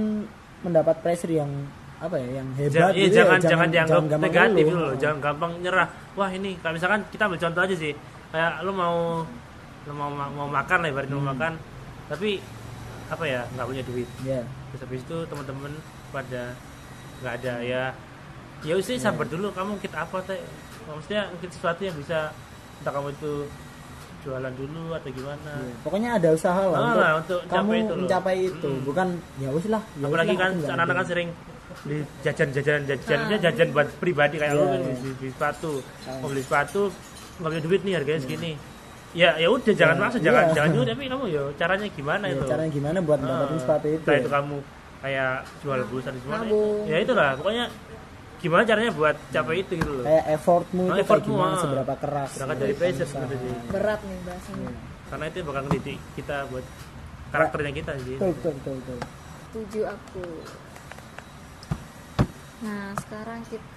mendapat 0.63 0.95
pressure 1.04 1.30
yang 1.30 1.52
apa 1.95 2.15
ya, 2.15 2.39
yang 2.39 2.48
hebat 2.56 2.71
Jangan, 2.71 2.91
iya, 2.91 3.04
gitu 3.08 3.15
jangan, 3.15 3.39
ya, 3.39 3.48
jangan 3.52 3.67
dianggap 3.71 4.02
gampang 4.06 4.21
negatif 4.21 4.52
ngeluh. 4.56 4.67
gitu 4.71 4.78
loh. 4.80 4.93
Jangan 4.95 5.17
gampang 5.19 5.52
nyerah. 5.60 5.88
Wah 6.15 6.30
ini, 6.30 6.52
kalau 6.60 6.74
misalkan 6.76 7.02
kita 7.10 7.21
ambil 7.28 7.39
contoh 7.39 7.62
aja 7.63 7.76
sih. 7.76 7.93
Kayak 8.32 8.52
lo 8.63 8.71
mau 8.71 8.95
lo 9.86 9.93
mau 9.93 10.10
mau 10.12 10.48
makan 10.48 10.78
lah 10.80 10.89
ibaratnya 10.89 11.13
Hmm. 11.13 11.24
mau 11.24 11.32
makan, 11.36 11.54
tapi 12.08 12.30
apa 13.08 13.24
ya 13.24 13.41
nggak 13.52 13.68
punya 13.68 13.84
duit. 13.84 14.10
Ya. 14.22 14.41
Terus 14.70 14.82
habis 14.82 15.02
itu 15.02 15.18
teman-teman 15.26 15.72
pada 16.10 16.44
nggak 17.22 17.34
ada 17.39 17.54
ya 17.62 17.84
ya 18.62 18.74
udah 18.74 18.88
Iya. 18.88 18.98
sabar 19.00 19.26
dulu 19.26 19.52
kamu 19.52 19.78
kita 19.78 19.98
apa 20.02 20.18
teh 20.24 20.41
maksudnya 20.86 21.30
mungkin 21.30 21.50
sesuatu 21.50 21.82
yang 21.82 21.96
bisa 21.96 22.32
entah 22.78 22.91
kamu 22.91 23.10
itu 23.12 23.34
jualan 24.22 24.54
dulu 24.54 24.84
atau 24.91 25.10
gimana 25.12 25.54
Iya. 25.56 25.76
Pokoknya 25.82 26.10
ada 26.13 26.30
usaha 26.32 26.62
lah 26.62 26.74
Ah, 26.74 26.82
untuk, 26.82 26.98
lah, 26.98 27.12
untuk 27.20 27.39
kamu 27.46 27.72
itu 27.76 27.94
mencapai 27.96 28.36
itu, 28.44 28.70
Hmm. 28.70 28.82
bukan 28.84 29.08
ya 29.38 29.50
wis 29.54 29.65
lah. 29.68 29.84
ya 29.94 30.04
apalagi 30.04 30.34
kan 30.34 30.52
anak-anak 30.58 30.96
kan 30.98 31.08
sering 31.08 31.30
beli 31.78 31.98
jajan-jajan 32.22 32.80
jajannya 32.86 33.36
Ah. 33.36 33.41
jajan 33.41 33.68
buat 33.70 33.88
pribadi 34.00 34.36
kayak 34.39 34.52
Iya, 34.52 34.58
lu 34.58 34.65
kan 34.65 34.80
iya. 34.82 34.96
beli, 34.98 35.30
sepatu 35.30 35.72
Ah. 36.08 36.18
mau 36.20 36.28
beli 36.28 36.41
sepatu 36.41 36.82
nggak 37.36 37.50
punya 37.52 37.63
duit 37.63 37.82
nih 37.84 37.94
harganya 37.94 38.22
segini 38.22 38.52
ya 39.15 39.30
ya 39.34 39.47
udah 39.47 39.73
jangan 39.73 39.95
Ya, 39.95 40.01
maksa 40.01 40.17
iya. 40.17 40.25
jangan 40.25 40.43
jangan 40.51 40.69
juga 40.71 40.86
tapi 40.91 41.04
kamu 41.08 41.25
ya 41.30 41.41
caranya 41.56 41.88
gimana 41.89 42.23
Ya, 42.25 42.34
itu 42.34 42.43
caranya 42.45 42.71
gimana 42.73 42.97
buat 42.99 43.15
Ah, 43.15 43.23
mendapatkan 43.23 43.58
sepatu 43.58 43.88
itu? 43.89 44.06
ya? 44.06 44.17
itu 44.17 44.30
kamu 44.30 44.58
kayak 44.97 45.32
jual 45.62 45.80
pulsa 45.86 46.10
di 46.10 46.19
semua 46.19 46.38
ya 46.84 46.97
itulah 46.99 47.30
pokoknya 47.34 47.65
gimana 48.36 48.62
caranya 48.62 48.91
buat 48.91 49.15
capai 49.28 49.56
itu 49.58 49.73
gitu 49.73 49.91
loh 49.93 50.04
Kayak 50.04 50.25
effortmu 50.36 50.82
Ah, 50.82 50.86
itu 50.86 50.91
kayak 50.91 51.01
effortmu, 51.01 51.34
gimana, 51.34 51.49
ah. 51.49 51.60
seberapa 51.60 51.93
keras. 51.95 52.30
berangkat 52.34 52.58
dari 52.60 52.73
pressure 52.73 53.08
sebenarnya 53.08 53.38
sih 53.39 53.54
berat 53.69 53.99
nih 54.01 54.17
bahasanya 54.21 54.60
Iya. 54.65 54.80
karena 55.06 55.25
itu 55.25 55.39
bakal 55.41 55.62
ngedidik 55.63 55.97
kita 56.13 56.36
buat 56.45 56.65
karakternya 57.28 57.71
kita 57.73 57.91
sih 57.97 58.15
Betul, 58.15 58.32
betul, 58.34 58.51
betul, 58.54 58.75
betul. 58.75 58.97
setuju 59.45 59.82
aku 59.88 60.23
nah 62.58 62.86
sekarang 62.97 63.39
kita 63.45 63.67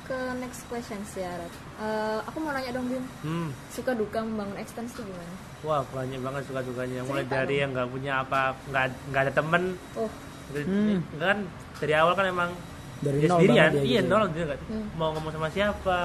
ke 0.00 0.18
next 0.36 0.64
question 0.66 0.96
sih 1.04 1.20
Arat 1.20 1.52
Eh, 1.74 2.18
aku 2.22 2.38
mau 2.38 2.50
nanya 2.50 2.70
dong 2.70 2.86
Bim. 2.86 3.02
Hmm. 3.20 3.50
Suka 3.68 3.92
duka 3.92 4.22
membangun 4.22 4.54
extens 4.56 4.90
itu 4.90 5.02
gimana? 5.02 5.34
Wah 5.60 5.82
banyak 5.84 6.16
banget 6.18 6.42
suka 6.46 6.62
dukanya. 6.62 7.02
Mulai 7.02 7.20
Cerita 7.20 7.34
dari 7.34 7.50
dong. 7.50 7.58
yang 7.58 7.70
nggak 7.72 7.88
punya 7.90 8.12
apa 8.20 8.40
nggak 8.64 8.84
nggak 9.04 9.22
ada 9.22 9.32
temen. 9.34 9.62
Oh. 9.94 10.10
Hmm. 10.46 10.98
kan 11.16 11.38
dari 11.76 11.94
awal 11.94 12.12
kan 12.12 12.26
emang 12.26 12.50
Dari 12.96 13.16
dia 13.18 13.26
nol 13.26 13.38
sendirian. 13.38 13.70
ya 13.70 13.82
iya 13.82 14.00
gitu. 14.00 14.08
nol 14.08 14.24
dia 14.30 14.44
nggak 14.46 14.60
Hmm. 14.64 14.86
mau 14.94 15.08
ngomong 15.12 15.32
sama 15.32 15.48
siapa? 15.50 15.98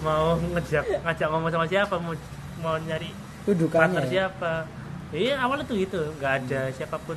Mau 0.00 0.24
ngejak 0.36 0.84
ngajak 1.00 1.28
ngomong 1.28 1.50
sama 1.50 1.66
siapa? 1.66 1.94
Mau 1.96 2.12
mau 2.60 2.74
nyari 2.78 3.10
Itu 3.40 3.50
dukanya. 3.56 3.80
partner 3.88 4.04
ya. 4.04 4.10
siapa? 4.10 4.52
Iya 5.10 5.34
awalnya 5.40 5.64
tuh 5.64 5.76
gitu. 5.76 6.00
Nggak 6.14 6.32
ada 6.38 6.60
siapa 6.70 6.96
pun. 7.00 7.16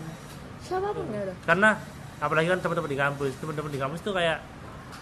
Siapa 0.61 0.87
pun 0.89 1.05
ya 1.09 1.19
udah 1.21 1.35
karena 1.43 1.69
apalagi 2.17 2.47
kan 2.47 2.59
teman-teman 2.59 2.89
di 2.89 2.97
kampus. 2.97 3.31
Teman-teman 3.35 3.69
di 3.69 3.77
kampus 3.77 3.99
tuh 3.99 4.15
kayak 4.15 4.39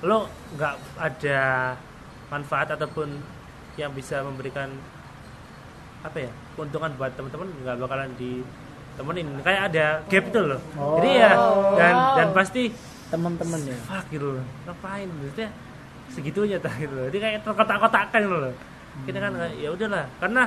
lo 0.02 0.26
nggak 0.56 0.74
ada 0.98 1.40
manfaat 2.28 2.74
ataupun 2.74 3.12
yang 3.76 3.92
bisa 3.92 4.20
memberikan 4.22 4.72
apa 6.02 6.18
ya 6.18 6.32
keuntungan 6.56 6.90
buat 6.96 7.14
teman-teman 7.14 7.48
nggak 7.62 7.76
bakalan 7.78 8.10
ditemenin. 8.18 9.28
Kayak 9.42 9.62
ada 9.70 9.86
gap 10.04 10.26
itu 10.26 10.40
loh. 10.42 10.62
Oh. 10.74 10.98
jadi 10.98 11.10
ya 11.20 11.32
dan 11.78 11.94
Wow. 11.94 12.16
dan 12.18 12.28
pasti 12.32 12.64
Teman-teman 13.08 13.60
ya. 13.62 13.78
fuck 13.84 14.06
gitu 14.08 14.40
loh. 14.40 14.46
Ngapain? 14.66 15.06
Maksudnya 15.06 15.50
segitunya 16.10 16.58
tak 16.58 16.80
gitu 16.80 16.92
loh. 16.92 17.06
Jadi 17.08 17.18
kayak 17.20 17.38
terkotak-kotakan 17.44 18.20
gitu 18.20 18.38
loh. 18.40 18.54
Kita 19.04 19.18
kan 19.20 19.32
ya 19.54 19.70
udahlah. 19.70 20.06
Karena 20.18 20.44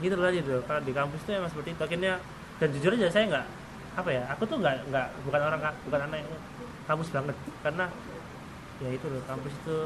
gitu 0.00 0.16
loh 0.16 0.30
gitu 0.30 0.54
kalau 0.64 0.80
di 0.80 0.92
kampus 0.92 1.20
tuh 1.22 1.32
emang 1.36 1.48
seperti 1.48 1.70
itu. 1.70 1.82
Akhirnya 1.84 2.12
dan 2.58 2.68
jujur 2.72 2.90
aja 2.92 3.08
saya 3.08 3.24
nggak 3.28 3.46
apa 3.90 4.06
ya 4.08 4.22
aku 4.28 4.42
tuh 4.44 4.56
nggak 4.56 4.88
nggak 4.88 5.06
bukan 5.24 5.40
orang 5.40 5.60
ka- 5.60 5.80
bukan 5.84 6.00
anak 6.02 6.18
yang 6.20 6.30
kampus 6.84 7.08
banget. 7.10 7.36
Karena 7.60 7.84
ya 8.80 8.88
itu 8.90 9.06
loh 9.06 9.22
kampus 9.24 9.52
itu 9.54 9.76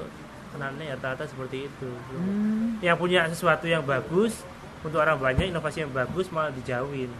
kenalnya 0.50 0.84
ya 0.84 0.94
rata-rata 0.94 1.24
seperti 1.26 1.66
itu 1.66 1.90
Hmm. 2.08 2.78
yang 2.78 2.94
punya 2.94 3.26
sesuatu 3.26 3.66
yang 3.66 3.82
bagus 3.82 4.46
untuk 4.80 4.98
orang 4.98 5.18
banyak 5.18 5.48
inovasi 5.48 5.82
yang 5.82 5.90
bagus 5.90 6.28
malah 6.28 6.50
dijauhin 6.50 7.10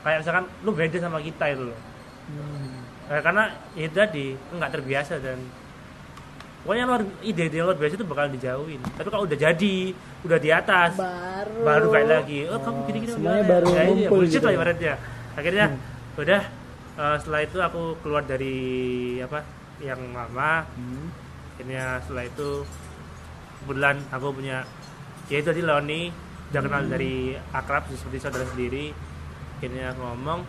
kayak 0.00 0.22
misalkan 0.22 0.44
lu 0.60 0.70
beda 0.70 0.98
sama 0.98 1.18
kita 1.18 1.44
itu 1.48 1.64
loh 1.64 1.78
Hmm. 2.24 2.84
Eh, 3.08 3.18
karena 3.18 3.44
itu 3.74 3.88
tadi 3.90 4.26
nggak 4.52 4.70
terbiasa 4.70 5.16
dan 5.16 5.40
pokoknya 6.60 6.84
luar 6.84 7.02
ide 7.20 7.42
ide 7.46 7.58
luar 7.58 7.72
biasa 7.74 7.94
itu 7.94 8.04
bakal 8.04 8.28
dijauhin 8.28 8.80
tapi 8.92 9.08
kalau 9.08 9.24
udah 9.24 9.38
jadi 9.38 9.74
udah 10.22 10.38
di 10.38 10.50
atas 10.50 10.92
baru 10.92 11.56
baru 11.64 11.86
kayak 11.88 12.08
lagi 12.12 12.38
oh 12.46 12.58
kamu 12.58 12.76
Oh, 12.76 12.84
gini 12.84 12.98
gini 13.00 13.12
semuanya 13.12 13.32
gimana?" 13.38 13.50
baru 13.50 13.66
Ya, 13.70 13.82
ngumpul 13.86 14.20
gitu 14.22 14.38
lah 14.38 14.52
ya. 14.52 14.56
ibaratnya 14.56 14.94
akhirnya 15.34 15.66
Hmm. 15.66 15.80
udah 16.16 16.42
eh, 16.98 17.16
setelah 17.16 17.40
itu 17.42 17.58
aku 17.58 17.82
keluar 17.98 18.22
dari 18.22 18.56
apa 19.20 19.38
yang 19.82 20.00
lama. 20.12 20.66
Hmm. 20.74 21.08
akhirnya 21.58 21.98
setelah 22.06 22.22
itu 22.22 22.62
kebetulan 23.58 23.98
aku 24.14 24.30
punya 24.30 24.62
ya 25.26 25.42
itu 25.42 25.50
tadi 25.50 25.58
Leoni 25.58 26.06
udah 26.54 26.60
kenal 26.62 26.82
Hmm. 26.86 26.92
dari 26.94 27.34
akrab 27.50 27.90
seperti 27.90 28.18
saudara 28.22 28.46
sendiri. 28.46 28.94
Akhirnya 29.58 29.90
aku 29.90 30.00
ngomong 30.06 30.40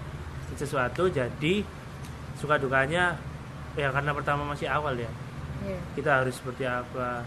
sesuatu 0.54 1.10
jadi 1.10 1.66
suka 2.38 2.62
dukanya 2.62 3.18
ya 3.74 3.90
karena 3.90 4.14
pertama 4.14 4.46
masih 4.46 4.70
awal 4.70 4.94
ya. 4.98 5.10
Iya. 5.60 5.76
kita 5.92 6.24
harus 6.24 6.40
seperti 6.40 6.64
apa? 6.64 7.26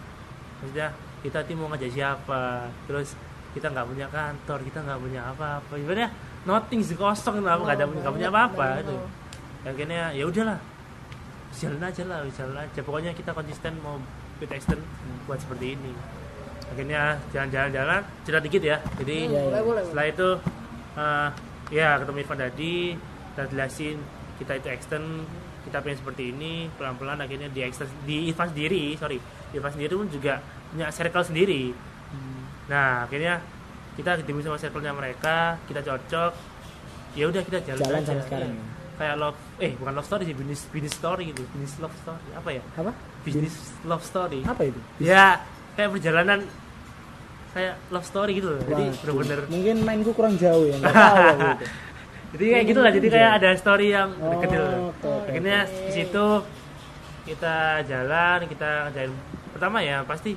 Maksudnya 0.63 0.89
kita 1.21 1.45
tim 1.45 1.61
mau 1.61 1.69
ngajak 1.69 1.91
siapa? 1.93 2.65
Terus 2.89 3.13
kita 3.53 3.69
nggak 3.69 3.85
punya 3.85 4.07
kantor 4.09 4.59
kita 4.65 4.79
nggak 4.81 5.01
punya 5.05 5.21
apa-apa. 5.29 5.73
Ibaratnya 5.77 6.09
nothing 6.43 6.81
sih 6.83 6.99
kosong 6.99 7.43
lah 7.43 7.59
nggak 7.59 7.77
ada 7.79 7.85
nggak 7.87 8.15
punya 8.15 8.29
apa-apa 8.31 8.83
itu 8.83 8.97
akhirnya 9.63 10.11
ya 10.11 10.27
udahlah 10.27 10.59
jalan 11.55 11.81
aja 11.81 12.03
lah 12.05 12.19
jalan 12.31 12.57
aja. 12.59 12.81
Pokoknya 12.81 13.13
kita 13.13 13.31
konsisten 13.31 13.77
mau 13.79 14.01
fit 14.39 14.51
extend 14.51 14.81
buat 15.25 15.39
seperti 15.39 15.75
ini. 15.75 15.93
Akhirnya 16.69 17.21
jalan-jalan-jalan 17.31 18.01
cerita 18.25 18.41
dikit 18.41 18.63
ya. 18.63 18.77
Jadi 18.97 19.19
Hmm, 19.27 19.37
boleh 19.45 19.63
boleh 19.63 19.83
setelah 19.85 20.07
itu 20.07 20.29
eh, 20.95 21.29
ya 21.71 21.89
ketemu 21.97 22.17
Irfan 22.19 22.39
tadi 22.39 22.75
dan 23.33 23.45
jelasin 23.49 23.97
kita 24.37 24.53
itu 24.57 24.69
extend 24.69 25.07
kita 25.63 25.79
pengen 25.79 25.99
seperti 25.99 26.23
ini 26.29 26.67
pelan-pelan 26.75 27.17
akhirnya 27.17 27.47
di 27.47 27.61
di 28.03 28.17
Ivan 28.29 28.49
sendiri 28.49 28.97
sorry. 28.97 29.19
Di 29.53 29.57
Ivan 29.57 29.71
sendiri 29.71 29.93
pun 29.95 30.09
juga 30.09 30.41
punya 30.69 30.89
circle 30.89 31.23
sendiri. 31.23 31.63
Nah 32.67 33.05
akhirnya 33.05 33.39
kita 33.93 34.17
ketemu 34.19 34.41
sama 34.41 34.57
circle-nya 34.57 34.93
mereka 34.93 35.61
kita 35.69 35.85
cocok 35.85 36.33
ya 37.13 37.29
udah 37.29 37.43
kita 37.45 37.59
jalan, 37.63 37.81
Jalan 37.85 38.01
aja. 38.01 38.09
sampai 38.09 38.25
sekarang. 38.25 38.51
ya? 38.51 38.65
Kayak 39.03 39.17
love 39.19 39.39
eh 39.59 39.75
bukan 39.75 39.93
love 39.99 40.07
story 40.07 40.23
sih 40.31 40.37
bisnis 40.39 40.63
bisnis 40.71 40.95
story 40.95 41.35
gitu 41.35 41.43
bisnis 41.59 41.75
love 41.83 41.97
story 41.99 42.23
apa 42.39 42.49
ya 42.55 42.63
apa 42.79 42.93
bisnis 43.27 43.55
love 43.83 44.05
story 44.07 44.41
apa 44.47 44.63
itu 44.71 44.81
ya 45.03 45.43
kayak 45.75 45.91
perjalanan 45.91 46.41
kayak 47.51 47.75
love 47.91 48.07
story 48.07 48.33
gitu 48.39 48.49
loh 48.55 48.63
jadi 48.63 48.85
bener-bener 49.03 49.41
mungkin 49.51 49.77
mainku 49.83 50.11
kurang 50.15 50.39
jauh 50.39 50.71
ya 50.71 50.79
nggak 50.79 50.95
tahu 50.95 51.17
aku 51.19 51.43
itu. 51.43 51.67
jadi 52.33 52.45
kayak 52.49 52.65
gitu 52.71 52.81
lah 52.81 52.93
jadi 52.97 53.09
kayak 53.13 53.31
ada 53.43 53.51
story 53.61 53.87
yang. 53.93 54.11
Oh, 54.25 54.41
oke. 54.41 55.29
akhirnya 55.29 55.59
di 55.69 55.93
situ 55.93 56.27
kita 57.29 57.57
jalan 57.87 58.39
kita 58.49 58.71
ngerjain 58.89 59.13
pertama 59.53 59.79
ya 59.85 60.01
pasti 60.07 60.33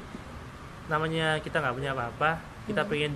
namanya 0.92 1.40
kita 1.40 1.64
nggak 1.64 1.76
punya 1.78 1.92
apa-apa 1.96 2.30
kita 2.68 2.82
pengen 2.86 3.16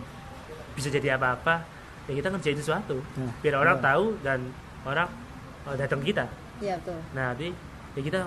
bisa 0.73 0.87
jadi 0.89 1.19
apa-apa 1.19 1.67
ya 2.07 2.13
kita 2.17 2.33
ngerjain 2.33 2.57
sesuatu 2.57 2.97
Nah, 3.19 3.35
biar 3.43 3.55
orang 3.59 3.77
iya. 3.77 3.85
tahu 3.85 4.05
dan 4.23 4.39
orang 4.87 5.07
oh, 5.69 5.77
datang 5.77 6.01
kita. 6.01 6.25
Iya 6.59 6.75
betul. 6.81 6.99
nah 7.15 7.31
nanti 7.31 7.53
ya 7.95 8.01
kita 8.03 8.21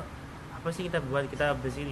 apa 0.63 0.69
sih 0.71 0.87
kita 0.87 1.03
buat? 1.11 1.27
Kita 1.27 1.59
bersih 1.59 1.85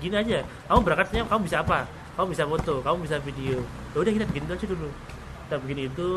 gini 0.00 0.16
aja. 0.16 0.40
Kamu 0.64 0.80
berangkatnya 0.80 1.28
kamu 1.28 1.44
bisa 1.44 1.60
apa? 1.60 1.84
Kamu 2.16 2.32
bisa 2.32 2.48
foto 2.48 2.80
kamu 2.80 2.96
bisa 3.04 3.16
video. 3.20 3.60
Ya 3.92 3.96
udah 4.00 4.12
kita 4.16 4.24
bikin 4.32 4.42
itu 4.48 4.52
aja 4.56 4.66
dulu. 4.66 4.88
Kita 5.44 5.54
bikin 5.60 5.78
itu 5.92 6.08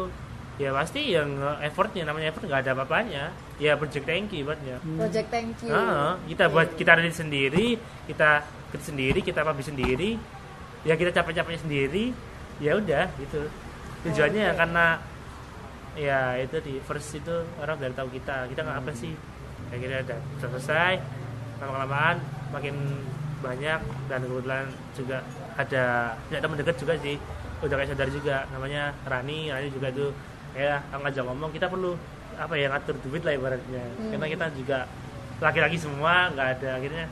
ya 0.58 0.74
pasti 0.74 1.14
yang 1.14 1.38
effortnya 1.62 2.02
namanya 2.08 2.32
effort 2.32 2.48
nggak 2.48 2.62
ada 2.64 2.72
apa-apanya. 2.72 3.24
Ya 3.60 3.76
project 3.76 4.08
thank 4.08 4.32
you 4.32 4.48
ibaratnya 4.48 4.80
Project 4.80 5.28
thank 5.28 5.60
you. 5.66 5.74
Ah, 5.76 6.16
kita 6.24 6.48
buat 6.48 6.68
kita 6.80 6.96
ready 6.96 7.12
sendiri 7.12 7.68
kita 8.08 8.46
kerja 8.72 8.86
sendiri 8.88 9.20
kita 9.20 9.44
publish 9.44 9.68
sendiri. 9.68 10.12
Ya 10.88 10.96
kita 10.96 11.12
capek-capeknya 11.12 11.60
sendiri 11.60 12.16
ya 12.64 12.80
udah 12.80 13.12
gitu. 13.20 13.52
Tujuannya 14.08 14.42
ya 14.48 14.54
Oke. 14.56 14.60
karena 14.64 14.86
ya 15.98 16.38
itu 16.38 16.58
di 16.62 16.74
first 16.86 17.18
itu 17.18 17.44
orang 17.58 17.76
udah 17.82 17.90
tahu 17.98 18.10
kita. 18.14 18.46
Kita 18.48 18.62
nggak 18.64 18.78
apa 18.86 18.92
sih. 18.94 19.14
Akhirnya 19.74 20.06
udah 20.06 20.20
selesai. 20.40 20.94
Lama 21.58 21.72
kelamaan 21.74 22.18
makin 22.54 22.76
banyak 23.42 23.82
dan 24.10 24.20
kebetulan 24.22 24.66
juga 24.94 25.18
ada 25.58 25.84
punya 26.30 26.40
teman 26.40 26.58
dekat 26.62 26.76
juga 26.78 26.94
sih. 27.02 27.18
Udah 27.66 27.76
kayak 27.82 27.90
saudara 27.92 28.12
juga. 28.14 28.38
Namanya 28.54 28.94
Rani. 29.10 29.50
Rani 29.50 29.68
juga 29.74 29.88
tuh 29.90 30.14
kayak 30.54 30.80
ngajak 30.94 31.24
ngomong 31.26 31.52
kita 31.52 31.68
perlu 31.68 31.98
apa 32.38 32.54
ya 32.54 32.70
ngatur 32.70 32.96
duit 33.02 33.26
lah 33.26 33.34
ibaratnya. 33.34 33.84
Hmm. 33.98 34.14
karena 34.14 34.28
kita 34.30 34.46
juga 34.54 34.80
laki-laki 35.42 35.78
semua 35.82 36.30
nggak 36.32 36.48
ada. 36.62 36.70
Akhirnya 36.78 37.06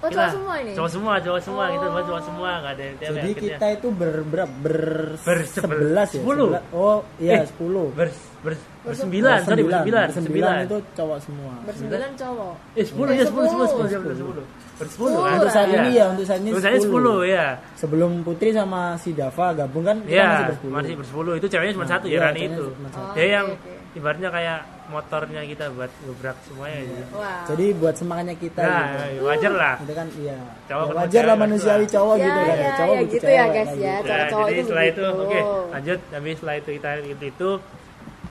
Oh 0.00 0.08
cowok 0.08 0.32
semua 0.32 0.54
ini? 0.56 0.72
cowok 0.72 0.90
semua 0.90 1.14
cowok 1.18 1.40
semua 1.40 1.64
gitu 1.68 1.86
Oh. 1.86 2.00
cowok 2.02 2.22
semua 2.24 2.50
nggak 2.58 2.72
ada 2.72 2.82
yang 2.82 2.96
cewek 2.96 3.10
jadi 3.10 3.20
akhirnya. 3.20 3.42
kita 3.52 3.66
itu 3.70 3.88
ber 3.90 4.12
ber, 4.22 4.40
ber, 4.56 4.78
Bersebel- 5.14 5.44
sebelas 5.46 6.08
ya 6.08 6.16
sepuluh. 6.16 6.48
Oh 6.72 6.98
iya 7.18 7.32
Eh, 7.34 7.40
sepuluh 7.44 7.86
ber, 7.92 8.08
ber, 8.40 8.52
bersembilan 8.82 9.38
sorry 9.42 9.60
bersembilan 9.60 10.06
bersembilan 10.08 10.54
itu 10.64 10.76
cowok 10.94 11.18
semua 11.20 11.52
Bersembilan 11.62 12.10
cowok. 12.16 12.54
eh 12.72 12.84
sepuluh 12.84 13.12
ya 13.12 13.22
sepuluh 13.22 13.46
sepuluh 13.46 13.68
sepuluh. 13.68 13.88
sepuluh 13.88 13.90
sepuluh 13.90 14.16
sepuluh 14.16 14.44
bersepuluh 14.80 15.20
kan 15.20 15.32
untuk 15.36 15.52
saat 15.52 15.68
Iya. 15.68 15.76
ini 15.76 15.90
ya 15.92 16.04
untuk 16.08 16.24
saat 16.24 16.40
ini 16.40 16.48
ini 16.50 16.80
sepuluh 16.80 17.18
ya 17.22 17.46
sebelum 17.76 18.10
Putri 18.24 18.48
sama 18.50 18.96
si 18.96 19.12
Dava 19.12 19.46
gabung 19.52 19.84
kan 19.84 20.00
kita 20.00 20.08
Iya, 20.10 20.24
masih 20.24 20.44
bersepuluh 20.48 20.72
masih 20.72 20.92
bersepuluh. 20.96 21.32
Itu 21.36 21.46
ceweknya 21.46 21.72
cuma 21.76 21.84
Nah, 21.84 21.92
satu 21.92 22.06
ya, 22.06 22.12
iya, 22.14 22.20
Rani 22.24 22.40
itu. 22.46 22.64
Dia 23.12 23.26
yang 23.30 23.46
oke. 23.52 23.72
Ibaratnya 23.90 24.30
kayak 24.30 24.60
motornya 24.86 25.42
kita 25.44 25.64
buat 25.70 25.90
ngebrak 26.00 26.38
semuanya 26.44 26.78
gitu. 26.80 27.02
Wow. 27.10 27.42
jadi 27.44 27.66
buat 27.74 27.94
semangatnya 27.94 28.36
kita 28.36 28.62
Nah, 28.62 28.86
gitu. 29.08 29.22
wajar 29.24 29.52
lah. 29.52 29.74
itu 29.78 29.92
kan 29.92 30.06
iya 30.14 30.38
Cowok 30.64 30.78
Ya, 30.80 30.86
ketemu 30.86 31.00
wajar 31.00 31.22
lah 31.24 31.36
manusiawi 31.36 31.78
lah. 31.80 31.90
cowok 31.90 32.14
Ya, 32.14 32.22
gitu 32.22 32.38
kan 32.40 32.46
ya, 32.46 32.54
ya 32.60 32.70
cowok 32.70 32.94
ya 32.94 33.00
butuh 33.00 33.10
gitu 33.10 33.24
cewek 33.24 33.34
ya, 33.34 33.44
guys, 33.48 33.68
gitu. 33.68 33.82
ya. 33.82 33.94
Nah, 34.00 34.26
cowok 34.28 34.46
jadi 34.46 34.54
itu 34.54 34.62
setelah 34.64 34.84
itu, 34.84 35.02
begitu. 35.02 35.22
oke, 35.22 35.40
lanjut. 35.70 35.98
Tapi 36.06 36.28
setelah 36.32 36.54
itu 36.56 36.70
kita 36.72 36.88
itu, 37.00 37.24
itu 37.26 37.48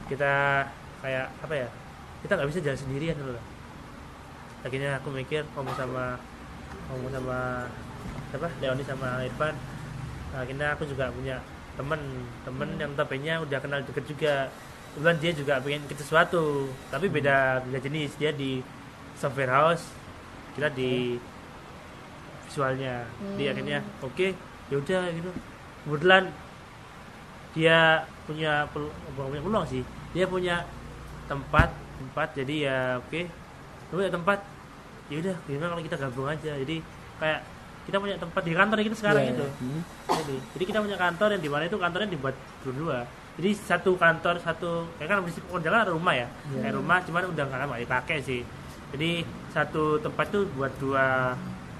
kita 0.07 0.33
kayak 0.99 1.25
apa 1.39 1.53
ya? 1.55 1.67
Kita 2.19 2.31
nggak 2.33 2.49
bisa 2.49 2.59
jalan 2.61 2.79
sendirian 2.79 3.15
dulu. 3.15 3.31
lah. 3.31 3.45
Akhirnya 4.59 4.91
aku 4.95 5.07
mikir 5.09 5.41
ngomong 5.53 5.75
sama 5.75 6.05
ngomong 6.89 7.11
sama 7.11 7.37
apa? 8.29 8.47
Leoni 8.59 8.83
sama 8.83 9.07
Irfan. 9.21 9.55
Nah, 10.29 10.39
akhirnya 10.39 10.67
aku 10.71 10.83
juga 10.85 11.07
punya 11.09 11.39
temen 11.75 11.99
temen 12.43 12.69
yang 12.75 12.91
tapenya 12.93 13.39
udah 13.39 13.59
kenal 13.59 13.79
deket 13.81 14.03
juga 14.05 14.33
kebetulan 14.91 15.17
dia 15.17 15.31
juga 15.33 15.53
pengen 15.59 15.83
ke 15.85 15.93
sesuatu 15.93 16.43
tapi 16.89 17.07
beda 17.07 17.61
beda 17.63 17.79
jenis. 17.79 18.11
Dia 18.15 18.31
di 18.31 18.59
software 19.15 19.49
house 19.49 19.85
kita 20.53 20.69
di 20.69 21.15
visualnya. 22.45 23.05
Di 23.37 23.43
Hmm. 23.45 23.51
akhirnya 23.53 23.79
oke 24.01 24.27
ya 24.69 24.75
udah 24.75 25.03
gitu. 25.11 25.29
Kebetulan 25.85 26.23
dia 27.49 27.77
punya 28.23 28.69
pel- 28.69 28.93
bukan 29.13 29.27
punya 29.33 29.41
peluang 29.41 29.65
sih 29.65 29.81
dia 30.13 30.25
punya 30.25 30.61
tempat 31.25 31.69
tempat 31.97 32.27
jadi 32.33 32.55
ya 32.65 32.77
oke. 32.97 33.21
Lu 33.89 33.97
punya 33.97 34.11
tempat 34.11 34.39
ya 35.09 35.17
udah 35.17 35.35
gimana 35.43 35.69
kalau 35.73 35.83
kita 35.83 35.97
gabung 35.97 36.27
aja. 36.27 36.53
Jadi 36.55 36.77
kayak 37.17 37.41
kita 37.85 37.97
punya 37.97 38.15
tempat 38.17 38.41
di 38.45 38.53
kantor 38.53 38.77
kita 38.85 38.97
sekarang 38.97 39.23
Iya, 39.25 39.33
itu 39.33 39.45
iya. 39.45 39.57
Hmm. 39.57 39.81
jadi, 40.13 40.35
jadi 40.53 40.63
kita 40.69 40.79
punya 40.79 40.97
kantor 40.99 41.29
yang 41.33 41.41
di 41.41 41.49
mana 41.49 41.63
itu 41.65 41.73
kantornya 41.73 42.09
dibuat 42.09 42.35
berdua 42.61 42.97
jadi 43.39 43.51
satu 43.55 43.95
kantor 43.95 44.35
satu 44.37 44.69
kayak 44.95 45.07
kan 45.09 45.23
prinsip 45.23 45.43
pekerjaan 45.43 45.79
ada 45.79 45.91
rumah 45.91 46.11
ya? 46.13 46.27
Iya. 46.45 46.59
kayak 46.61 46.75
rumah 46.75 46.97
cuman 47.01 47.23
udah 47.25 47.43
nggak 47.45 47.59
lama 47.61 47.75
dipakai 47.77 48.17
sih. 48.19 48.41
Jadi 48.89 49.23
satu 49.49 49.97
tempat 49.97 50.27
tuh 50.27 50.43
buat 50.51 50.75
dua 50.75 51.33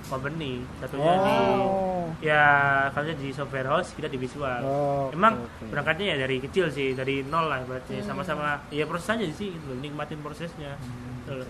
company. 0.05 0.63
Satunya 0.79 1.13
di 1.17 1.35
oh 1.59 2.07
ya 2.19 2.43
kalau 2.89 3.05
di 3.11 3.29
software 3.29 3.67
house 3.67 3.93
kita 3.93 4.07
di 4.07 4.17
visual. 4.17 4.59
Oh, 4.61 5.07
emang 5.09 5.39
oke. 5.39 5.67
berangkatnya 5.67 6.15
ya 6.15 6.17
dari 6.19 6.39
kecil 6.39 6.67
sih 6.67 6.91
dari 6.91 7.21
nol 7.21 7.45
lah 7.45 7.61
berarti 7.63 7.99
Hmm. 7.99 8.07
sama-sama 8.07 8.59
ya 8.69 8.83
proses 8.83 9.09
aja 9.09 9.25
sih 9.29 9.51
gitu 9.51 9.75
nikmatin 9.75 10.19
prosesnya. 10.19 10.73
Hmm, 10.75 11.45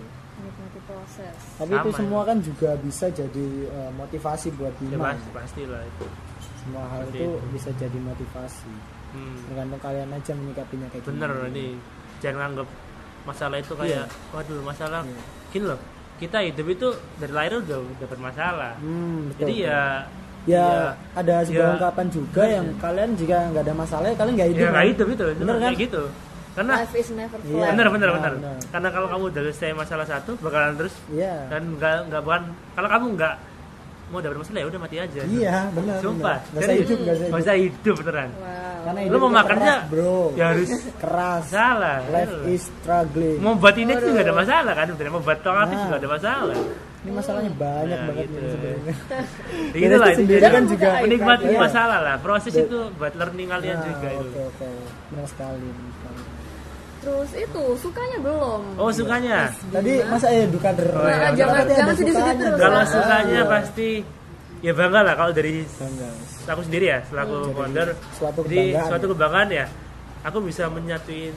proses. 0.85 1.35
tapi 1.57 1.73
itu 1.75 1.89
Sama 1.89 1.99
semua 1.99 2.21
ya. 2.21 2.27
kan 2.27 2.37
juga 2.39 2.69
bisa 2.79 3.05
jadi 3.09 3.47
eh, 3.67 3.91
motivasi 3.91 4.47
buat 4.55 4.71
ya 4.73 4.87
Bima 4.89 5.11
pasti 5.11 5.29
pasti 5.31 5.61
lah 5.65 5.81
itu. 5.83 6.05
Semua 6.59 6.83
hal 6.87 7.01
Seperti 7.05 7.17
itu 7.17 7.27
itu. 7.29 7.47
bisa 7.51 7.69
jadi 7.75 7.99
motivasi 7.99 8.71
hmm. 9.11 9.37
tergantung 9.45 9.79
kalian 9.79 10.09
aja 10.09 10.31
menyikapinya 10.33 10.87
kayak 10.89 11.03
bener 11.03 11.29
gimana. 11.29 11.49
ini 11.49 11.65
jangan 12.19 12.41
anggap 12.47 12.67
masalah 13.21 13.57
itu 13.57 13.73
kayak 13.73 14.05
waduh 14.29 14.61
masalah 14.61 15.01
Iya. 15.03 15.21
gini 15.49 15.65
loh 15.65 15.79
kita 16.17 16.37
hidup 16.41 16.67
itu 16.67 16.87
dari 17.15 17.31
lahir 17.31 17.53
udah 17.57 17.79
udah 17.79 18.07
bermasalah 18.07 18.73
hmm, 18.77 19.17
betul, 19.29 19.39
jadi 19.39 19.53
betul. 19.53 19.67
ya 19.67 19.81
ya 20.47 20.55
ya, 20.55 20.89
ada 21.13 21.35
sebuah 21.43 21.59
ya. 21.61 21.73
ungkapan 21.75 22.05
juga 22.09 22.43
yang 22.43 22.65
kalian 22.77 23.09
jika 23.13 23.37
nggak 23.49 23.63
ada 23.63 23.75
masalah 23.75 24.05
ya 24.07 24.15
kalian 24.15 24.33
nggak 24.35 24.49
hidup 24.49 24.59
ya 24.59 24.67
nggak 24.67 24.79
kan? 24.79 24.91
hidup 24.91 25.07
itu 25.09 25.23
Bener 25.35 25.53
kan? 25.53 25.63
kayak 25.65 25.79
gitu 25.81 26.03
karena 26.49 26.73
Life 26.75 26.95
is 26.97 27.09
never 27.13 27.39
Iya. 27.39 27.53
flat. 27.53 27.69
bener 27.69 27.87
bener 27.87 28.07
Nah, 28.09 28.15
bener 28.15 28.31
bener. 28.35 28.55
karena 28.67 28.87
kalau 28.89 29.07
kamu 29.07 29.23
udah 29.29 29.41
selesai 29.45 29.71
masalah 29.73 30.05
satu 30.05 30.31
bakalan 30.39 30.73
terus 30.75 30.95
iya 31.09 31.35
dan 31.47 31.61
nggak 31.71 31.95
nggak 32.07 32.21
bukan 32.21 32.41
kalau 32.73 32.89
kamu 32.89 33.05
nggak 33.15 33.33
mau 34.09 34.19
dapat 34.19 34.37
masalah 34.39 34.59
ya 34.59 34.67
udah 34.67 34.79
mati 34.81 34.95
aja 34.97 35.21
iya 35.23 35.55
benar 35.69 35.97
sumpah 36.01 36.37
benar. 36.41 36.49
nggak 36.49 36.63
usah 36.63 36.75
hidup 36.75 36.97
nggak 36.97 37.13
usah 37.13 37.23
hidup 37.23 37.39
usah 37.39 37.55
hidup 37.55 37.95
beneran 38.01 38.29
Wow. 38.33 38.68
Karena 38.81 38.99
Lu 39.03 39.17
mau 39.17 39.27
itu 39.27 39.35
makannya, 39.35 39.75
keras, 39.75 39.89
bro 39.89 40.17
ya 40.33 40.45
harus 40.47 40.69
keras 40.95 41.41
salah 41.45 41.97
life 42.07 42.35
is 42.47 42.63
struggling 42.73 43.37
mau 43.37 43.53
buat 43.53 43.75
ini 43.75 43.91
Waduh. 43.91 44.09
nggak 44.09 44.23
ada 44.23 44.35
masalah 44.35 44.73
kan 44.73 44.87
bener 44.89 45.09
mau 45.09 45.21
buat 45.21 45.39
tongkat 45.39 45.65
Nah. 45.65 45.79
juga 45.79 45.95
ada 45.95 46.09
masalah 46.09 46.57
ini 46.99 47.11
masalahnya 47.11 47.51
banyak 47.53 47.95
Nah, 47.95 48.07
banget 48.07 48.25
gitu. 48.27 48.43
sebenarnya 48.45 48.93
Ya 49.69 49.77
gitu 49.79 49.95
lah 49.95 50.09
sendiri 50.13 50.39
itu 50.39 50.49
kan 50.49 50.63
juga 50.65 50.89
menikmati 50.99 51.45
Iya. 51.45 51.59
masalah 51.61 51.99
lah 52.01 52.15
proses 52.19 52.51
Be- 52.51 52.61
itu 52.61 52.79
buat 52.93 53.13
learning 53.13 53.47
kalian 53.49 53.75
Nah, 53.75 53.85
juga 53.85 54.07
itu 54.09 54.27
oke 54.27 54.41
oke 54.45 54.67
benar 55.09 55.27
sekali. 55.27 55.69
Terus 56.99 57.31
itu 57.33 57.63
sukanya 57.79 58.17
belum? 58.19 58.61
oh 58.75 58.91
sukanya 58.91 59.47
tadi 59.71 60.03
masa 60.03 60.27
ya 60.29 60.43
duka 60.45 60.69
der 60.69 60.87
Oh. 60.89 60.99
Nah, 60.99 61.31
jangan- 61.31 61.55
Berarti 61.55 61.71
ada 61.71 61.79
jangan 61.79 61.95
sedih-sedih 61.95 62.35
terus, 62.37 62.59
kalau 62.59 62.75
Nah, 62.75 62.87
sukanya 62.91 63.39
Iya. 63.39 63.43
pasti 63.49 63.89
ya 64.59 64.71
bangga 64.75 64.99
lah 65.07 65.13
kalau 65.15 65.31
dari 65.31 65.63
Bangga. 65.63 66.09
aku 66.51 66.61
sendiri 66.67 66.85
ya 66.91 66.99
selaku 67.07 67.35
Jadi, 67.39 67.55
founder. 67.55 67.87
suatu 68.17 68.39
jadi 68.43 68.63
suatu 68.87 69.05
kebanggaan 69.15 69.49
ya 69.51 69.65
aku 70.23 70.37
bisa 70.43 70.67
menyatuin 70.67 71.35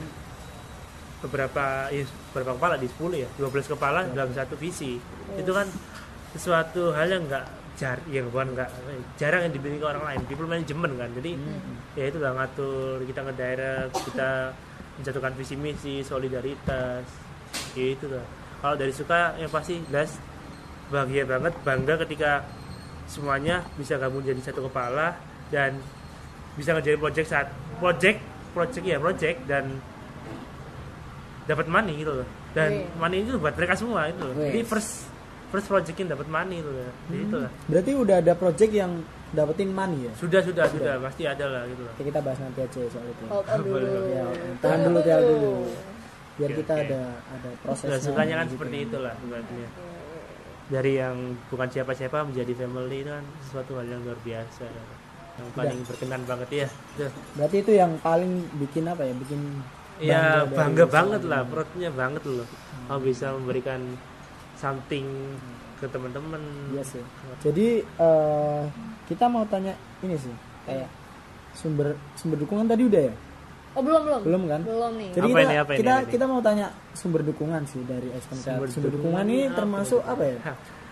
beberapa 1.23 1.87
ya, 1.87 2.03
beberapa 2.35 2.51
kepala 2.59 2.75
di 2.75 2.87
10 2.91 3.23
ya 3.23 3.29
12 3.39 3.71
kepala 3.71 3.99
dalam 4.11 4.31
satu 4.35 4.59
visi. 4.59 4.99
Itu 5.39 5.51
kan 5.55 5.71
sesuatu 6.35 6.91
hal 6.91 7.07
yang 7.07 7.23
enggak 7.23 7.47
jar 7.79 7.97
yang 8.11 8.27
bukan 8.29 8.53
enggak 8.53 8.69
jarang 9.15 9.47
yang 9.47 9.53
dimiliki 9.55 9.87
orang 9.87 10.03
lain. 10.03 10.19
People 10.27 10.51
management 10.51 10.93
kan 10.99 11.09
jadi 11.15 11.31
ya 11.95 12.03
itu 12.11 12.17
lah 12.19 12.31
ngatur 12.35 13.07
kita 13.07 13.19
ngedirect 13.23 13.93
kita 14.11 14.29
menjatuhkan 14.99 15.33
visi 15.39 15.55
misi 15.55 15.95
solidaritas. 16.03 17.07
Ya 17.71 17.85
itu 17.95 18.11
lah 18.11 18.25
kalau 18.59 18.75
dari 18.75 18.91
suka 18.91 19.39
yang 19.39 19.51
pasti 19.51 19.79
jelas 19.87 20.19
bahagia 20.91 21.23
banget 21.23 21.55
bangga 21.63 21.95
ketika 22.03 22.43
semuanya 23.13 23.55
bisa 23.75 23.93
gabung 23.95 24.19
jadi 24.19 24.41
satu 24.41 24.65
kepala 24.65 25.13
dan 25.47 25.77
bisa 26.53 26.73
ngerjain 26.73 26.97
project 26.97 27.27
saat 27.27 27.47
project 27.77 28.17
project 28.51 28.81
ya 28.83 28.97
project 28.97 29.37
dan 29.45 29.77
dapat 31.43 31.67
money 31.67 31.93
gitu 31.95 32.13
loh 32.15 32.27
dan 32.51 32.69
Wih. 32.71 32.85
money 32.95 33.17
itu 33.21 33.35
buat 33.35 33.53
mereka 33.53 33.73
semua 33.73 34.07
itu 34.07 34.21
loh. 34.21 34.33
Jadi 34.33 34.61
first 34.63 35.09
first 35.49 35.67
project 35.67 35.93
yang 35.95 36.09
dapat 36.09 36.27
money 36.27 36.57
itu 36.57 36.71
ya 36.71 36.89
Jadi 36.89 37.13
Hmm. 37.13 37.25
itulah 37.27 37.49
Berarti 37.67 37.91
udah 37.95 38.15
ada 38.17 38.33
project 38.33 38.71
yang 38.71 38.91
dapetin 39.29 39.69
money 39.69 40.05
ya? 40.05 40.11
sudah 40.15 40.41
sudah 40.41 40.65
sudah 40.67 40.93
pasti 40.99 41.23
ada 41.25 41.45
lah 41.47 41.63
gitu 41.65 41.81
loh 41.81 41.91
Oke, 41.91 42.03
kita 42.05 42.19
bahas 42.19 42.39
nanti 42.39 42.59
aja 42.59 42.79
soal 42.83 43.05
itu. 43.07 43.23
hold 43.27 43.45
on 43.47 43.59
dulu 43.59 43.77
Ya, 44.07 44.25
tahan 44.59 44.79
dulu, 44.83 44.99
tahan 45.01 45.23
dulu. 45.23 45.53
Biar 46.33 46.49
Oke, 46.49 46.57
kita 46.59 46.73
oke. 46.73 46.83
ada 46.83 47.01
ada 47.27 47.49
prosesnya. 47.59 47.89
Sudah 47.91 47.99
sukanya 48.03 48.35
kan 48.35 48.45
gitu. 48.45 48.53
seperti 48.55 48.77
itulah 48.83 49.13
sebenarnya 49.15 49.67
dari 50.71 50.95
yang 50.99 51.35
bukan 51.51 51.67
siapa-siapa 51.67 52.23
menjadi 52.23 52.53
family 52.55 53.03
itu 53.03 53.11
kan 53.11 53.25
sesuatu 53.43 53.71
hal 53.79 53.87
yang 53.87 54.01
luar 54.03 54.19
biasa 54.23 54.63
yang 55.33 55.49
paling 55.57 55.79
berkenan 55.83 56.21
banget 56.29 56.49
ya. 56.53 56.67
Berarti 57.33 57.57
itu 57.65 57.71
yang 57.73 57.97
paling 57.99 58.45
bikin 58.61 58.85
apa 58.85 59.01
ya? 59.03 59.13
Bikin 59.17 59.41
ya 60.01 60.45
dari 60.45 60.55
bangga 60.57 60.85
usaha 60.85 60.95
banget 60.95 61.21
ini. 61.21 61.29
lah 61.29 61.41
perutnya 61.45 61.89
banget 61.93 62.23
loh 62.25 62.47
kalau 62.89 63.01
bisa 63.01 63.25
memberikan 63.37 63.81
something 64.57 65.05
ke 65.77 65.85
teman-teman 65.89 66.41
Iya 66.71 66.83
sih. 66.85 67.03
Jadi 67.43 67.67
eh, 67.83 68.61
kita 69.09 69.25
mau 69.27 69.43
tanya 69.49 69.75
ini 70.05 70.15
sih, 70.15 70.33
kayak 70.63 70.87
sumber 71.53 71.97
sumber 72.15 72.37
dukungan 72.39 72.69
tadi 72.69 72.87
udah 72.87 73.01
ya? 73.11 73.13
Oh 73.73 73.81
belum 73.81 74.01
belum 74.03 74.21
Belum 74.23 74.43
kan? 74.45 74.61
belum 74.61 74.91
nih 74.95 75.09
Jadi 75.11 75.25
Apa 75.25 75.33
kita 75.35 75.43
ini, 75.43 75.55
apa 75.57 75.71
ini, 75.71 75.79
kita 75.79 75.93
ini? 75.95 76.09
kita 76.09 76.25
mau 76.25 76.39
tanya 76.39 76.67
sumber 76.91 77.21
dukungan 77.21 77.61
sih 77.65 77.81
dari 77.83 78.09
Aspen 78.09 78.37
Sumber 78.37 78.67
Sumber, 78.67 78.89
dukungan 78.91 79.19
dukungan 79.19 79.25
ini 79.27 79.39
apa 79.43 79.55
termasuk 79.55 80.01
apa 80.03 80.23
ya? 80.23 80.37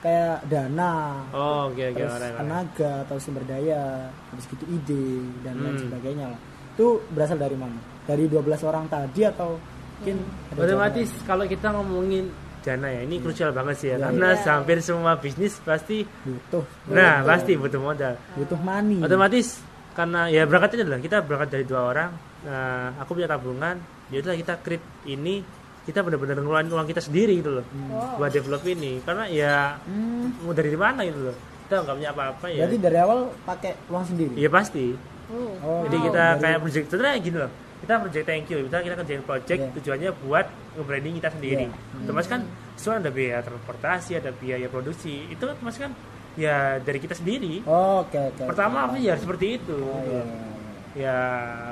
Kayak 0.01 0.37
dana, 0.45 0.93
oh 1.29 1.69
oke 1.69 1.77
oke 1.77 1.93
terus 1.95 2.09
orang-orang. 2.11 2.41
tenaga 2.41 2.91
atau 3.05 3.17
sumber 3.17 3.43
daya, 3.45 3.83
habis 4.27 4.45
gitu 4.47 4.65
ide 4.67 5.05
dan 5.39 5.53
lain 5.55 5.77
Hmm. 5.77 5.83
sebagainya 5.83 6.25
lah. 6.27 6.39
Itu 6.73 6.85
berasal 7.07 7.37
dari 7.37 7.53
mana? 7.53 7.77
Dari 8.01 8.25
12 8.25 8.41
orang 8.63 8.85
tadi 8.87 9.21
atau 9.23 9.61
mungkin 9.95 10.17
ada 10.49 10.57
otomatis 10.65 11.09
kalau 11.21 11.45
kita 11.45 11.69
ngomongin 11.69 12.33
dana 12.59 12.89
ya 12.89 13.01
ini 13.03 13.17
krusial 13.17 13.49
banget 13.51 13.75
sih 13.75 13.87
ya, 13.87 13.95
Iya, 13.95 14.03
karena 14.03 14.27
iya. 14.31 14.45
hampir 14.51 14.77
semua 14.79 15.13
bisnis 15.15 15.53
pasti 15.59 16.01
butuh 16.19 16.65
nah 16.87 17.21
pasti 17.21 17.53
butuh 17.53 17.77
modal 17.79 18.13
butuh 18.33 18.57
money. 18.59 18.97
otomatis 18.99 19.61
karena 19.93 20.25
ya 20.25 20.41
berangkatnya 20.43 20.81
adalah 20.83 20.97
kita 20.99 21.17
berangkat 21.21 21.49
dari 21.51 21.65
dua 21.67 21.81
orang 21.87 22.09
nah 22.41 22.65
aku 22.97 23.13
punya 23.13 23.27
tabungan 23.27 23.77
ya 24.07 24.17
udah 24.19 24.33
kita 24.33 24.53
create 24.59 24.81
ini 25.05 25.45
kita 25.81 25.99
benar-benar 25.99 26.37
ngeluarin 26.37 26.67
uang 26.67 26.85
kita 26.85 27.01
sendiri 27.01 27.37
gitu 27.37 27.51
loh 27.53 27.65
Wow. 27.87 28.17
buat 28.17 28.31
develop 28.31 28.61
ini 28.63 28.99
karena 28.99 29.25
ya 29.25 29.77
Hmm, 29.81 30.33
mau 30.41 30.51
dari 30.51 30.69
mana 30.71 31.01
gitu 31.01 31.21
loh 31.23 31.35
kita 31.63 31.81
nggak 31.81 31.95
punya 31.95 32.09
apa-apa 32.11 32.45
ya 32.47 32.61
berarti 32.61 32.77
dari 32.79 32.97
awal 32.97 33.19
pakai 33.41 33.71
uang 33.87 34.05
sendiri. 34.05 34.33
iya 34.35 34.49
pasti 34.49 34.87
Oh. 35.27 35.55
Oh, 35.63 35.81
jadi 35.87 35.95
wow, 35.95 36.05
kita 36.05 36.23
dari- 36.27 36.41
kayak 36.43 36.59
project 36.59 36.85
sebenarnya 36.87 37.17
gini 37.19 37.37
loh 37.39 37.51
kita 37.79 37.93
project 37.97 38.25
thank 38.25 38.45
you 38.45 38.59
kita 38.61 38.77
kita 38.79 38.95
kerjain 38.95 39.23
project 39.23 39.59
Iya. 39.59 39.71
tujuannya 39.73 40.09
buat 40.19 40.45
nge-branding 40.75 41.13
kita 41.17 41.29
sendiri 41.31 41.65
Iya. 41.65 41.99
otomatis 41.99 42.27
kan 42.27 42.41
semua 42.75 42.95
ada 42.97 43.09
biaya 43.09 43.39
transportasi 43.39 44.11
ada 44.13 44.31
biaya 44.33 44.67
produksi 44.67 45.13
itu 45.25 45.39
kan 45.39 45.53
otomatis 45.53 45.79
kan 45.79 45.91
ya 46.33 46.55
dari 46.77 46.99
kita 46.99 47.13
sendiri 47.13 47.63
Oh, 47.63 48.03
Oke 48.03 48.19
oke. 48.19 48.43
pertama 48.43 48.85
apa 48.85 48.95
ya 48.97 49.15
seperti 49.15 49.55
itu 49.55 49.71
Oh, 49.73 49.97
gitu 49.97 50.11
iya, 50.11 50.21
iya. 50.21 50.49
Ya 50.93 51.17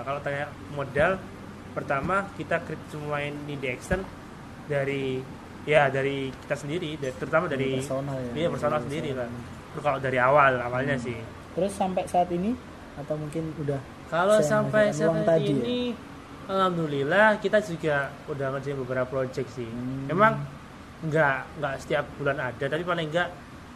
kalau 0.01 0.19
tanya 0.19 0.47
modal 0.71 1.19
pertama 1.69 2.27
kita 2.33 2.59
create 2.59 2.85
semua 2.87 3.19
ini 3.19 3.53
di 3.53 3.67
extend 3.67 4.03
dari 4.65 5.19
ya 5.63 5.87
dari 5.87 6.31
kita 6.37 6.55
sendiri 6.55 6.95
dari- 6.95 7.13
terutama 7.13 7.45
dari 7.45 7.77
personal 7.77 8.15
ya. 8.17 8.31
iya 8.35 8.47
personal 8.47 8.79
sendiri 8.79 9.11
lah 9.11 9.27
Itu 9.69 9.79
kalau 9.79 9.99
dari 9.99 10.17
awal 10.17 10.57
awalnya 10.57 10.95
Hmm. 10.95 11.05
sih 11.05 11.19
Terus 11.51 11.71
sampai 11.71 12.03
saat 12.05 12.29
ini 12.29 12.55
atau 12.95 13.15
mungkin 13.15 13.53
udah 13.57 13.77
kalau 14.07 14.39
sampai 14.39 14.89
saat 14.89 15.13
tadi 15.23 15.45
ya? 15.45 15.53
ini 15.53 15.79
alhamdulillah 16.45 17.37
kita 17.37 17.61
juga 17.61 18.09
udah 18.25 18.47
ngerjain 18.51 18.77
beberapa 18.77 19.05
project 19.07 19.49
sih 19.51 19.67
Hmm. 19.67 20.07
memang 20.07 20.41
nggak 21.01 21.37
nggak 21.57 21.73
setiap 21.77 22.05
bulan 22.15 22.37
ada 22.41 22.65
tapi 22.65 22.83
paling 22.83 23.07
enggak 23.07 23.29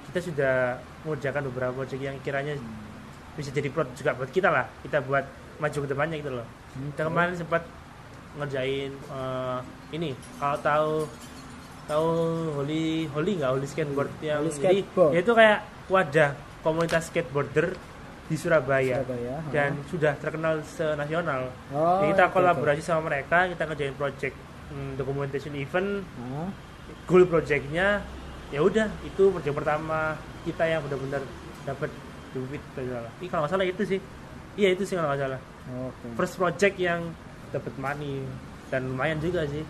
kita 0.07 0.19
sudah 0.23 0.55
mengerjakan 1.01 1.43
beberapa 1.45 1.73
project 1.75 2.01
yang 2.01 2.17
kiranya 2.19 2.55
bisa 3.33 3.49
jadi 3.49 3.69
plot 3.69 3.89
juga 3.97 4.11
buat 4.17 4.29
kita 4.29 4.49
lah. 4.49 4.65
Kita 4.81 5.01
buat 5.03 5.25
maju 5.61 5.77
ke 5.77 5.87
depannya 5.89 6.17
gitu 6.21 6.31
loh. 6.33 6.47
Kita 6.93 7.01
kemarin 7.07 7.35
sempat 7.37 7.63
ngerjain 8.33 8.91
eh, 8.93 9.59
ini 9.93 10.17
kalau 10.41 10.57
tahu 10.61 10.91
tahu 11.85 12.09
holy 12.61 13.05
holy 13.13 13.31
nggak? 13.41 13.51
Holy 13.53 13.67
skateboard 13.67 14.11
yang 14.23 14.41
Holy 14.41 14.51
jadi 14.53 14.81
skateboard. 14.81 15.11
itu 15.19 15.31
kayak 15.35 15.59
wadah 15.91 16.31
komunitas 16.63 17.11
skateboarder 17.11 17.67
di 18.23 18.39
Surabaya, 18.39 19.03
Surabaya, 19.03 19.35
ha. 19.35 19.51
dan 19.51 19.71
sudah 19.91 20.15
terkenal 20.15 20.63
senasional. 20.63 21.51
Oh, 21.75 21.99
Jadi 22.01 22.15
kita 22.15 22.31
kolaborasi 22.31 22.79
sama 22.79 23.11
mereka 23.11 23.51
kita 23.51 23.67
ngerjain 23.67 23.95
project 23.99 24.35
hmm, 24.71 24.95
documentation 24.95 25.53
event. 25.59 26.07
Hah? 26.23 26.49
goal 27.07 27.27
projectnya 27.27 28.03
ya 28.53 28.59
udah 28.61 28.87
itu 29.03 29.33
project 29.33 29.55
pertama 29.55 30.15
kita 30.45 30.63
yang 30.67 30.79
benar-benar 30.85 31.23
dapat 31.63 31.89
duit 32.33 32.61
kalau 32.67 32.83
nggak 32.83 32.95
salah. 32.95 33.11
Ih, 33.15 33.27
kalau 33.27 33.41
nggak 33.41 33.53
salah 33.53 33.65
itu 33.65 33.83
sih 33.87 33.99
iya 34.53 34.69
itu 34.69 34.83
sih 34.83 34.93
kalau 34.93 35.07
nggak 35.07 35.21
salah 35.23 35.39
Oke. 35.83 36.05
first 36.13 36.35
project 36.35 36.75
yang 36.77 37.01
dapat 37.49 37.73
money 37.75 38.21
dan 38.67 38.85
lumayan 38.85 39.17
juga 39.17 39.45
sih 39.45 39.61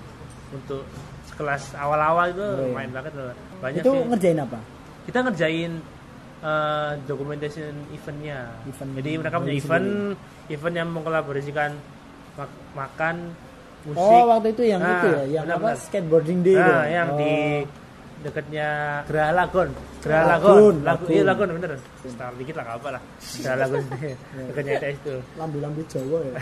untuk 0.50 0.84
sekelas 1.26 1.76
awal-awal 1.76 2.30
itu 2.30 2.40
Oh, 2.42 2.52
iya. 2.54 2.64
lumayan 2.66 2.92
banget 2.92 3.14
loh 3.14 3.32
banyak 3.60 3.80
Itu 3.80 3.92
sih 3.92 4.04
ngerjain 4.06 4.40
apa? 4.40 4.60
kita 5.04 5.18
ngerjain 5.22 5.72
uh, 6.42 6.92
documentation 7.04 7.72
eventnya 7.90 8.38
Event 8.66 8.92
jadi 8.96 9.12
mereka 9.18 9.36
punya 9.38 9.54
event 9.54 9.88
event 10.48 10.76
yang 10.78 10.90
mengkolaborasikan 10.90 11.72
mak- 12.34 12.60
makan 12.74 13.16
musik 13.84 14.00
Oh, 14.00 14.28
waktu 14.30 14.48
itu 14.52 14.64
yang 14.66 14.80
Nah, 14.80 14.96
itu 14.98 15.08
ya, 15.10 15.24
yang 15.34 15.44
apa 15.46 15.52
benar-benar. 15.60 15.76
skateboarding 15.78 16.40
day 16.42 16.56
nah, 16.56 16.84
yang 16.86 17.08
oh. 17.10 17.20
di 17.20 17.34
dekatnya 18.24 18.68
Geraha 19.06 19.32
Lagon 19.36 19.70
Geraha 20.00 20.24
Lagun, 20.32 20.56
Lagon 20.56 20.76
Lagun. 20.82 21.08
iya 21.12 21.24
Lagon 21.24 21.48
bener 21.54 21.72
setahun 22.02 22.36
dikit 22.40 22.56
lah 22.56 22.66
apa 22.74 22.88
lah 22.96 23.02
Geraha 23.20 23.58
Lagon 23.64 23.84
dekatnya 24.48 24.72
ITS 24.80 24.96
itu 24.98 25.16
lambu-lambu 25.36 25.82
Jawa 25.86 26.18
ya. 26.24 26.34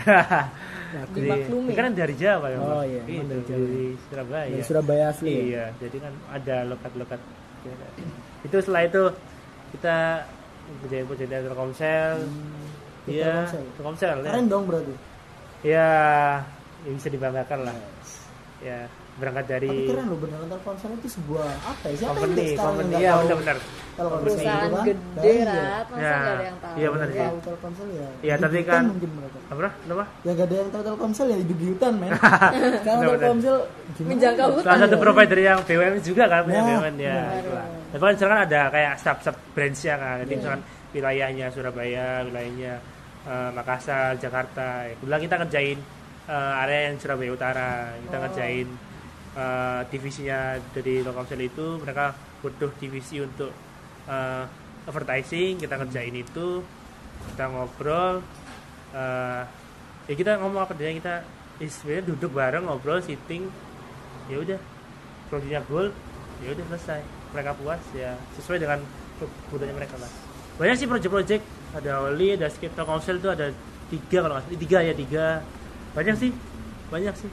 Jadi, 0.92 1.18
Dimaklumi. 1.18 1.72
kan 1.72 1.92
dari 1.92 2.14
Jawa 2.14 2.46
ya 2.48 2.58
Oh, 2.58 2.84
iya, 2.84 3.00
Itu, 3.02 3.12
emang 3.16 3.28
dari 3.28 3.42
Jawa. 3.42 3.58
dari 3.58 3.84
Surabaya 4.06 4.46
Dari 4.46 4.62
Surabaya 4.62 5.04
asli. 5.08 5.30
ya? 5.32 5.40
Iya, 5.42 5.64
jadi 5.80 5.96
kan 5.98 6.12
ada 6.30 6.56
lokat-lokat. 6.68 7.20
Itu 8.42 8.56
setelah 8.60 8.82
itu 8.84 9.02
kita 9.72 9.96
project 11.08 11.28
dari 11.28 11.42
Telkomsel. 11.42 12.14
Iya, 13.02 13.34
Telkomsel. 13.74 14.16
Ya. 14.20 14.28
Keren 14.28 14.46
dong 14.46 14.64
berarti. 14.68 14.94
Ya, 15.64 15.88
ya 16.82 16.90
bisa 16.92 17.08
dibanggakan 17.08 17.58
lah. 17.64 17.76
Ya, 18.62 18.86
berangkat 19.12 19.44
dari 19.50 19.68
Tapi 19.68 19.90
keren 19.90 20.06
loh 20.06 20.18
beneran 20.18 20.46
Telkomsel 20.46 20.90
itu 20.94 21.08
sebuah 21.10 21.44
apa 21.60 21.84
ya? 21.84 21.94
Siapa 21.98 22.06
yang 22.06 22.14
company, 22.16 22.32
sekarang 22.32 22.48
yang 22.48 22.62
company. 22.62 22.86
nggak 22.86 23.00
Iya, 23.00 23.10
tahu 23.10 23.20
benar-benar. 23.20 23.56
Telkomsel 23.92 24.22
perusahaan 24.22 24.62
gitu 24.62 24.72
kan? 24.72 24.84
gede 24.86 25.28
iya. 25.28 25.44
rat 25.44 25.86
masa 25.86 26.00
Ya, 26.00 26.14
ada 26.14 26.32
yang 26.40 26.56
tahu 26.56 26.74
iya 26.74 26.88
benar 26.88 27.08
sih. 27.08 27.20
tahu 27.20 27.36
Telkomsel 27.42 27.86
ya. 27.90 28.08
Iya, 28.22 28.34
tapi 28.38 28.58
kan- 28.62 28.86
mungkin 28.88 29.10
mereka. 29.12 29.38
Apa? 29.44 29.68
Kenapa? 29.76 30.04
Ya 30.22 30.30
gak 30.32 30.46
ada 30.46 30.56
yang 30.56 30.70
tahu 30.70 30.82
Telkomsel 30.82 31.26
ya 31.26 31.36
hidup 31.36 31.56
di 31.58 31.66
hutan 31.68 31.92
men. 31.98 32.10
Sekarang. 32.78 33.00
Telkomsel 33.12 33.56
gimana? 33.92 34.08
menjangkau 34.08 34.46
Salah 34.46 34.56
hutan 34.56 34.78
satu 34.80 34.96
ya? 34.96 35.02
provider 35.02 35.38
yang 35.40 35.58
BUMN 35.60 36.00
juga 36.00 36.24
kan 36.24 36.40
punya 36.42 36.56
Nah, 36.56 36.68
BUMN 36.70 36.96
ya. 36.96 37.12
benar. 37.12 37.36
itulah. 37.36 37.66
Tapi 37.92 38.02
kan 38.02 38.14
sekarang 38.16 38.38
ada 38.40 38.60
kayak 38.70 38.92
sub-sub 38.96 39.36
branch-nya 39.52 39.94
kan. 39.96 40.14
Iya. 40.14 40.20
Jadi 40.22 40.32
misalkan 40.32 40.62
wilayahnya 40.92 41.46
Surabaya, 41.50 42.08
wilayahnya 42.22 42.72
eh, 43.24 43.50
Makassar, 43.50 44.14
Jakarta. 44.16 44.68
Kebetulan 44.94 45.20
kita 45.20 45.34
ngerjain 45.36 45.78
eh, 46.32 46.62
area 46.64 46.80
yang 46.88 46.96
Surabaya 46.96 47.30
Utara. 47.30 47.72
Kita 48.00 48.16
Oh. 48.16 48.22
ngerjain 48.24 48.68
eh, 49.32 49.80
divisinya 49.92 50.40
dari 50.72 51.04
Telkomsel 51.04 51.40
itu 51.44 51.66
mereka 51.76 52.16
butuh 52.40 52.72
divisi 52.80 53.20
untuk 53.20 53.52
eh, 54.08 54.44
advertising. 54.88 55.60
Kita 55.60 55.76
ngerjain 55.76 56.16
itu. 56.16 56.64
Kita 57.28 57.44
ngobrol. 57.52 58.24
eh, 58.92 59.42
ya 60.04 60.14
kita 60.18 60.36
ngomong 60.36 60.66
apa 60.66 60.74
dia 60.74 60.92
kita 60.92 61.24
ya 61.56 61.68
sebenarnya 61.70 62.04
duduk 62.12 62.34
bareng 62.34 62.66
ngobrol 62.66 63.00
sitting 63.00 63.46
ya 64.26 64.36
udah 64.36 64.58
produksinya 65.30 65.62
goal 65.64 65.88
ya 66.42 66.52
udah 66.52 66.64
selesai 66.74 67.00
mereka 67.32 67.56
puas 67.56 67.80
ya 67.94 68.12
sesuai 68.36 68.58
dengan 68.60 68.82
kebutuhannya 69.16 69.76
mereka 69.78 69.96
lah 69.96 70.10
banyak 70.58 70.76
sih 70.76 70.88
project-project 70.90 71.40
ada 71.72 72.04
Oli 72.04 72.36
ada 72.36 72.52
skip 72.52 72.74
Telkomsel 72.76 73.22
itu 73.22 73.30
ada 73.30 73.48
tiga 73.88 74.18
kalau 74.20 74.34
nggak 74.36 74.44
salah 74.50 74.60
tiga 74.60 74.78
ya 74.84 74.92
tiga 74.92 75.26
banyak 75.92 76.16
sih 76.16 76.30
banyak 76.88 77.14
sih 77.16 77.30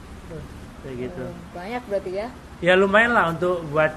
kayak 0.79 0.95
gitu 1.01 1.23
Oh, 1.23 1.33
banyak 1.51 1.83
berarti 1.85 2.11
ya 2.13 2.27
ya 2.59 2.73
lumayan 2.75 3.11
lah 3.11 3.25
untuk 3.29 3.63
buat 3.67 3.91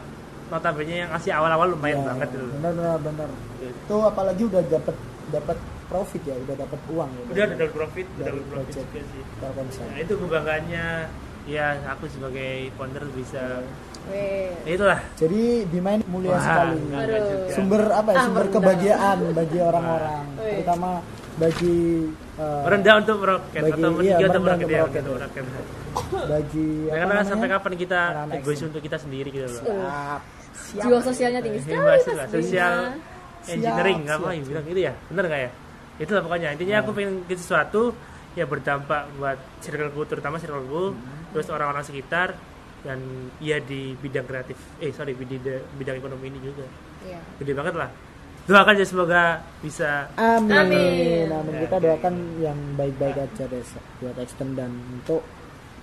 notabene 0.49 0.95
yang 0.99 1.11
ngasih 1.11 1.33
awal-awal 1.33 1.69
lumayan 1.71 1.99
Ya, 1.99 2.07
banget 2.09 2.29
gitu. 2.31 2.45
Benar 2.53 2.73
benar 2.75 2.99
benar. 3.01 3.29
Itu 3.59 3.97
apalagi 4.03 4.43
udah 4.45 4.63
dapat 4.63 4.97
dapat 5.29 5.57
profit 5.87 6.23
ya, 6.23 6.35
udah 6.37 6.57
dapat 6.59 6.81
uang 6.89 7.11
ya. 7.11 7.23
udah 7.25 7.47
double 7.53 7.73
profit 7.75 8.07
Dari 8.11 8.25
double 8.27 8.45
profit 8.49 8.75
juga 8.77 9.01
sih 9.03 9.23
nah 9.83 9.99
itu 9.99 10.13
kebanggaannya 10.15 10.87
ya 11.45 11.67
aku 11.87 12.05
sebagai 12.07 12.53
founder 12.73 13.05
bisa 13.13 13.61
Weh. 14.05 14.51
ya 14.63 14.73
itulah 14.73 15.01
Jadi 15.15 15.41
Bima 15.67 15.95
ini 15.95 16.05
mulia 16.05 16.33
Wah, 16.33 16.41
sekali. 16.41 16.79
Sumber 17.51 17.83
apa 17.89 18.09
ya? 18.09 18.15
Ah, 18.15 18.25
Sumber 18.25 18.41
merendah. 18.43 18.55
kebahagiaan 18.57 19.19
bagi 19.33 19.59
orang-orang, 19.61 20.25
terutama 20.37 20.91
bagi 21.33 21.77
eh, 22.35 22.63
Rendah 22.65 22.95
untuk 22.99 23.17
meroket 23.19 23.63
Bagi- 23.63 23.73
atau 23.73 23.89
iya, 23.89 23.97
meninggi 23.97 24.23
untuk 24.23 24.43
merendah 24.43 24.69
meroket 24.69 25.01
untuk 25.01 25.13
ya, 25.13 25.19
meroket, 25.19 25.43
untuk 25.43 25.53
ya. 25.53 25.63
meroket. 25.63 25.75
bagi 26.25 26.67
Ya, 26.67 26.89
apa 26.89 26.93
karena 26.95 27.13
namanya? 27.15 27.25
sampai 27.27 27.49
kapan 27.49 27.73
kita 27.75 28.01
egois 28.33 28.61
untuk 28.63 28.81
kita 28.81 28.97
sendiri 28.97 29.29
gitu 29.29 29.47
loh. 29.47 29.63
Siap. 29.63 30.21
Siap. 30.53 30.83
jiwa 30.83 30.99
sosialnya 31.01 31.41
tinggi 31.41 31.61
sekali 31.61 31.77
Hebat 31.79 31.99
sih 31.99 32.07
Mas 32.07 32.17
lah, 32.17 32.27
sosial 32.31 32.75
engineering 33.45 33.99
Siap, 34.01 34.13
apa 34.13 34.23
siap, 34.23 34.33
yang 34.33 34.45
bilang 34.47 34.65
gitu 34.67 34.81
ya 34.83 34.93
bener 35.07 35.25
nggak 35.27 35.41
ya 35.41 35.51
itulah 35.99 36.23
pokoknya 36.23 36.49
intinya 36.51 36.77
aku 36.79 36.91
pengen 36.93 37.13
bikin 37.23 37.39
sesuatu 37.39 37.83
ya 38.33 38.45
berdampak 38.45 39.03
buat 39.13 39.39
circleku 39.59 40.01
terutama 40.05 40.37
circleku 40.37 40.97
terus 41.31 41.47
orang-orang 41.49 41.83
sekitar 41.83 42.33
dan 42.81 42.99
ya 43.39 43.59
di 43.59 43.93
bidang 43.95 44.25
kreatif 44.25 44.57
eh 44.79 44.91
sorry 44.91 45.13
di 45.13 45.37
bidang, 45.37 45.61
bidang 45.77 45.97
ekonomi 45.99 46.27
ini 46.27 46.41
juga 46.41 46.65
Iya. 47.03 47.19
gede 47.37 47.53
banget 47.53 47.75
lah 47.75 47.91
doakan 48.45 48.75
ya 48.75 48.85
semoga 48.85 49.23
bisa 49.59 50.11
Amin. 50.15 50.51
Amin. 50.53 51.27
Amin. 51.29 51.53
Ya, 51.53 51.61
Kita 51.63 51.77
oke. 51.77 51.85
doakan 51.85 52.15
yang 52.39 52.59
baik-baik 52.75 53.17
aja 53.21 53.45
deh 53.47 53.63
buat 53.99 54.17
Extend 54.17 54.53
dan 54.55 54.71
untuk 54.93 55.23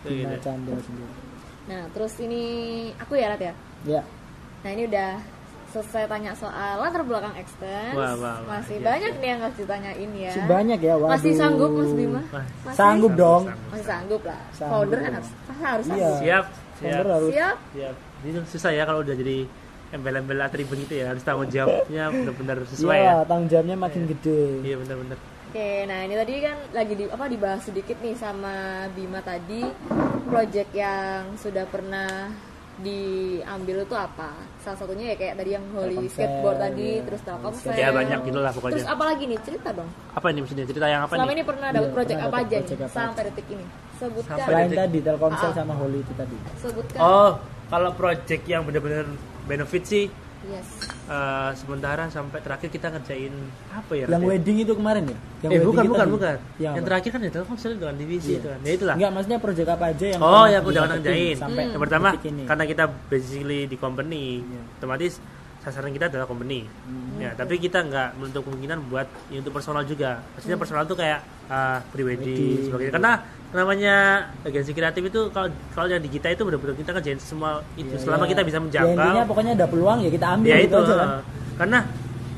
Bima 0.02 0.32
iya. 0.32 0.40
Chandra 0.40 0.76
sendiri. 0.78 1.14
nah 1.66 1.84
terus 1.90 2.14
ini 2.18 2.44
aku 2.96 3.14
ya 3.14 3.30
Rat 3.30 3.42
ya 3.42 3.54
Ya. 3.86 4.02
nah 4.60 4.70
ini 4.70 4.84
udah 4.86 5.20
selesai 5.70 6.04
tanya 6.06 6.34
soal 6.34 6.82
latar 6.82 7.00
belakang 7.02 7.32
extend 7.36 7.94
Wah, 7.94 8.12
wah, 8.14 8.42
wah, 8.42 8.58
masih 8.58 8.76
iya, 8.76 8.86
banyak 8.86 9.12
nih 9.16 9.30
yang 9.30 9.40
harus 9.40 9.56
ditanyain 9.56 10.12
ya 10.12 10.32
Masih 10.32 10.46
banyak 10.50 10.80
ya, 10.82 10.94
waduh. 10.98 11.12
masih 11.14 11.32
sanggup 11.34 11.72
Mas 11.72 11.92
Bima 11.94 12.22
masih 12.26 12.74
Sanggup 12.74 13.12
dong. 13.14 13.44
masih 13.70 13.86
sanggup 13.86 14.22
lah 14.26 14.42
Sanggup 14.50 14.74
founder 14.74 15.00
kan 15.00 15.12
harus 15.14 15.30
harus 15.62 15.86
Iya. 15.88 16.10
siap 16.18 16.46
siap 16.76 16.92
Founder 16.92 17.08
harus 17.08 17.30
siap 17.32 17.58
siap 17.72 17.96
ini 18.20 18.30
susah 18.46 18.72
ya 18.74 18.84
kalau 18.84 19.00
udah 19.00 19.16
jadi 19.16 19.38
embel-embel 19.92 20.40
atribut 20.40 20.78
gitu 20.78 20.94
ya 20.96 21.10
harus 21.10 21.22
tanggung 21.22 21.50
jawabnya 21.56 22.10
benar-benar 22.10 22.58
sesuai 22.68 22.94
Iya, 22.96 23.06
ya 23.06 23.16
tanggung 23.24 23.48
jawabnya 23.48 23.76
makin 23.76 24.02
gede. 24.06 24.42
iya 24.62 24.76
benar-benar 24.78 25.18
Oke, 25.50 25.70
nah 25.84 26.06
ini 26.06 26.14
tadi 26.14 26.34
kan 26.40 26.58
lagi 26.70 26.94
di 26.94 27.06
apa 27.06 27.26
dibahas 27.26 27.62
sedikit 27.64 27.98
nih 27.98 28.14
sama 28.14 28.54
Bima 28.94 29.18
tadi 29.20 29.66
project 30.24 30.70
yang 30.72 31.34
sudah 31.36 31.66
pernah 31.66 32.30
diambil 32.80 33.82
itu 33.82 33.92
apa? 33.92 34.30
Salah 34.58 34.78
satunya 34.78 35.12
ya 35.12 35.16
kayak 35.16 35.36
tadi 35.36 35.50
yang 35.52 35.66
Holy 35.70 35.90
Telkomsel, 36.00 36.14
skateboard 36.14 36.58
tadi, 36.60 36.88
iya. 36.88 37.02
terus 37.04 37.22
Telkomsel. 37.24 37.74
ya 37.74 37.90
banyak 37.92 38.20
gitu 38.24 38.40
lah 38.40 38.52
Terus 38.52 38.62
pokoknya 38.62 38.84
apa 38.88 39.04
lagi 39.04 39.24
nih? 39.26 39.40
Cerita 39.42 39.70
dong. 39.74 39.90
apa 40.12 40.26
ini 40.28 40.40
maksudnya 40.40 40.66
cerita 40.66 40.86
yang 40.88 41.02
apa 41.02 41.14
Selama 41.14 41.26
nih 41.26 41.34
ini 41.34 41.44
pernah 41.44 41.68
dapat 41.68 41.82
Iya, 41.82 41.94
project 41.94 42.16
pernah 42.16 42.30
apa 42.30 42.38
aja 42.38 42.46
nih 42.48 42.62
project 42.62 42.80
apa 42.80 43.00
sampai 43.02 43.24
detik 43.26 43.48
ini? 43.50 43.66
Sebutkan. 43.98 44.38
Selain 44.40 44.70
tadi 44.72 44.98
Telkomsel 45.02 45.50
Ah. 45.50 45.56
sama 45.56 45.74
Holy 45.76 46.00
itu 46.00 46.14
tadi. 46.14 46.38
Sebutkan. 46.58 47.00
Oh, 47.02 47.32
kalau 47.68 47.92
project 47.92 48.44
yang 48.46 48.62
benar-benar 48.64 49.06
benefit 49.50 49.84
sih 49.84 50.06
Yes. 50.40 50.88
eh, 51.04 51.52
sementara 51.54 52.08
sampai 52.08 52.40
terakhir 52.40 52.72
kita 52.72 52.88
ngerjain 52.88 53.34
apa 53.76 53.92
ya? 53.92 54.08
Yang 54.08 54.24
ya? 54.24 54.30
wedding 54.32 54.58
itu 54.64 54.72
kemarin 54.72 55.04
ya? 55.04 55.18
Yang 55.44 55.52
eh 55.52 55.62
bukan 55.62 55.84
bukan 55.84 56.08
bukan. 56.10 56.36
Yang, 56.56 56.64
Yang 56.64 56.72
apa? 56.74 56.88
terakhir 56.88 57.10
kan 57.12 57.20
ya 57.20 57.32
Telkomsel 57.36 57.72
dengan 57.76 57.96
divisi 58.00 58.30
Iya. 58.30 58.40
itu 58.40 58.48
kan. 58.48 58.60
Ya 58.64 58.72
itulah. 58.72 58.96
Enggak, 58.96 59.12
maksudnya 59.12 59.40
project 59.44 59.68
apa 59.68 59.86
aja 59.92 60.06
yang 60.08 60.22
Oh 60.24 60.46
ya 60.48 60.60
udah 60.64 60.64
didapetin 60.64 60.90
ngerjain. 60.96 61.36
sampai 61.36 61.64
Yang 61.68 61.82
pertama 61.84 62.10
karena 62.48 62.64
kita 62.64 62.84
basically 63.12 63.60
di 63.68 63.76
company, 63.76 64.26
Iya. 64.40 64.62
otomatis 64.80 65.14
sasaran 65.60 65.92
kita 65.92 66.08
adalah 66.08 66.24
company. 66.24 66.64
Hmm. 66.64 67.20
Ya, 67.20 67.32
tapi 67.34 67.56
kita 67.56 67.82
nggak 67.82 68.16
menutup 68.16 68.48
kemungkinan 68.48 68.80
buat 68.88 69.08
ya, 69.28 69.38
untuk 69.38 69.52
personal 69.52 69.84
juga. 69.84 70.24
Maksudnya 70.34 70.56
personal 70.56 70.84
tuh 70.84 70.96
kayak 70.96 71.20
uh, 71.48 71.84
Pribadi. 71.90 72.16
pribadi 72.24 72.66
sebagainya. 72.66 72.94
Karena 72.96 73.14
namanya 73.50 73.96
agensi 74.42 74.72
kreatif 74.72 75.04
itu 75.04 75.22
kalau 75.30 75.50
kalau 75.74 75.88
yang 75.88 76.00
di 76.00 76.08
kita 76.08 76.30
itu 76.30 76.46
benar-benar 76.46 76.76
kita 76.76 76.94
ngerjain 76.94 77.18
semua 77.18 77.60
itu 77.74 77.90
Iya, 77.90 78.00
selama 78.00 78.24
iya. 78.24 78.32
kita 78.32 78.42
bisa 78.46 78.58
Ya, 78.58 78.62
menjangkau. 78.62 78.94
intinya 78.94 79.24
pokoknya 79.26 79.52
ada 79.58 79.66
peluang 79.66 79.98
ya 80.00 80.10
kita 80.10 80.28
ambil 80.32 80.48
ya 80.48 80.58
gitu 80.60 80.70
itu 80.70 80.78
aja 80.80 80.96
kan. 80.96 81.10
karena 81.58 81.80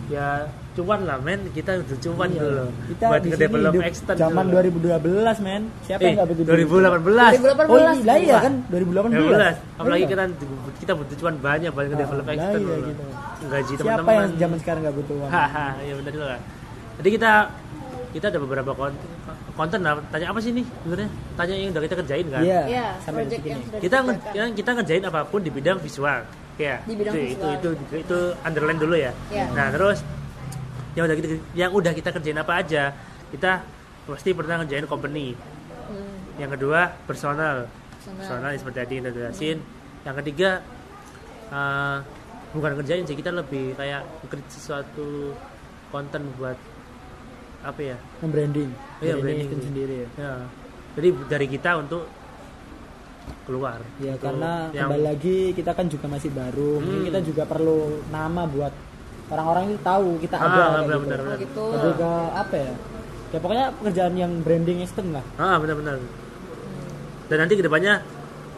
ya 0.08 0.28
cuan 0.72 1.00
lah 1.02 1.18
men 1.18 1.40
kita 1.52 1.72
udah 1.78 1.98
cuan 2.00 2.30
Iya. 2.30 2.40
dulu 2.40 2.66
Kita 2.88 3.06
buat 3.06 3.20
di 3.20 3.30
nge-develop 3.30 3.72
hidup 3.72 3.84
extend 3.86 4.18
zaman 4.18 4.44
dulu. 4.46 4.56
2012 4.58 5.38
men. 5.42 5.62
Siapa 5.82 6.00
eh 6.00 6.06
yang 6.06 6.14
enggak 6.16 6.28
butuh 6.30 6.44
duit? 6.46 6.56
2018 6.64 7.32
2018. 7.36 7.68
Oh 7.68 7.78
iya, 7.78 7.92
lah 8.02 8.18
iya 8.18 8.36
kan 8.40 8.54
2018. 8.66 9.12
2018 9.12 9.56
apalagi 9.78 10.00
Iya. 10.00 10.10
kita 10.10 10.24
kita 10.78 10.92
butuh 10.94 11.16
cuan 11.18 11.36
banyak 11.38 11.70
buat 11.70 11.86
nge-develop 11.88 12.24
Ah, 12.24 12.34
extend 12.34 12.52
lah 12.56 12.72
iya 12.72 12.78
dulu. 12.78 12.88
gitu. 12.88 13.04
gaji 13.44 13.74
Siapa 13.74 13.82
teman-teman 13.82 14.14
yang 14.16 14.32
zaman 14.40 14.58
sekarang 14.58 14.82
nggak 14.82 14.96
butuh 14.96 15.16
uang? 15.18 15.30
haha 15.30 15.68
ya 15.82 15.94
benar 15.94 16.12
juga 16.14 16.26
jadi 16.94 17.10
kita 17.12 17.32
kita 18.12 18.26
ada 18.28 18.40
beberapa 18.40 18.72
konten 18.74 19.08
konten 19.52 19.80
lah 19.82 19.94
tanya 20.08 20.26
apa 20.28 20.40
sih 20.40 20.52
nih 20.52 20.66
sebenarnya 20.78 21.10
tanya 21.34 21.54
yang 21.54 21.70
udah 21.70 21.82
kita 21.82 21.96
kerjain 21.98 22.26
kan 22.28 22.42
Iya. 22.42 22.62
Iya, 22.66 22.86
sampai 23.02 23.22
detik 23.26 23.44
yang 23.46 23.60
ini. 23.62 23.80
kita 23.82 23.96
nge- 23.98 24.08
dikerjakan. 24.14 24.32
kita, 24.32 24.46
kita 24.54 24.70
ngerjain 24.74 25.04
apa 25.06 25.20
pun 25.26 25.40
di 25.40 25.50
bidang 25.50 25.78
visual 25.78 26.20
ya 26.58 26.76
Di 26.82 26.94
bidang 26.94 27.14
itu, 27.14 27.20
visual. 27.26 27.52
itu 27.52 27.68
itu 27.74 27.96
itu 28.00 28.18
underline 28.42 28.80
dulu 28.80 28.96
ya 28.96 29.12
Iya. 29.28 29.46
nah 29.52 29.68
terus 29.70 30.00
yang 30.92 31.04
udah 31.06 31.16
kita 31.16 31.28
yang 31.54 31.72
udah 31.72 31.92
kita 31.92 32.10
kerjain 32.12 32.36
apa 32.36 32.54
aja 32.58 32.84
kita 33.30 33.64
pasti 34.04 34.32
pernah 34.32 34.60
ngerjain 34.60 34.86
company. 34.86 35.32
Hmm, 35.88 36.18
yang 36.36 36.52
kedua 36.52 36.92
personal. 37.06 37.68
Personal. 37.96 38.18
personal 38.18 38.52
seperti 38.56 38.78
tadi 38.78 38.94
yang 38.94 39.04
udah 39.06 39.16
jelasin 39.16 39.58
yang 40.02 40.16
ketiga 40.20 40.50
eh, 41.48 41.98
bukan 42.52 42.72
ngerjain 42.76 43.06
sih 43.06 43.16
kita 43.16 43.32
lebih 43.32 43.76
kayak 43.76 44.02
create 44.26 44.50
sesuatu 44.50 45.32
konten 45.90 46.28
buat 46.36 46.58
apa 47.62 47.80
ya? 47.80 47.98
Branding. 48.20 48.72
Iya, 49.00 49.16
Branding 49.16 49.48
branding. 49.48 49.62
sendiri 49.64 49.96
ya. 49.96 50.10
ya. 50.18 50.34
Jadi 50.98 51.08
dari 51.30 51.48
kita 51.48 51.78
untuk 51.78 52.04
keluar. 53.46 53.80
Ya 53.98 54.18
Untuk 54.18 54.24
karena 54.28 54.52
yang 54.74 54.90
kembali 54.90 55.04
lagi 55.06 55.38
kita 55.54 55.72
kan 55.72 55.86
juga 55.86 56.10
masih 56.10 56.34
baru, 56.34 56.82
mungkin 56.82 57.00
Hmm. 57.00 57.08
kita 57.08 57.20
juga 57.22 57.44
perlu 57.46 57.80
nama 58.10 58.44
buat 58.44 58.74
orang-orang 59.32 59.64
itu 59.70 59.80
tahu 59.82 60.20
kita 60.20 60.36
Ah, 60.36 60.44
ada 60.44 60.52
benar, 60.52 60.68
gitu. 60.78 61.02
benar, 61.02 61.18
Oh 61.18 61.26
benar. 61.26 61.38
gitu. 61.40 61.64
Ke 61.96 62.10
apa 62.36 62.56
ya? 62.56 62.74
Ya 63.32 63.38
pokoknya 63.40 63.66
pekerjaan 63.74 64.14
yang 64.14 64.32
branding 64.42 64.80
extend 64.80 65.10
lah. 65.12 65.24
ah 65.38 65.56
benar-benar 65.56 65.98
dan 67.26 67.38
nanti 67.40 67.56
ke 67.56 67.64
depannya 67.64 68.04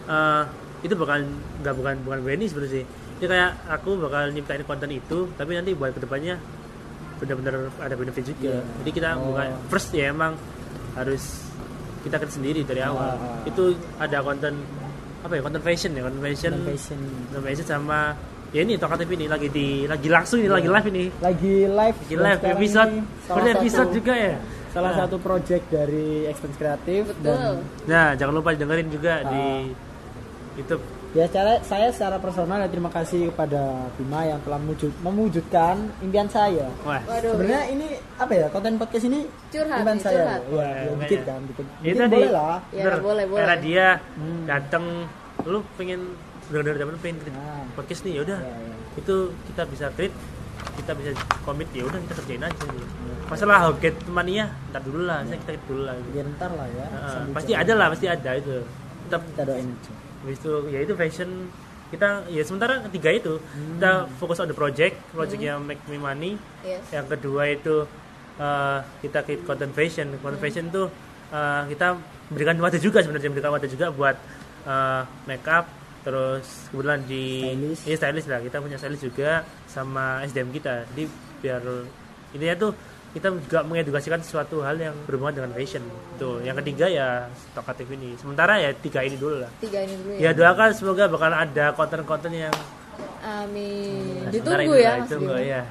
eh, 0.06 0.44
itu 0.82 0.94
bakal 0.94 1.22
nggak 1.62 1.74
bukan 1.74 1.96
bukan 2.02 2.20
branding 2.20 2.50
sebenarnya 2.50 2.74
sih 2.74 2.84
ini 3.14 3.26
kayak 3.30 3.52
aku 3.70 4.02
bakal 4.02 4.28
nyiptain 4.28 4.64
konten 4.64 4.90
itu 4.92 5.30
tapi 5.32 5.54
nanti 5.54 5.72
buat 5.72 5.94
ke 5.94 6.02
depannya 6.02 6.42
benar-benar 7.16 7.54
ada 7.78 7.94
benefit 7.94 8.26
juga 8.28 8.50
Iya. 8.52 8.62
jadi 8.82 8.90
kita 8.92 9.10
Oh. 9.14 9.32
bukan 9.32 9.48
first 9.70 9.94
ya 9.94 10.10
emang 10.10 10.34
harus 10.94 11.46
kita 12.02 12.18
kerja 12.18 12.34
sendiri 12.34 12.66
dari 12.66 12.82
awal 12.82 13.14
Ah, 13.14 13.16
ah. 13.16 13.38
itu 13.46 13.64
ada 13.96 14.18
konten 14.20 14.58
apa 15.22 15.34
ya 15.34 15.42
konten 15.42 15.62
fashion 15.62 15.94
ya 15.94 16.02
konten 16.02 16.20
fashion 16.20 16.52
Dan 16.52 16.66
fashion. 16.68 17.00
konten 17.30 17.42
fashion 17.46 17.68
sama 17.70 18.18
ya 18.54 18.62
ini 18.62 18.78
Tokatif 18.78 19.10
ini 19.10 19.26
lagi 19.26 19.50
di 19.50 19.68
lagi 19.84 20.08
langsung 20.08 20.38
ini 20.38 20.48
lagi 20.48 20.70
live 20.70 20.88
ini 20.88 21.06
Lagi 21.20 21.56
live. 21.66 21.98
lagi 22.00 22.16
live 22.16 22.42
episode 22.48 22.92
ini 23.34 23.50
episode 23.52 23.90
satu, 23.90 23.96
juga 23.96 24.14
ya 24.14 24.36
Salah 24.70 24.90
Nah. 24.90 25.00
satu 25.00 25.18
project 25.18 25.64
dari 25.70 26.26
Expense 26.26 26.58
Kreatif 26.58 27.04
Betul. 27.08 27.22
dan 27.24 27.62
Nah, 27.86 28.08
jangan 28.14 28.34
lupa 28.34 28.54
dengerin 28.54 28.90
juga 28.90 29.14
Ah. 29.16 29.28
di 29.28 29.44
YouTube. 30.56 30.82
Ya 31.14 31.26
secara 31.26 31.62
saya 31.62 31.88
secara 31.90 32.18
personal 32.18 32.58
ya 32.58 32.66
terima 32.68 32.90
kasih 32.90 33.30
kepada 33.30 33.62
Bima 33.94 34.22
yang 34.24 34.42
telah 34.42 34.58
mewujud- 34.58 34.98
mewujudkan 35.00 35.78
impian 36.00 36.26
saya. 36.26 36.66
Wah, 36.82 36.98
Waduh. 37.06 37.38
Sebenarnya 37.38 37.70
ini 37.70 37.86
apa 38.18 38.34
ya 38.34 38.46
konten 38.50 38.74
podcast 38.76 39.06
ini 39.08 39.30
Curhat 39.48 39.78
impian 39.80 39.94
nih, 39.94 40.02
saya. 40.04 40.18
curhat. 40.20 40.42
Ya, 40.42 40.50
Wah, 40.50 40.66
ya, 40.66 40.74
makanya. 40.74 40.98
dikit 41.00 41.22
kan, 41.24 41.40
dikit. 41.46 41.66
itu 41.84 42.02
boleh 42.04 42.32
lah. 42.32 42.58
Ya, 42.72 42.84
boleh, 43.00 43.26
boleh. 43.30 43.44
Era 43.46 43.56
dia 43.56 43.88
Hmm. 44.16 44.42
datang, 44.44 44.86
lu 45.44 45.62
pengen 45.72 46.02
benar-benar 46.46 46.78
zaman 46.78 46.94
pengen 46.98 47.18
create 47.20 47.36
Nah. 47.36 47.66
podcast 47.74 48.02
nih, 48.04 48.14
yaudah. 48.16 48.40
Ya, 48.40 48.54
ya. 48.54 48.76
Itu 48.96 49.16
kita 49.46 49.62
bisa 49.66 49.86
create, 49.92 50.16
kita 50.76 50.92
bisa 50.94 51.10
komit 51.42 51.68
ya 51.70 51.84
udah 51.84 52.00
kita 52.00 52.14
kerjain 52.16 52.44
aja. 52.44 52.66
Gitu. 52.66 52.96
Masalah 53.26 53.58
Hoget 53.66 53.96
mania, 54.08 54.46
ntar 54.70 54.82
dulu 54.82 55.04
lah, 55.04 55.24
saya 55.24 55.40
kita 55.40 55.52
dulu 55.64 55.82
lah. 55.84 55.96
Gitu. 55.98 56.10
Ya 56.14 56.24
ntar 56.30 56.52
lah 56.52 56.68
ya. 56.68 56.86
Sambil 57.08 57.34
pasti 57.34 57.52
ada 57.54 57.74
lah, 57.74 57.88
pasti 57.90 58.06
ada 58.06 58.30
itu. 58.34 58.56
Tetap 59.04 59.22
Kita 59.26 59.44
doain 59.44 59.68
aja. 59.68 59.92
habis 60.24 60.40
itu 60.40 60.54
ya 60.70 60.80
itu 60.80 60.94
fashion 60.96 61.30
kita 61.90 62.08
ya 62.28 62.42
sementara 62.42 62.80
ketiga 62.82 63.12
itu 63.12 63.34
Hmm. 63.44 63.76
kita 63.76 63.92
fokus 64.16 64.40
on 64.40 64.48
the 64.48 64.56
project 64.56 64.96
project 65.12 65.38
yang 65.38 65.60
make 65.62 65.84
me 65.86 66.00
money 66.00 66.40
Yes. 66.64 66.80
yang 66.90 67.06
kedua 67.06 67.52
itu 67.52 67.84
uh, 68.38 68.80
kita 68.98 69.20
create 69.22 69.44
content 69.44 69.70
fashion 69.70 70.16
content 70.18 70.40
fashion 70.40 70.66
itu 70.66 70.88
uh, 71.30 71.68
kita 71.68 72.00
berikan 72.30 72.56
wadah 72.58 72.80
juga 72.80 72.98
sebenarnya 72.98 73.30
berikan 73.30 73.52
wadah 73.52 73.68
juga 73.68 73.92
buat 73.92 74.16
uh, 74.64 75.04
makeup 75.26 75.68
terus 76.04 76.68
kebetulan 76.70 77.02
di 77.08 77.26
Stylist. 77.42 77.82
iya 77.88 77.96
stylist 77.98 78.28
lah. 78.30 78.40
Kita 78.44 78.58
punya 78.60 78.78
stylist 78.78 79.04
juga 79.04 79.48
sama 79.66 80.22
SDM 80.28 80.52
kita. 80.52 80.84
Jadi 80.94 81.04
biar 81.40 81.64
intinya 82.36 82.56
tuh 82.60 82.72
kita 83.14 83.30
juga 83.30 83.62
mengedukasikan 83.62 84.20
sesuatu 84.26 84.66
hal 84.66 84.76
yang 84.82 84.96
berhubungan 85.06 85.38
dengan 85.38 85.52
fashion. 85.54 85.86
Tuh 86.18 86.42
yang 86.42 86.58
ketiga 86.60 86.90
ya 86.90 87.30
tokatif 87.54 87.88
ini. 87.94 88.18
Sementara 88.18 88.58
ya 88.58 88.74
tiga 88.74 89.06
ini 89.06 89.16
dulu 89.16 89.42
lah. 89.46 89.52
Tiga 89.62 89.80
ini 89.86 89.94
dulu 90.02 90.12
ya. 90.18 90.22
ya 90.28 90.32
doakan 90.34 90.70
semoga 90.74 91.04
bakal 91.08 91.32
ada 91.32 91.66
konten-konten 91.78 92.32
yang 92.34 92.54
Amin. 93.24 94.28
Nah, 94.28 94.32
Ditunggu 94.36 94.76
ini 94.76 94.84
ya 94.84 94.92
Mas 95.00 95.08
ditunggu, 95.08 95.36
ya 95.40 95.62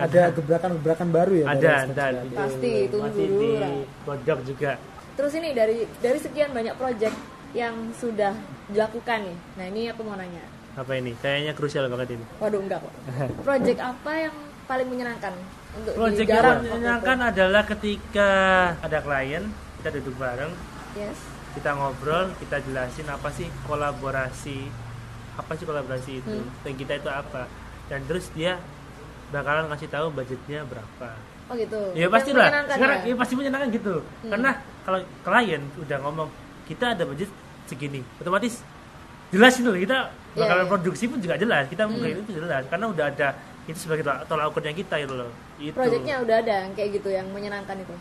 Ada 0.00 0.22
gebrakan-gebrakan 0.32 1.08
baru 1.12 1.32
ya 1.36 1.46
ada 1.52 1.72
ada. 1.84 2.04
Itu 2.24 2.34
Pasti, 2.34 2.72
tunggu 2.88 3.06
masih 3.12 3.26
dulu 3.28 3.44
di 3.44 3.50
lah. 3.60 4.38
juga. 4.40 4.72
Terus 5.12 5.32
ini 5.36 5.48
dari 5.52 5.76
dari 6.00 6.18
sekian 6.18 6.50
banyak 6.56 6.74
project 6.80 7.16
yang 7.52 7.74
sudah 7.92 8.32
dilakukan 8.66 9.18
nih. 9.22 9.36
Nah 9.54 9.64
ini 9.66 9.80
aku 9.88 10.02
mau 10.02 10.14
nanya. 10.14 10.42
apa 10.72 10.88
ini 10.94 11.12
kayaknya 11.14 11.52
krusial 11.52 11.84
banget 11.86 12.16
ini 12.16 12.24
Waduh 12.38 12.56
enggak 12.58 12.80
kok. 12.80 12.92
Project 13.44 13.76
apa 13.76 14.12
yang 14.18 14.32
paling 14.64 14.88
menyenangkan 14.88 15.36
untuk 15.74 15.92
Project 15.92 16.24
yang 16.24 16.40
waktu 16.40 16.56
itu? 16.56 16.72
menyenangkan 16.72 17.18
adalah 17.22 17.62
ketika 17.66 18.30
ada 18.80 18.98
klien 18.98 19.44
kita 19.76 19.88
duduk 19.92 20.16
bareng 20.16 20.48
Yes. 20.92 21.20
kita 21.52 21.72
ngobrol 21.72 22.32
kita 22.38 22.56
jelasin 22.62 23.04
apa 23.06 23.28
sih 23.28 23.52
kolaborasi 23.64 24.64
apa 25.34 25.52
sih 25.52 25.64
kolaborasi 25.64 26.12
itu 26.18 26.40
Hmm. 26.40 26.48
dan 26.62 26.72
kita 26.72 26.92
itu 26.96 27.10
apa 27.10 27.44
dan 27.86 28.00
terus 28.04 28.32
dia 28.32 28.56
bakalan 29.28 29.68
ngasih 29.68 29.88
tahu 29.88 30.08
budgetnya 30.08 30.64
berapa 30.64 31.08
Oh 31.48 31.54
gitu. 31.54 31.76
ya 31.92 32.08
pasti 32.08 32.32
lah 32.32 32.48
menyenangkan 32.48 32.76
sekarang 32.76 32.98
ya? 32.98 33.06
ya 33.06 33.14
pasti 33.14 33.34
menyenangkan 33.34 33.68
gitu 33.70 33.94
Hmm. 34.24 34.30
karena 34.30 34.50
kalau 34.82 34.98
klien 35.20 35.62
udah 35.76 35.98
ngomong 36.00 36.28
kita 36.64 36.84
ada 36.90 37.04
budget 37.04 37.28
segini 37.72 38.00
otomatis 38.18 38.60
jelas 39.30 39.56
itu 39.56 39.64
loh 39.66 39.80
kita 39.80 39.98
Iya, 40.32 40.48
bakalan 40.48 40.64
iya. 40.64 40.70
produksi 40.70 41.04
pun 41.06 41.18
juga 41.18 41.36
jelas 41.36 41.64
kita 41.66 41.84
Hmm. 41.84 41.92
mungkin 41.92 42.24
itu 42.24 42.32
jelas 42.34 42.64
karena 42.66 42.86
udah 42.86 43.04
ada 43.06 43.28
itu 43.62 43.78
sebagai 43.78 44.00
tolak 44.24 44.48
ukurnya 44.48 44.72
kita 44.72 44.96
itu 44.98 45.12
loh 45.12 45.28
itu 45.56 45.72
Projectnya 45.72 46.16
udah 46.18 46.36
ada 46.38 46.52
yang 46.58 46.72
kayak 46.72 46.90
gitu 46.96 47.08
yang 47.08 47.26
menyenangkan 47.28 47.76
itu. 47.76 47.94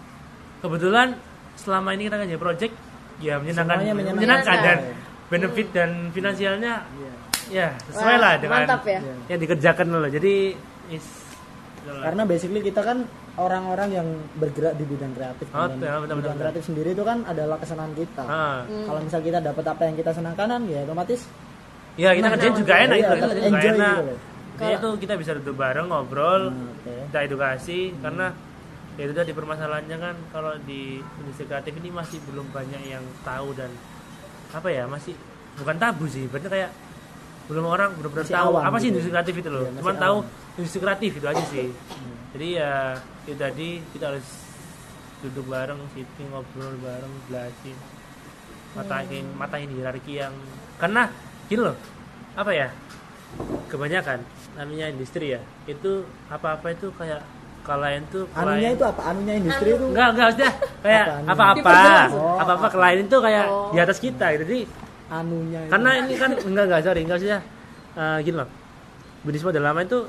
kebetulan 0.59 1.07
selama 1.53 1.91
ini 1.91 2.07
kita 2.07 2.17
kerja 2.17 2.37
project 2.37 2.73
ya 3.19 3.35
menyenangkan 3.35 3.75
Semuanya 3.77 3.93
menyenangkan. 3.93 4.15
menyenangkan 4.17 4.57
dan 4.57 4.77
Menyenangkan. 4.79 5.29
benefit 5.29 5.67
dan 5.71 5.89
finansialnya 6.09 6.73
Iya. 6.87 7.11
ya 7.51 7.67
sesuai 7.85 8.15
Wah, 8.15 8.21
lah 8.21 8.33
dengan 8.37 8.59
mantap 8.63 8.81
ya. 8.85 8.99
Iya. 8.99 9.13
yang 9.27 9.39
dikerjakan 9.39 9.85
loh 9.89 10.07
jadi 10.07 10.33
is 10.89 11.05
Karena 11.81 12.23
basically 12.23 12.61
kita 12.61 12.79
kan 12.79 12.97
orang-orang 13.41 13.89
yang 13.91 14.07
bergerak 14.35 14.73
di 14.73 14.85
bidang 14.85 15.11
kreatif. 15.11 15.45
Oh, 15.47 15.57
kan. 15.59 15.69
betul, 15.71 15.87
betul, 15.97 16.15
bidang 16.15 16.19
betul. 16.29 16.39
kreatif 16.39 16.63
sendiri 16.63 16.89
itu 16.91 17.03
kan 17.03 17.17
adalah 17.23 17.57
kesenangan 17.57 17.93
kita. 17.93 18.23
ah. 18.23 18.59
Hmm. 18.63 18.85
Kalau 18.85 18.99
misal 19.01 19.19
kita 19.19 19.39
dapat 19.39 19.65
apa 19.67 19.81
yang 19.83 19.95
kita 19.95 20.11
senangkan 20.11 20.47
kan 20.47 20.61
ya 20.63 20.79
otomatis 20.81 21.21
ya 21.93 22.09
kita 22.11 22.23
Nah, 22.23 22.33
kerjain 22.33 22.55
juga 22.55 22.73
iya, 22.73 22.83
enak 22.83 22.95
itu 22.95 23.05
kerjain 23.11 23.51
juga 23.51 23.67
enak 23.67 23.95
gitu 23.97 24.15
itu 24.61 24.89
kita 24.99 25.13
bisa 25.17 25.31
duduk 25.35 25.55
bareng 25.55 25.87
ngobrol 25.87 26.43
Hmm, 26.47 26.69
oke. 26.71 26.93
kita 27.09 27.19
edukasi 27.25 27.79
karena 27.97 28.31
ya 28.93 29.03
itu 29.03 29.13
tadi 29.13 29.31
permasalahannya 29.31 29.97
kan 29.97 30.15
kalau 30.29 30.53
di 30.61 30.81
industri 31.17 31.45
kreatif 31.45 31.73
ini 31.75 31.89
masih 31.89 32.21
belum 32.23 32.47
banyak 32.47 32.81
yang 32.85 33.01
tahu 33.21 33.51
dan 33.51 33.73
apa 34.51 34.67
ya 34.67 34.85
masih 34.85 35.17
bukan 35.57 35.75
tabu 35.75 36.05
sih 36.05 36.27
berarti 36.27 36.47
kayak 36.47 36.71
belum 37.47 37.65
orang 37.65 37.89
benar-benar 37.93 38.27
tahu 38.29 38.49
awam 38.53 38.63
apa 38.63 38.77
sih 38.77 38.83
gitu. 38.83 38.91
industri 38.93 39.11
kreatif 39.11 39.35
itu 39.35 39.49
loh 39.49 39.59
Iya, 39.59 39.69
masih 39.69 39.81
cuman 39.81 39.95
tahu 39.97 40.15
awam. 40.15 40.23
Hmm. 40.23 40.55
industri 40.55 40.79
kreatif 40.79 41.11
itu 41.11 41.25
aja 41.25 41.43
sih 41.43 41.67
jadi 42.31 42.47
ya 42.55 42.71
itu 43.23 43.35
tadi 43.35 43.69
kita 43.91 44.05
harus 44.07 44.27
duduk 45.21 45.45
bareng 45.45 45.77
sitting 45.91 46.27
ngobrol 46.29 46.73
bareng 46.77 47.13
jelasin 47.25 47.77
matahin 48.71 49.25
matahin 49.35 49.69
hierarki 49.69 50.17
yang 50.17 50.33
karena 50.77 51.11
gini 51.45 51.61
loh 51.61 51.75
apa 52.33 52.51
ya 52.51 52.67
kebanyakan 53.67 54.23
namanya 54.53 54.87
industri 54.87 55.31
ya 55.31 55.39
itu 55.65 56.03
apa-apa 56.27 56.71
itu 56.71 56.87
kayak 56.95 57.19
klien 57.61 58.01
tuh 58.09 58.25
anunya 58.33 58.41
klien- 58.65 58.73
itu 58.73 58.85
apa? 58.85 59.01
Anunya 59.05 59.33
industri 59.37 59.69
Anu. 59.69 59.77
itu 59.77 59.85
enggak 59.87 60.07
enggak 60.09 60.25
maksudnya 60.25 60.51
kayak 60.81 61.05
Apa 61.05 61.13
anunya? 61.13 61.31
apa-apa. 61.31 61.75
Oh, 62.09 62.37
apa-apa 62.37 62.67
klien 62.67 62.99
itu 63.01 63.17
kayak 63.19 63.45
Oh. 63.45 63.69
di 63.69 63.77
atas 63.77 63.97
kita 63.99 64.25
jadi 64.33 64.59
anunya 65.11 65.59
itu. 65.61 65.69
karena 65.69 65.89
ini 66.01 66.13
kan 66.17 66.31
enggak 66.41 66.63
enggak 66.65 66.81
sorry 66.81 67.01
enggak 67.01 67.17
maksudnya 67.19 67.39
eh, 67.93 68.17
gini 68.23 68.35
loh 68.35 68.49
bisnis 69.21 69.45
model 69.45 69.61
lama 69.61 69.79
itu 69.81 69.99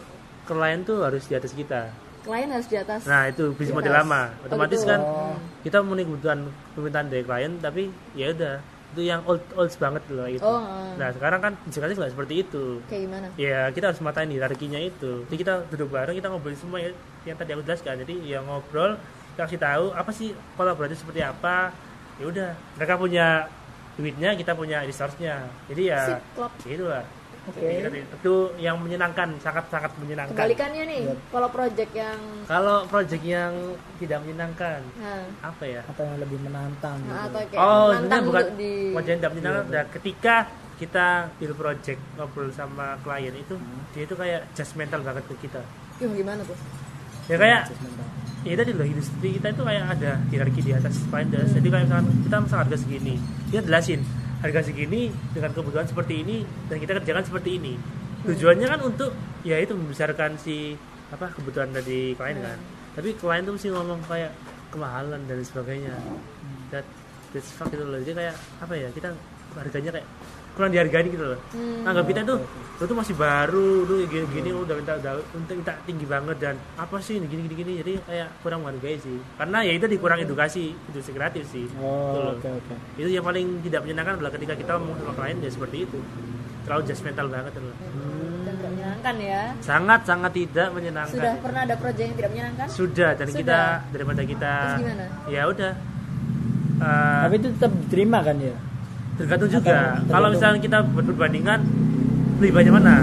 klien 0.42 0.80
tuh 0.80 0.98
harus 1.02 1.22
di 1.22 1.34
atas 1.34 1.52
kita 1.52 1.92
Klien 2.22 2.48
harus 2.48 2.66
di 2.66 2.76
atas. 2.78 3.02
nah 3.02 3.26
itu 3.26 3.50
bisnis 3.54 3.74
model 3.74 3.92
lama 3.92 4.30
Oh, 4.30 4.46
otomatis 4.46 4.80
gitu. 4.80 4.90
kan 4.90 5.00
Oh. 5.02 5.34
kita 5.66 5.82
memenuhi 5.82 6.06
kebutuhan 6.06 6.38
permintaan 6.74 7.06
dari 7.10 7.22
klien 7.22 7.52
tapi 7.58 7.82
ya 8.14 8.30
udah 8.30 8.56
itu 8.92 9.08
yang 9.08 9.24
old 9.24 9.40
old 9.56 9.72
banget 9.80 10.02
loh 10.12 10.28
itu 10.28 10.44
Oh, 10.44 10.60
eh. 10.60 10.94
nah 11.00 11.08
sekarang 11.10 11.40
kan 11.40 11.52
sekarang 11.66 11.96
nggak 11.96 12.12
seperti 12.12 12.34
itu 12.44 12.64
Kayak 12.86 13.02
gimana? 13.08 13.26
ya 13.34 13.60
kita 13.72 13.84
harus 13.88 14.00
matain 14.04 14.28
hierarkinya 14.28 14.78
itu 14.78 15.24
jadi 15.26 15.36
kita 15.40 15.52
duduk 15.72 15.88
bareng 15.90 16.14
kita 16.14 16.28
ngobrol 16.28 16.52
semua 16.54 16.78
ya, 16.78 16.92
yang 17.24 17.34
tadi 17.34 17.56
aku 17.56 17.64
jelaskan 17.64 18.04
jadi 18.04 18.14
ya 18.20 18.38
ngobrol 18.44 19.00
kita 19.32 19.48
kasih 19.48 19.60
tahu 19.64 19.84
apa 19.96 20.10
sih 20.12 20.36
kolaborasi 20.60 20.94
seperti 20.94 21.24
apa 21.24 21.72
ya 22.20 22.24
udah 22.28 22.50
mereka 22.76 22.94
punya 23.00 23.26
duitnya 23.96 24.36
kita 24.36 24.52
punya 24.52 24.84
resource-nya 24.84 25.48
jadi 25.72 25.82
ya 25.88 26.00
klop. 26.36 26.52
ya 26.68 27.00
Jadi, 27.42 28.06
itu 28.06 28.34
yang 28.56 28.78
menyenangkan 28.78 29.34
sangat 29.42 29.66
sangat 29.66 29.90
menyenangkan 29.98 30.30
Kebalikannya 30.30 30.82
nih, 30.86 31.00
Yep. 31.10 31.18
kalau 31.28 31.48
project 31.50 31.90
yang 31.90 32.18
kalau 32.46 32.76
project 32.86 33.24
yang 33.24 33.52
tidak 33.98 34.18
menyenangkan 34.22 34.78
nah, 34.94 35.26
apa 35.42 35.64
ya 35.64 35.82
atau 35.84 36.02
yang 36.04 36.18
lebih 36.18 36.38
menantang 36.38 37.02
nah, 37.02 37.26
gitu. 37.26 37.26
atau 37.26 37.40
kayak 37.44 37.58
oh 37.58 37.86
menantang 37.90 37.98
sebenarnya 37.98 38.22
bukan 38.30 38.46
di 38.54 38.72
project 38.94 39.16
tidak 39.18 39.32
menyenangkan 39.32 39.64
Iya, 39.64 39.74
Nah, 39.74 39.84
ketika 39.90 40.34
kita 40.72 41.06
deal 41.36 41.54
project 41.54 42.00
ngobrol 42.14 42.48
sama 42.50 42.86
klien 43.00 43.34
itu 43.34 43.54
Hmm. 43.54 43.82
dia 43.90 44.02
itu 44.02 44.14
kayak 44.14 44.40
judgmental 44.52 45.00
banget 45.00 45.24
ke 45.26 45.34
kita 45.40 45.60
gimana 46.00 46.40
tuh? 46.42 46.58
ya 47.24 47.36
kayak 47.36 47.60
Judgmental. 47.66 48.06
ya 48.42 48.54
tadi 48.56 48.70
loh 48.72 48.82
industri 48.84 49.28
kita 49.32 49.48
itu 49.48 49.62
kayak 49.62 49.84
ada 49.88 50.10
hierarki 50.28 50.60
di 50.60 50.72
atas 50.72 50.94
finders 51.04 51.50
jadi 51.52 51.68
kayak 51.68 51.84
misalkan 51.86 52.06
kita 52.22 52.36
pesan 52.40 52.58
harga 52.60 52.76
segini 52.76 53.14
dia 53.48 53.60
jelasin 53.60 54.00
harga 54.42 54.60
segini 54.66 55.14
dengan 55.30 55.54
kebutuhan 55.54 55.86
seperti 55.86 56.26
ini 56.26 56.42
dan 56.66 56.82
kita 56.82 56.98
kerjakan 56.98 57.24
seperti 57.24 57.62
ini. 57.62 57.78
Tujuannya 58.26 58.66
kan 58.66 58.80
untuk 58.82 59.14
ya 59.46 59.58
itu 59.62 59.74
membesarkan 59.74 60.34
si 60.38 60.74
apa 61.14 61.30
kebutuhan 61.30 61.70
dari 61.70 62.18
klien 62.18 62.42
kan. 62.42 62.58
Tapi 62.98 63.14
klien 63.14 63.46
tuh 63.46 63.54
mesti 63.54 63.68
ngomong 63.70 64.02
kayak 64.10 64.34
kemahalan 64.74 65.22
dan 65.30 65.38
sebagainya. 65.46 65.94
That 66.74 66.86
that's 67.30 67.54
fuck 67.54 67.70
gitu 67.70 67.86
loh. 67.86 68.02
Jadi 68.02 68.18
kayak 68.18 68.36
apa 68.58 68.74
ya 68.74 68.88
kita 68.90 69.14
harganya 69.54 69.90
kayak 69.94 70.08
kurang 70.52 70.70
dihargai 70.70 71.06
gitu 71.06 71.24
loh 71.26 71.38
Hmm. 71.50 71.84
anggap 71.84 72.04
kita 72.04 72.20
tuh 72.22 72.38
lu 72.74 72.84
tuh 72.84 72.94
masih 72.94 73.14
baru 73.14 73.68
lu 73.82 73.94
gini 74.04 74.26
gini 74.28 74.48
lu 74.50 74.62
udah 74.62 74.74
minta 74.74 74.92
udah 74.96 75.12
minta, 75.32 75.52
minta 75.54 75.72
tinggi 75.82 76.04
banget 76.04 76.36
dan 76.36 76.54
apa 76.74 76.96
sih 76.98 77.14
ini 77.14 77.26
gini 77.26 77.42
gini 77.44 77.54
gini 77.56 77.72
jadi 77.78 77.92
kayak 78.02 78.28
kurang 78.40 78.60
menghargai 78.60 78.96
sih 78.96 79.16
karena 79.34 79.58
ya 79.60 79.72
itu 79.72 79.86
dikurang 79.86 80.18
edukasi 80.18 80.64
industri 80.84 81.12
kreatif 81.12 81.44
sih 81.46 81.64
Gitu 81.64 81.78
Oh, 81.78 82.16
loh. 82.22 82.34
oke 82.34 82.48
oke. 82.48 82.74
itu 82.96 83.08
yang 83.10 83.22
paling 83.22 83.46
tidak 83.60 83.80
menyenangkan 83.80 84.14
adalah 84.16 84.30
ketika 84.30 84.54
kita 84.54 84.70
ngomong 84.74 84.96
sama 84.98 85.12
klien 85.14 85.36
ya 85.38 85.48
seperti 85.48 85.76
itu 85.82 85.98
terlalu 86.62 86.82
judgmental 86.84 87.26
banget 87.28 87.52
loh. 87.56 87.74
Dan 87.74 87.90
tidak 88.52 88.70
menyenangkan 88.70 89.14
ya. 89.20 89.42
sangat 89.58 90.00
sangat 90.04 90.32
tidak 90.32 90.68
menyenangkan 90.70 91.14
Sudah 91.16 91.34
pernah 91.38 91.60
ada 91.62 91.74
project 91.74 92.02
yang 92.04 92.16
tidak 92.16 92.30
menyenangkan? 92.30 92.66
sudah 92.68 93.10
dan 93.12 93.26
Sudah. 93.26 93.38
kita 93.38 93.60
daripada 93.88 94.22
kita 94.22 94.52
Terus 94.54 94.80
gimana? 94.80 95.04
ya 95.28 95.42
udah 95.48 95.72
Eh, 96.74 97.18
Tapi 97.22 97.34
itu 97.36 97.48
tetap 97.52 97.70
diterima 97.78 98.18
kan 98.20 98.36
ya? 98.36 98.54
Tergantung 99.22 99.50
juga 99.52 99.70
Tergantung. 99.70 100.10
kalau 100.10 100.28
misalnya 100.28 100.58
kita 100.58 100.78
ber- 100.84 101.06
berbandingan 101.06 101.60
lebih 102.36 102.52
banyak 102.52 102.72
mana 102.72 102.94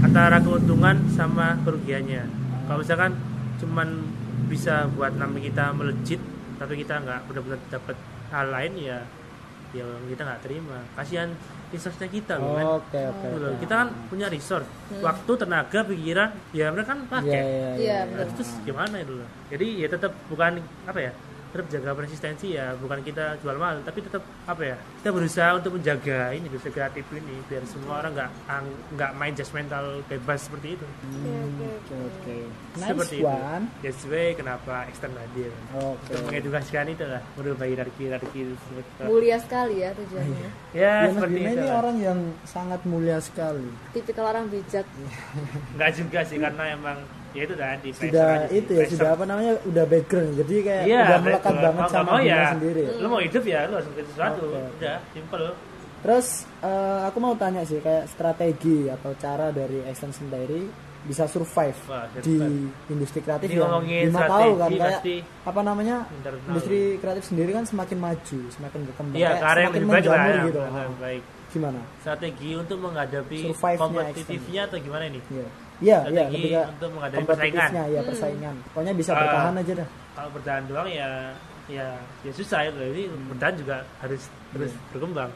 antara 0.00 0.40
keuntungan 0.40 0.96
sama 1.06 1.60
kerugiannya 1.60 2.24
kalau 2.64 2.80
misalkan 2.80 3.12
cuman 3.56 3.88
bisa 4.46 4.88
buat 4.90 5.12
nama 5.12 5.36
kita 5.36 5.70
melejit 5.70 6.20
tapi 6.56 6.80
kita 6.80 6.96
nggak 6.98 7.28
benar-benar 7.28 7.60
dapat 7.68 7.96
hal 8.26 8.48
lain 8.48 8.72
ya 8.74 8.98
ya 9.70 9.84
kita 10.06 10.22
nggak 10.24 10.40
terima 10.40 10.78
kasihan 10.94 11.28
resource-nya 11.68 12.08
kita 12.08 12.38
loh 12.38 12.80
oke. 12.80 12.96
Gitu 12.96 13.36
loh. 13.36 13.50
oke. 13.50 13.60
kita 13.60 13.74
kan 13.76 13.88
punya 14.08 14.26
resource 14.26 14.64
waktu 14.96 15.32
tenaga 15.36 15.84
pikiran 15.84 16.30
ya 16.50 16.72
mereka 16.72 16.94
kan 16.94 17.00
pakai 17.04 17.28
iya 17.28 17.44
Iya, 17.44 17.68
iya. 17.76 17.98
benar. 18.08 18.26
terus 18.32 18.50
gimana 18.62 18.96
itu 18.96 19.12
loh 19.12 19.28
jadi 19.46 19.66
ya 19.76 19.88
tetap 19.90 20.12
bukan 20.26 20.52
apa 20.86 21.00
ya 21.02 21.12
tetap 21.48 21.66
jaga 21.68 21.90
persistensi 21.92 22.46
ya 22.50 22.74
bukan 22.74 23.00
kita 23.00 23.38
jual 23.38 23.56
mahal 23.56 23.80
tapi 23.80 24.00
tetap 24.00 24.20
apa 24.44 24.62
ya 24.64 24.76
kita 24.98 25.10
berusaha 25.10 25.50
untuk 25.54 25.72
menjaga 25.74 26.30
ini 26.30 26.46
industri 26.46 26.70
kreatif 26.70 27.04
ini 27.10 27.36
biar 27.44 27.64
semua 27.64 28.00
orang 28.00 28.12
nggak 28.12 28.30
nggak 28.92 29.10
main 29.14 29.32
judgmental 29.32 29.84
bebas 30.04 30.40
seperti 30.42 30.74
itu 30.74 30.86
Hmm, 31.06 31.62
Oke 31.62 31.94
oke. 31.96 32.36
Nice 32.76 32.88
seperti 32.88 33.16
one. 33.20 33.64
itu 33.64 33.82
that's 33.82 34.02
why 34.04 34.30
kenapa 34.32 34.86
external 34.86 35.18
hadir 35.18 35.50
Oke. 35.72 36.10
untuk 36.10 36.22
mengedukasikan 36.26 36.86
itu 36.88 37.04
lah 37.04 37.22
merubah 37.34 37.64
hierarki 37.64 38.00
hierarki 38.02 38.40
Mulia 39.00 39.38
sekali 39.38 39.80
ya 39.80 39.90
tujuannya. 39.92 40.48
ya 40.74 40.84
Ya, 40.86 40.94
Mas 41.04 41.14
seperti 41.14 41.34
itu 41.36 41.50
ini 41.52 41.64
lah. 41.64 41.76
orang 41.76 41.96
yang 41.98 42.18
sangat 42.44 42.80
mulia 42.84 43.18
sekali. 43.18 43.66
Tipikal 43.90 44.28
orang 44.28 44.46
bijak. 44.46 44.86
nggak 45.74 45.90
juga 45.94 46.20
sih 46.22 46.36
karena 46.36 46.64
emang 46.70 46.98
ya 47.36 47.42
itu 47.44 47.54
tadi 47.54 47.88
Sudah 47.92 48.30
itu 48.48 48.70
ya, 48.72 48.78
pressure. 48.80 48.92
sudah 48.92 49.08
apa 49.12 49.24
namanya? 49.24 49.52
Udah 49.62 49.84
background. 49.84 50.32
Jadi 50.34 50.54
kayak 50.58 50.82
Iya, 50.84 51.00
udah 51.02 51.18
melekat 51.20 51.52
betul. 51.52 51.64
banget 51.64 51.84
sama 51.86 52.08
mau 52.08 52.18
ya, 52.18 52.42
sendiri. 52.50 52.82
Lu 52.96 53.06
mau 53.06 53.20
hidup 53.20 53.44
ya, 53.44 53.60
lu 53.68 53.74
harus 53.76 53.88
bikin 53.92 54.06
sesuatu. 54.08 54.42
Oke. 54.42 54.60
Udah, 54.74 54.96
simple. 55.12 55.46
Terus 55.96 56.26
eh, 56.60 57.00
aku 57.04 57.18
mau 57.18 57.34
tanya 57.34 57.62
sih 57.62 57.78
kayak 57.78 58.04
strategi 58.06 58.78
atau 58.86 59.10
cara 59.16 59.50
dari 59.50 59.84
extension 59.84 60.26
diary 60.26 60.64
bisa 61.02 61.22
survive 61.24 61.78
Wah, 61.86 62.02
di 62.16 62.34
industri 62.90 63.22
kreatif 63.22 63.46
Ini 63.46 63.62
yang 63.62 63.70
ngomongin 63.70 64.10
Bima 64.10 64.26
tahu 64.26 64.50
kan 64.58 64.70
kayak 64.74 65.00
apa 65.46 65.60
namanya 65.62 65.96
internal. 66.10 66.42
industri 66.50 66.98
kreatif 66.98 67.24
sendiri 67.24 67.50
kan 67.52 67.62
semakin 67.62 67.98
maju, 68.02 68.38
semakin 68.50 68.80
berkembang, 68.90 69.14
Iya, 69.14 69.30
kayak 69.30 69.46
arah 69.46 69.60
yang 69.60 69.72
semakin 69.72 69.86
menjamur 69.86 70.34
ya. 70.34 70.42
gitu. 70.42 70.60
Ah, 70.60 70.88
baik. 70.98 71.22
Gimana? 71.46 71.80
Strategi 72.02 72.50
untuk 72.52 72.78
menghadapi 72.82 73.38
kompetitifnya 73.54 74.62
atau 74.66 74.78
gimana 74.82 75.04
ini? 75.06 75.20
Iya. 75.30 75.46
Iya, 75.76 75.98
iya, 76.08 76.24
lebih 76.26 76.50
ke 76.50 76.60
untuk 76.72 76.90
menghadapi 76.94 77.24
persaingan. 77.26 77.70
ya 77.86 78.00
persaingan. 78.02 78.54
Pokoknya 78.70 78.92
bisa 78.92 79.10
Ah. 79.10 79.18
bertahan 79.18 79.54
aja 79.56 79.72
dah. 79.76 79.88
Kalau 80.12 80.30
bertahan 80.32 80.62
doang 80.64 80.88
ya 80.88 81.10
ya 81.66 81.86
ya 82.22 82.30
susah 82.30 82.62
itu 82.62 82.78
jadi 82.78 83.02
bertahan 83.26 83.54
juga 83.56 83.76
harus 83.98 84.22
terus 84.48 84.70
Iya. 84.70 84.86
berkembang 84.88 85.30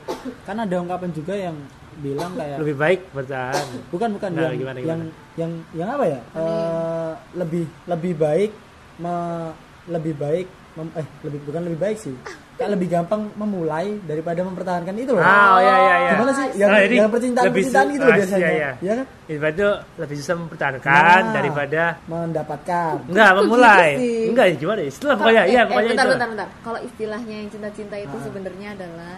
kan 0.47 0.57
ada 0.57 0.77
ungkapan 0.79 1.11
juga 1.11 1.35
yang 1.35 1.57
bilang 1.99 2.31
kayak 2.33 2.57
lebih 2.57 2.77
baik 2.79 3.01
bertahan 3.11 3.67
bukan 3.91 4.09
bukan 4.15 4.31
Nah, 4.31 4.43
yang, 4.47 4.55
gimana, 4.57 4.79
yang 4.79 5.01
gimana? 5.03 5.35
yang 5.35 5.51
yang 5.75 5.89
apa 5.91 6.05
ya 6.07 6.21
Eh, 6.33 7.13
lebih 7.35 7.65
lebih 7.85 8.13
baik 8.15 8.51
me- 8.97 9.55
lebih 9.91 10.15
baik 10.15 10.47
mem- 10.77 10.95
eh 10.95 11.07
lebih 11.21 11.41
bukan 11.43 11.63
lebih 11.67 11.81
baik 11.83 11.99
sih 11.99 12.15
lebih 12.63 12.89
gampang 12.91 13.33
memulai 13.33 13.97
daripada 14.03 14.41
mempertahankan 14.41 14.93
itu 14.95 15.13
loh 15.13 15.21
ah 15.21 15.57
oh, 15.57 15.59
iya 15.59 15.75
iya 15.75 15.95
iya 15.97 16.11
gimana 16.13 16.33
sih 16.35 16.47
yang, 16.55 16.69
Ah, 16.69 16.79
jadi 16.79 16.95
yang 16.95 17.09
percintaan 17.09 17.45
lebih 17.47 17.57
percintaan 17.57 17.87
gitu 17.89 18.03
loh 18.03 18.11
ah, 18.11 18.19
biasanya 18.19 18.45
iya, 18.45 18.53
iya. 18.53 18.71
ya 18.83 18.93
kan 18.93 19.07
Ibarat 19.27 19.55
itu 19.55 19.69
lebih 19.97 20.17
susah 20.19 20.35
mempertahankan 20.37 21.23
Nah. 21.23 21.33
daripada 21.33 21.83
mendapatkan 22.05 22.93
enggak 23.07 23.31
memulai 23.35 23.89
gitu 23.89 24.03
sih? 24.03 24.29
enggak 24.29 24.47
gimana 24.55 24.81
ya 24.81 24.91
setelah 24.91 25.09
Kalau- 25.09 25.21
pokoknya 25.23 25.41
eh, 25.41 25.49
iya 25.49 25.57
eh, 25.57 25.65
pokoknya 25.65 25.89
bentar, 25.89 26.05
itu 26.05 26.13
bentar, 26.13 26.29
bentar. 26.29 26.49
Kalau 26.61 26.79
istilahnya 26.83 27.35
yang 27.39 27.49
cinta-cinta 27.49 27.97
itu 27.97 28.13
Ah. 28.13 28.23
sebenarnya 28.23 28.69
adalah 28.75 29.15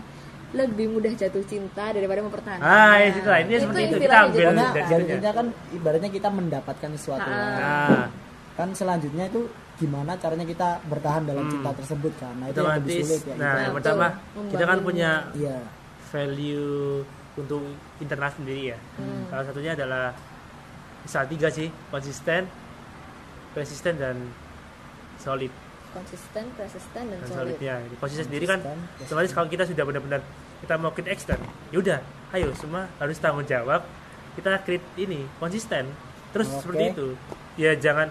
lebih 0.52 0.86
mudah 0.86 1.08
jatuh 1.10 1.40
cinta 1.42 1.84
daripada 1.88 2.20
mempertahankan. 2.20 2.60
Ah, 2.62 3.00
ya, 3.00 3.06
itulah. 3.10 3.38
Intinya 3.40 3.60
seperti 3.62 3.80
itu. 3.82 3.96
Kita 3.98 4.14
ambil 4.20 4.28
jatuh 4.30 4.44
Karena 4.44 4.52
dari 4.52 4.68
cinta. 4.68 4.84
situnya. 4.84 5.00
intinya 5.08 5.32
kan 5.32 5.46
ibaratnya 5.72 6.10
kita 6.12 6.28
mendapatkan 6.30 6.90
sesuatu 6.92 7.24
Ah. 7.24 7.56
nah 7.56 8.04
kan 8.52 8.68
selanjutnya 8.70 9.24
itu 9.26 9.40
gimana 9.82 10.14
caranya 10.14 10.46
kita 10.46 10.68
bertahan 10.86 11.22
dalam 11.26 11.42
Hmm. 11.42 11.52
cinta 11.52 11.70
tersebut 11.74 12.12
kan? 12.16 12.34
Nah 12.38 12.46
itu 12.46 12.56
yang 12.56 12.78
lebih 12.78 12.86
otomatis 12.86 13.02
sulit 13.02 13.22
ya 13.26 13.34
nah 13.34 13.54
yang 13.58 13.74
pertama 13.74 14.06
kita 14.48 14.64
kan 14.64 14.78
punya 14.80 15.10
iya. 15.34 15.56
value 16.08 17.02
untuk 17.34 17.62
internal 17.98 18.30
sendiri 18.30 18.62
ya. 18.70 18.78
Hmm. 18.94 19.22
salah 19.26 19.44
satunya 19.44 19.72
adalah 19.74 20.14
misal 21.02 21.26
tiga 21.26 21.48
sih 21.50 21.66
konsisten 21.90 22.46
persisten 23.52 23.94
dan 23.98 24.16
solid. 25.18 25.52
Konsisten, 25.92 26.44
persisten, 26.56 27.04
dan 27.04 27.18
dan 27.20 27.28
solid. 27.28 27.36
solidnya 27.52 27.74
konsisten 28.00 28.26
sendiri 28.32 28.44
kan 28.48 28.60
otomatis 28.96 29.32
kalau 29.36 29.48
kita 29.50 29.68
sudah 29.68 29.84
benar-benar 29.84 30.20
kita 30.64 30.74
mau 30.80 30.88
create 30.88 31.12
extend 31.12 31.42
ya 31.68 31.76
udah 31.76 31.98
ayo 32.32 32.48
semua 32.56 32.88
harus 32.96 33.20
tanggung 33.20 33.44
jawab 33.44 33.84
kita 34.32 34.56
create 34.64 34.86
ini 34.96 35.28
konsisten. 35.36 35.84
Terus 36.32 36.48
Oke. 36.48 36.64
seperti 36.64 36.84
itu. 36.96 37.08
Ya 37.60 37.76
jangan 37.76 38.08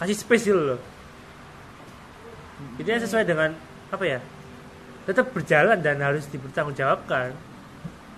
kasih 0.00 0.16
space 0.16 0.48
dulu 0.48 0.62
loh 0.72 0.80
itu 2.76 2.88
sesuai 2.88 3.24
dengan 3.24 3.50
apa 3.88 4.04
ya 4.04 4.18
tetap 5.04 5.32
berjalan 5.32 5.78
dan 5.78 5.96
harus 5.98 6.28
dipertanggungjawabkan 6.28 7.32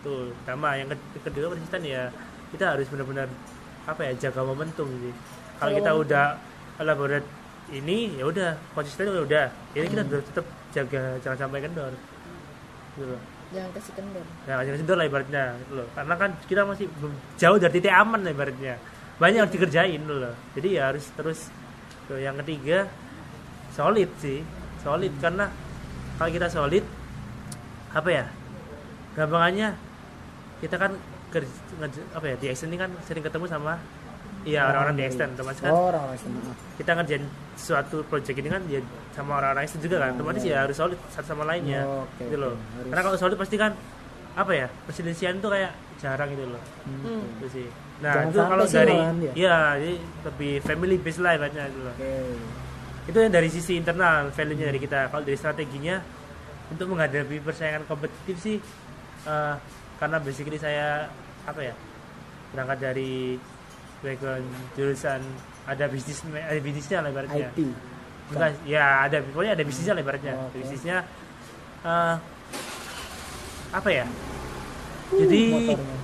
tuh 0.00 0.32
pertama 0.42 0.74
yang 0.74 0.88
ke- 0.88 1.22
kedua 1.22 1.52
konsisten 1.52 1.82
ya 1.84 2.08
kita 2.50 2.74
harus 2.74 2.88
benar-benar 2.88 3.28
apa 3.84 4.00
ya 4.02 4.12
jaga 4.18 4.42
momentum 4.42 4.88
sih 4.98 5.14
kalau 5.56 5.70
kita 5.72 5.90
momentum. 5.90 6.04
udah 6.08 6.26
elaborate 6.78 7.28
ini 7.70 8.18
ya 8.18 8.24
udah 8.26 8.50
konsisten 8.72 9.06
ya 9.06 9.22
udah 9.22 9.44
ini 9.72 9.86
kita 9.86 10.02
Hmm. 10.02 10.10
harus 10.10 10.26
tetap 10.26 10.46
jaga 10.70 11.02
jangan 11.20 11.38
sampai 11.38 11.60
kendor 11.60 11.92
gitu 12.92 13.06
loh 13.06 13.22
Jangan 13.50 13.70
kasih 13.74 13.92
kendor. 13.98 14.22
Nah, 14.46 14.62
jangan 14.62 14.78
kendor 14.78 14.94
lah 14.94 15.06
ibaratnya 15.10 15.44
gitu 15.58 15.72
loh. 15.74 15.86
Karena 15.90 16.14
kan 16.14 16.30
kita 16.46 16.62
masih 16.62 16.86
jauh 17.34 17.58
dari 17.58 17.72
titik 17.74 17.90
aman 17.90 18.22
lah 18.22 18.30
ibaratnya. 18.30 18.78
Banyak 19.18 19.34
yang 19.34 19.42
harus 19.42 19.54
dikerjain 19.58 19.98
gitu 19.98 20.14
loh. 20.14 20.34
Jadi 20.54 20.68
ya 20.70 20.82
harus 20.86 21.10
terus 21.10 21.50
tuh, 22.06 22.22
yang 22.22 22.38
ketiga 22.38 22.86
solid 23.80 24.10
sih. 24.18 24.44
Solid 24.78 25.12
karena 25.16 25.48
kalau 26.16 26.30
kita 26.30 26.46
solid 26.46 26.84
apa 27.90 28.08
ya? 28.10 28.24
Gampangannya 29.10 29.74
kita 30.60 30.76
kan 30.76 30.92
kerja, 31.30 31.50
apa 32.12 32.26
ya 32.26 32.34
di 32.36 32.46
Extend 32.46 32.70
ini 32.70 32.78
kan 32.78 32.90
sering 33.02 33.22
ketemu 33.22 33.46
sama 33.46 33.78
iya 34.42 34.66
orang-orang 34.66 34.94
di 34.94 35.04
Extend 35.04 35.30
otomatis 35.32 35.60
kan 35.60 35.70
oh 35.70 35.88
orang-orang 35.88 36.16
SMA 36.16 36.52
kita 36.74 36.90
ngerjain 36.92 37.24
suatu 37.54 37.96
project 38.04 38.34
ini 38.34 38.48
kan 38.48 38.62
ya 38.66 38.80
sama 39.10 39.38
orang-orang 39.38 39.62
itu 39.64 39.78
juga 39.80 39.96
kan 40.00 40.10
otomatis 40.12 40.42
ya 40.42 40.56
harus 40.60 40.74
solid 40.74 40.98
satu 41.08 41.26
sama 41.28 41.44
lainnya 41.44 41.80
Oh, 41.82 42.02
oke, 42.02 42.18
gitu 42.20 42.36
loh. 42.36 42.54
Harus- 42.58 42.88
karena 42.88 43.02
kalau 43.04 43.16
solid 43.16 43.36
pasti 43.36 43.56
kan 43.56 43.72
apa 44.32 44.52
ya 44.52 44.66
perselisihan 44.84 45.38
tuh 45.38 45.50
kayak 45.50 45.70
jarang 45.96 46.28
gitu 46.30 46.44
loh 46.46 46.62
Hmm. 46.84 47.22
itu 47.36 47.46
sih 47.52 47.66
nah 48.00 48.12
Jangan 48.16 48.26
itu 48.26 48.38
kalau 48.42 48.64
dari 48.66 48.96
ya. 48.96 49.32
ya 49.38 49.56
jadi 49.76 49.94
lebih 50.24 50.52
family 50.60 50.96
based 50.96 51.20
lah 51.20 51.32
ibaratnya 51.32 51.64
gitu 51.68 51.80
loh 51.80 51.94
oke 51.94 52.12
itu 53.08 53.16
yang 53.16 53.32
dari 53.32 53.48
sisi 53.48 53.78
internal 53.80 54.28
value 54.34 54.56
nya 54.58 54.66
dari 54.68 54.80
kita. 54.80 55.08
Kalau 55.08 55.22
dari 55.24 55.38
strateginya 55.38 55.96
untuk 56.70 56.92
menghadapi 56.92 57.40
persaingan 57.42 57.84
kompetitif 57.88 58.36
sih 58.38 58.56
eh, 59.26 59.54
karena 59.98 60.16
basically 60.20 60.56
saya 60.60 61.08
apa 61.44 61.60
ya 61.60 61.74
berangkat 62.52 62.78
dari 62.80 63.36
background 64.00 64.46
jurusan 64.76 65.20
ada 65.68 65.84
bisnis 65.88 66.24
ada 66.24 66.60
bisnisnya 66.60 66.98
lah 67.04 67.10
ibaratnya. 67.12 67.48
IT 67.52 67.60
Enggak, 68.30 68.50
ya 68.62 69.10
ada 69.10 69.16
pokoknya 69.26 69.52
ada 69.58 69.64
bisnisnya 69.66 69.94
lah 69.98 70.02
ibaratnya. 70.06 70.32
Oh, 70.38 70.46
oke. 70.46 70.56
bisnisnya 70.62 70.96
eh, 71.84 72.16
apa 73.70 73.88
ya 73.90 74.06
jadi 75.10 75.42
motornya. 75.50 75.96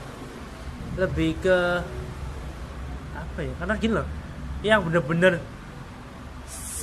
lebih 0.99 1.31
ke 1.43 1.59
apa 3.15 3.39
ya 3.43 3.53
karena 3.59 3.75
gini 3.79 3.93
loh 3.95 4.07
yang 4.65 4.81
bener-bener 4.83 5.39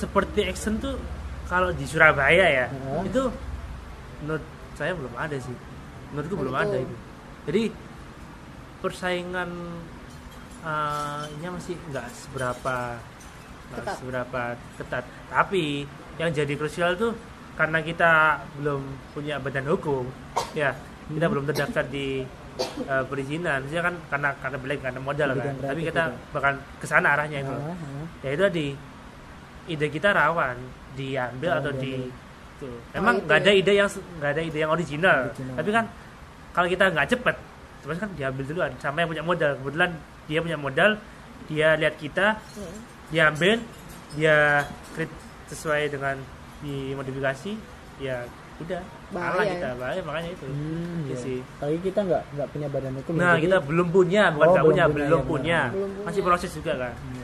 seperti 0.04 0.40
action 0.44 0.76
tuh 0.76 1.00
kalau 1.46 1.72
di 1.72 1.84
Surabaya 1.84 2.44
ya 2.44 2.66
Heeh. 2.68 3.08
itu 3.08 3.22
menurut 4.20 4.44
saya 4.74 4.92
belum 4.92 5.14
ada 5.14 5.36
sih. 5.38 5.56
Menurutku 6.10 6.34
Oh, 6.34 6.40
belum 6.40 6.54
ada 6.54 6.76
itu. 6.76 6.96
Jadi 7.44 7.62
persaingan 8.78 9.50
eh, 10.62 11.22
ini 11.32 11.46
masih 11.48 11.74
nggak 11.88 12.06
seberapa 12.10 12.76
Ketat. 13.64 13.96
seberapa 13.96 14.42
ketat. 14.76 15.04
Tapi 15.26 15.88
yang 16.14 16.30
jadi 16.30 16.52
krusial 16.52 16.94
tuh 16.94 17.16
karena 17.54 17.80
kita 17.80 18.12
belum 18.56 18.82
punya 19.10 19.38
badan 19.38 19.66
hukum 19.66 20.04
ya 20.52 20.74
kita 21.06 21.20
Hmm. 21.20 21.32
belum 21.32 21.44
terdaftar 21.46 21.84
di 21.86 22.22
eh, 22.82 23.04
perizinan. 23.04 23.62
Maksudnya 23.62 23.84
kan 23.84 23.94
karena 24.08 24.28
karena 24.38 24.58
beli 24.58 24.74
karena 24.78 25.00
modal 25.00 25.28
kan. 25.34 25.54
tapi 25.60 25.80
kita 25.82 26.02
itu. 26.06 26.18
bakal 26.30 26.52
ke 26.78 26.86
sana 26.86 27.08
arahnya 27.12 27.40
itu. 27.40 27.54
Ya 28.20 28.28
itu 28.30 28.42
tadi 28.42 28.66
ide 29.66 29.86
kita 29.88 30.08
rawan 30.10 30.56
diambil 30.92 31.50
Oh, 31.50 31.58
atau 31.58 31.72
di 31.74 31.92
diambil. 31.98 32.10
tuh. 32.56 32.76
emang 32.92 33.14
itu 33.14 33.24
nggak 33.24 33.38
ada 33.38 33.50
ya. 33.50 33.56
ide 33.56 33.72
yang 33.74 33.88
nggak 33.90 34.30
ada 34.30 34.42
ide 34.42 34.58
yang 34.58 34.70
original, 34.70 35.18
Original. 35.26 35.54
tapi 35.56 35.70
kan 35.70 35.84
kalau 36.50 36.68
kita 36.68 36.84
nggak 36.88 37.08
cepet 37.08 37.36
terus 37.80 37.98
kan 37.98 38.10
diambil 38.12 38.44
duluan 38.44 38.72
sama 38.78 38.96
yang 38.98 39.10
punya 39.10 39.22
modal 39.22 39.50
kebetulan 39.56 39.90
dia 40.24 40.38
punya 40.40 40.56
modal 40.56 40.90
dia 41.44 41.68
lihat 41.74 41.94
kita 41.94 42.26
Hmm. 42.54 42.78
dia 43.08 43.22
ambil 43.26 43.58
dia 44.12 44.36
create 44.92 45.12
sesuai 45.46 45.82
dengan 45.88 46.16
dimodifikasi 46.60 47.52
ya 47.98 48.24
udah 48.56 48.80
kalah 49.10 49.34
Bahaya 49.34 49.50
kita 49.50 49.66
ya. 49.66 49.74
bahaya 49.76 50.00
makanya 50.00 50.30
itu 50.30 50.46
Hmm, 50.46 51.02
Iya 51.02 51.10
iya. 51.10 51.16
sih. 51.18 51.38
Apalagi 51.42 51.78
kita 51.82 52.00
nggak 52.00 52.22
nggak 52.32 52.48
punya 52.48 52.68
badan 52.68 52.92
hukum. 52.94 53.12
ya, 53.12 53.18
nah 53.18 53.32
jadi- 53.32 53.42
kita 53.44 53.56
belum 53.60 53.86
punya 53.90 54.22
bukan 54.30 54.46
Oh, 54.46 54.54
belum 54.54 54.64
punya 54.64 54.84
punya, 54.84 54.94
belum 54.96 55.20
ya, 55.20 55.26
punya 55.26 55.60
Belum 55.68 55.90
punya. 55.90 56.04
masih 56.06 56.22
proses 56.22 56.50
juga 56.50 56.72
kan 56.78 56.94
Iya. 56.94 57.23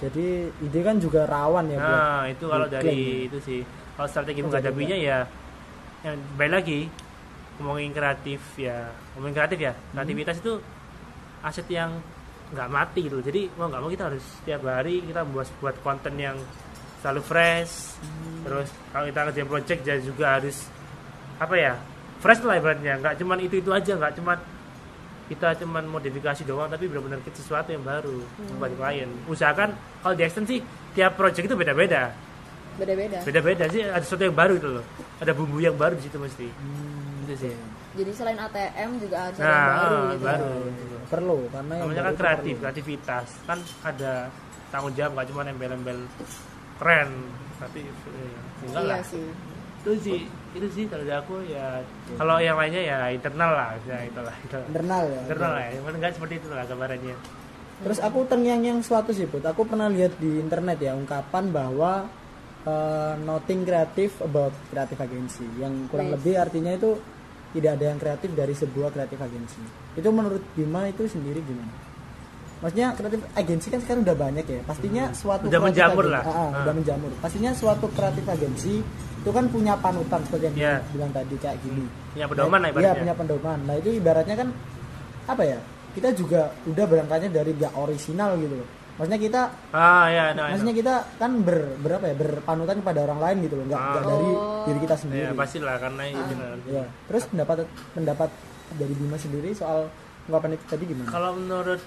Jadi 0.00 0.48
ide 0.48 0.80
kan 0.80 0.96
juga 0.96 1.28
rawan 1.28 1.68
ya 1.68 1.76
buat 1.76 1.92
Nah, 1.92 2.22
itu 2.32 2.44
kalau 2.48 2.66
dari 2.66 2.96
ya. 2.96 3.26
itu 3.28 3.38
sih. 3.44 3.60
Kalau 3.96 4.08
strategi 4.08 4.40
menghadapinya 4.40 4.96
ya 4.96 5.18
yang 6.00 6.16
baik 6.40 6.52
lagi 6.56 6.80
ngomongin 7.60 7.92
kreatif 7.92 8.40
ya. 8.56 8.88
Ngomongin 9.14 9.34
kreatif 9.36 9.58
ya. 9.60 9.72
Hmm. 9.76 10.00
Kreativitas 10.00 10.36
itu 10.40 10.52
aset 11.44 11.68
yang 11.68 12.00
nggak 12.56 12.68
mati 12.72 13.00
gitu. 13.06 13.20
Jadi 13.20 13.52
mau 13.60 13.68
nggak 13.68 13.80
mau 13.84 13.90
kita 13.92 14.08
harus 14.08 14.24
setiap 14.40 14.64
hari 14.64 15.04
kita 15.04 15.20
buat 15.28 15.48
buat 15.60 15.76
konten 15.84 16.16
yang 16.16 16.40
selalu 17.04 17.20
fresh. 17.20 18.00
Hmm. 18.00 18.48
Terus 18.48 18.68
kalau 18.96 19.04
kita 19.04 19.20
ngerjain 19.28 19.48
project 19.52 19.80
ya 19.84 19.96
juga 20.00 20.40
harus 20.40 20.56
apa 21.36 21.54
ya? 21.60 21.76
Fresh 22.24 22.40
lah 22.48 22.56
ibaratnya. 22.56 22.96
Nggak 23.00 23.14
cuman 23.20 23.38
itu 23.44 23.60
itu 23.60 23.68
aja, 23.68 23.92
nggak 24.00 24.16
cuman 24.16 24.40
kita 25.30 25.54
cuman 25.56 25.86
modifikasi 25.86 26.42
doang 26.42 26.66
tapi 26.66 26.84
benar-benar 26.84 27.22
kita 27.22 27.38
sesuatu 27.38 27.70
yang 27.70 27.80
baru 27.80 28.18
buat 28.58 28.74
klien. 28.74 29.06
Usahakan 29.24 29.70
kalau 30.00 30.12
di 30.12 30.22
extend 30.22 30.44
sih 30.44 30.58
tiap 30.90 31.14
project 31.14 31.46
itu 31.46 31.54
beda-beda 31.54 32.10
Beda-beda. 32.72 33.22
beda-beda 33.22 33.64
sih 33.68 33.82
ada 33.82 34.00
sesuatu 34.00 34.24
yang 34.24 34.34
baru 34.34 34.54
itu 34.56 34.68
loh 34.68 34.84
ada 35.16 35.30
bumbu 35.30 35.58
yang 35.58 35.74
baru 35.74 35.94
di 35.94 36.02
situ 36.02 36.16
mesti 36.16 36.48
Hmm, 36.50 37.22
itu 37.24 37.34
sih 37.38 37.54
Jadi 37.92 38.10
selain 38.10 38.38
ATM 38.38 38.90
juga 38.98 39.18
ada 39.24 39.38
nah 39.38 39.46
yang 39.46 39.70
baru 39.70 39.94
ah, 39.94 40.08
gitu. 40.08 40.24
baru 40.24 40.52
perlu 41.06 41.38
karena 41.48 41.72
yang 41.72 41.82
namanya 41.84 42.02
kan 42.02 42.14
kreatif 42.16 42.52
perlu. 42.52 42.62
kreativitas 42.62 43.26
kan 43.44 43.58
ada 43.82 44.12
tanggung 44.68 44.94
jawab 44.94 45.10
gak 45.12 45.26
cuma 45.28 45.40
embel-embel 45.44 45.98
keren 46.76 47.10
tapi 47.58 47.80
eh, 47.82 48.34
enggak 48.64 48.70
Iya 48.72 48.88
lah 48.88 49.00
sih. 49.04 49.26
Itu 49.80 49.90
sih 50.04 50.20
itu 50.50 50.66
sih 50.76 50.84
kalau 50.90 51.02
dari 51.08 51.16
aku 51.16 51.34
ya 51.48 51.80
kalau 52.20 52.36
yang 52.36 52.58
lainnya 52.60 52.82
ya 52.84 52.96
internal 53.08 53.50
lah 53.54 53.70
ya 53.88 53.98
itulah 54.04 54.34
itulah 54.44 54.66
internal 54.68 55.02
ya. 55.08 55.20
internal 55.24 55.52
lah 55.56 55.64
ya 55.64 55.78
enggak 55.80 56.12
seperti 56.12 56.34
itu 56.36 56.46
lah 56.52 56.64
gambarannya 56.68 57.16
Terus 57.80 57.96
aku 57.96 58.28
terngiang-ngiang 58.28 58.84
suatu 58.84 59.08
sih, 59.08 59.24
Bud. 59.24 59.40
Aku 59.40 59.64
pernah 59.64 59.88
lihat 59.88 60.12
di 60.20 60.36
internet 60.36 60.84
ya 60.84 60.92
ungkapan 60.92 61.48
bahwa 61.48 62.04
eh, 62.68 63.14
nothing 63.24 63.64
creative 63.64 64.12
about 64.20 64.52
creative 64.68 65.00
agency. 65.00 65.48
Yang 65.56 65.88
kurang 65.88 66.12
Yes. 66.12 66.14
lebih 66.20 66.34
artinya 66.36 66.72
itu 66.76 66.90
tidak 67.56 67.80
ada 67.80 67.84
yang 67.88 67.98
kreatif 67.98 68.30
dari 68.36 68.52
sebuah 68.52 68.92
kreatif 68.92 69.16
agency. 69.16 69.64
Itu 69.96 70.12
menurut 70.12 70.44
Bima 70.52 70.92
itu 70.92 71.08
sendiri 71.08 71.40
gimana? 71.40 71.72
Maksudnya 72.60 72.92
kreatif 72.92 73.20
agensi 73.32 73.66
kan 73.66 73.80
sekarang 73.80 74.02
udah 74.02 74.16
banyak 74.18 74.44
ya 74.44 74.60
pastinya 74.62 75.04
suatu 75.12 75.44
Udah 75.46 75.60
menjamur 75.60 76.04
agen- 76.04 76.12
lah. 76.12 76.22
Ah, 76.22 76.30
ah, 76.30 76.40
Ah. 76.46 76.62
udah 76.62 76.74
menjamur 76.74 77.10
pastinya 77.18 77.50
suatu 77.50 77.86
kreatif 77.88 78.24
agensi 78.24 78.74
itu 79.16 79.30
kan 79.30 79.44
punya 79.46 79.76
panutan 79.76 80.20
seperti 80.22 80.44
yang 80.46 80.56
Iya. 80.56 80.74
bilang 80.90 81.10
tadi 81.10 81.34
kayak 81.36 81.56
gini 81.60 81.84
Punya 82.10 82.26
pedoman 82.26 82.58
lah 82.58 82.68
Iya 82.68 82.74
ibaratnya. 82.74 83.00
punya 83.00 83.14
pedoman 83.14 83.58
nah 83.62 83.74
itu 83.74 83.88
ibaratnya 83.92 84.36
kan 84.36 84.48
apa 85.26 85.42
ya 85.42 85.58
kita 85.90 86.08
juga 86.12 86.40
udah 86.64 86.84
berangkatnya 86.86 87.30
dari 87.30 87.50
gak 87.52 87.72
original 87.74 88.36
gitu 88.36 88.54
loh 88.54 88.68
maksudnya 88.92 89.20
kita 89.22 89.40
Ah 89.72 90.06
ya, 90.06 90.24
nah, 90.32 90.52
maksudnya 90.52 90.74
kita 90.74 90.94
kan 91.16 91.40
ber 91.40 91.56
berapa 91.78 92.04
ya 92.04 92.14
berpanutan 92.14 92.76
kepada 92.78 93.00
orang 93.02 93.18
lain 93.18 93.36
gitu 93.42 93.54
loh 93.56 93.64
nggak 93.66 93.80
Ah. 93.80 93.96
dari 93.98 94.30
Oh. 94.30 94.64
diri 94.66 94.78
kita 94.78 94.92
ya 94.92 95.00
sendiri 95.00 95.32
pastilah 95.32 95.76
karena 95.76 96.02
itu 96.06 96.32
kan. 96.34 96.58
Iya. 96.62 96.84
terus 97.08 97.24
pendapat 97.26 97.56
pendapat 97.90 98.28
dari 98.72 98.92
Bima 98.92 99.16
sendiri 99.16 99.50
soal 99.50 99.88
ungkapan 100.26 100.54
itu 100.54 100.64
tadi 100.66 100.84
gimana 100.86 101.08
Kalau 101.08 101.32
menurut 101.34 101.80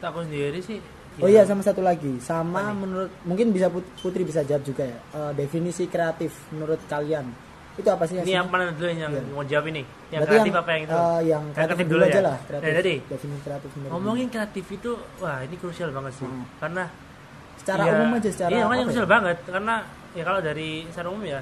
aku 0.00 0.18
sendiri 0.22 0.60
sih 0.60 0.78
Oh 1.18 1.26
ya, 1.26 1.42
iya 1.42 1.42
sama 1.44 1.60
satu 1.60 1.82
lagi, 1.82 2.14
sama 2.18 2.70
menurut 2.70 3.10
mungkin 3.26 3.50
bisa 3.50 3.66
Put- 3.66 3.90
Putri 3.98 4.22
bisa 4.22 4.38
jawab 4.40 4.62
juga 4.62 4.86
ya. 4.86 4.98
Eh, 5.12 5.32
definisi 5.34 5.84
kreatif 5.84 6.30
menurut 6.48 6.78
kalian 6.86 7.26
itu 7.74 7.88
apa 7.88 8.06
sih? 8.06 8.18
Ini 8.18 8.38
yang 8.38 8.46
mana 8.46 8.70
dulu 8.70 8.86
yang 8.86 9.10
Iya. 9.10 9.22
mau 9.28 9.42
jawab 9.42 9.66
ini? 9.66 9.82
Yang 10.08 10.20
Berarti 10.20 10.30
kreatif 10.38 10.54
apa 10.54 10.70
yang 10.70 10.82
itu? 10.84 10.94
eh, 10.94 11.20
yang 11.26 11.42
kreatif, 11.48 11.58
kreatif 11.74 11.78
dulu 11.84 11.94
dulu 11.96 12.04
aja 12.06 12.14
ya? 12.14 12.22
lah. 12.22 12.36
Kreatif. 12.40 12.62
Nah, 12.64 12.76
jadi 12.76 12.94
definisi 13.04 13.40
kreatif 13.42 13.70
menurut 13.74 13.90
ngomongin 13.90 14.26
kreatif 14.28 14.64
itu 14.68 14.90
wah 15.18 15.38
ini 15.42 15.56
krusial 15.58 15.90
banget 15.90 16.12
sih. 16.14 16.22
Hmm. 16.24 16.44
Karena 16.56 16.84
secara 17.58 17.82
ya, 17.82 17.92
umum 17.92 18.10
aja 18.14 18.28
secara 18.30 18.50
Iya, 18.50 18.62
makanya 18.62 18.78
apa 18.78 18.86
krusial 18.86 19.02
ya? 19.02 19.10
banget 19.10 19.36
karena 19.44 19.74
ya 20.14 20.22
kalau 20.22 20.40
dari 20.40 20.70
secara 20.86 21.08
umum 21.10 21.24
ya 21.24 21.40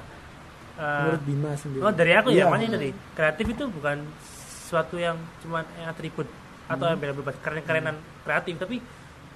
eh, 0.75 1.01
Menurut 1.05 1.21
Bima 1.21 1.51
sendiri. 1.53 1.81
Oh 1.81 1.91
dari 1.91 2.11
aku 2.13 2.29
Iya. 2.29 2.41
ya, 2.41 2.45
makanya 2.47 2.69
tadi 2.73 2.89
kreatif 3.13 3.45
itu 3.47 3.63
bukan 3.67 3.97
sesuatu 4.57 4.97
yang 4.97 5.13
cuma 5.39 5.61
atribut 5.79 6.25
atau 6.67 6.85
Hmm. 6.85 6.99
yang 6.99 7.15
bebas 7.15 7.35
keren-kerenan 7.39 7.95
kreatif, 8.21 8.55
tapi 8.57 8.77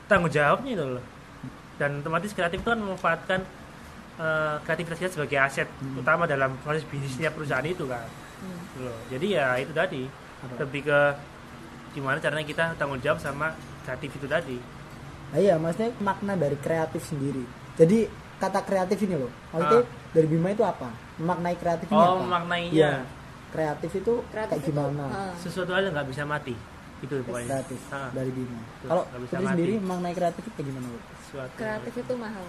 tanggung 0.05 0.29
jawabnya 0.29 0.71
itu 0.73 0.85
loh. 0.91 1.05
Dan 1.75 1.99
otomatis 1.99 2.31
kreatif 2.31 2.59
itu 2.59 2.67
kan 2.67 2.77
memanfaatkan 2.77 3.41
eh, 4.13 4.55
kreativitas 4.61 4.99
kita 4.99 5.11
sebagai 5.11 5.37
aset 5.39 5.65
Hmm. 5.73 5.97
utama 5.97 6.23
dalam 6.25 6.53
proses 6.59 6.83
bisnisnya 6.83 7.31
perusahaan 7.31 7.63
itu 7.63 7.83
kan. 7.83 8.05
Gitu 8.37 8.79
loh. 8.79 8.97
Jadi 9.07 9.27
ya 9.31 9.57
itu 9.57 9.71
tadi 9.71 10.05
Apa? 10.05 10.61
lebih 10.61 10.81
ke 10.83 10.99
gimana 11.91 12.17
caranya 12.17 12.43
kita 12.43 12.75
tanggung 12.75 12.99
jawab 12.99 13.17
sama 13.17 13.55
kreatif 13.81 14.13
itu 14.13 14.27
tadi. 14.27 14.57
Nah, 15.31 15.39
iya, 15.39 15.55
maksudnya 15.55 15.95
makna 15.97 16.35
dari 16.35 16.53
kreatif 16.55 17.01
sendiri. 17.01 17.41
Jadi 17.73 18.05
kata 18.37 18.61
kreatif 18.61 18.99
ini 19.01 19.15
loh, 19.15 19.31
maksudnya 19.49 19.81
Ah. 19.81 20.11
dari 20.11 20.27
Bima 20.27 20.49
itu 20.49 20.61
apa? 20.61 20.91
Memaknai 21.15 21.55
kreatif 21.55 21.87
ini 21.87 21.95
Oh, 21.95 22.05
apa? 22.11 22.21
memaknainya. 22.21 22.73
Iya. 22.73 22.93
Kreatif 23.49 23.91
itu 23.95 24.13
Kreatif 24.27 24.53
kayak 24.53 24.63
itu, 24.63 24.71
gimana? 24.71 25.03
ah. 25.07 25.33
Sesuatu 25.35 25.71
hal 25.71 25.81
yang 25.83 25.93
nggak 25.93 26.09
bisa 26.09 26.23
mati. 26.23 26.53
Itu 27.01 27.13
pokoknya. 27.23 27.65
Ah, 27.89 28.09
dari 28.11 28.29
Bima. 28.29 28.61
Kalau 28.81 29.03
Putri 29.07 29.41
sendiri 29.43 29.73
memaknai 29.77 30.13
kreatif 30.13 30.43
itu 30.45 30.59
gimana? 30.61 30.85
Bu? 30.87 30.99
kreatif 31.53 31.93
itu 31.95 32.13
mahal 32.13 32.45